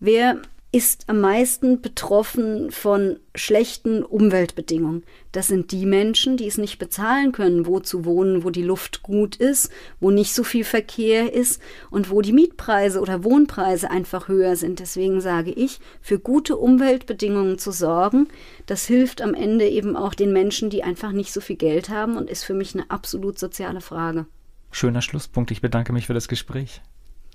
Wer 0.00 0.40
ist 0.72 1.08
am 1.08 1.20
meisten 1.20 1.82
betroffen 1.82 2.70
von 2.70 3.18
schlechten 3.34 4.04
Umweltbedingungen. 4.04 5.02
Das 5.32 5.48
sind 5.48 5.72
die 5.72 5.84
Menschen, 5.84 6.36
die 6.36 6.46
es 6.46 6.58
nicht 6.58 6.78
bezahlen 6.78 7.32
können, 7.32 7.66
wo 7.66 7.80
zu 7.80 8.04
wohnen, 8.04 8.44
wo 8.44 8.50
die 8.50 8.62
Luft 8.62 9.02
gut 9.02 9.34
ist, 9.34 9.72
wo 9.98 10.12
nicht 10.12 10.32
so 10.32 10.44
viel 10.44 10.62
Verkehr 10.62 11.32
ist 11.32 11.60
und 11.90 12.10
wo 12.10 12.20
die 12.20 12.32
Mietpreise 12.32 13.00
oder 13.00 13.24
Wohnpreise 13.24 13.90
einfach 13.90 14.28
höher 14.28 14.54
sind. 14.54 14.78
Deswegen 14.78 15.20
sage 15.20 15.50
ich, 15.50 15.80
für 16.00 16.20
gute 16.20 16.56
Umweltbedingungen 16.56 17.58
zu 17.58 17.72
sorgen, 17.72 18.28
das 18.66 18.86
hilft 18.86 19.22
am 19.22 19.34
Ende 19.34 19.68
eben 19.68 19.96
auch 19.96 20.14
den 20.14 20.32
Menschen, 20.32 20.70
die 20.70 20.84
einfach 20.84 21.10
nicht 21.10 21.32
so 21.32 21.40
viel 21.40 21.56
Geld 21.56 21.88
haben 21.88 22.16
und 22.16 22.30
ist 22.30 22.44
für 22.44 22.54
mich 22.54 22.74
eine 22.74 22.88
absolut 22.90 23.40
soziale 23.40 23.80
Frage. 23.80 24.26
Schöner 24.70 25.02
Schlusspunkt. 25.02 25.50
Ich 25.50 25.60
bedanke 25.60 25.92
mich 25.92 26.06
für 26.06 26.14
das 26.14 26.28
Gespräch. 26.28 26.80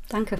Danke. 0.08 0.40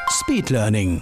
Speed 0.11 0.51
Learning. 0.51 0.99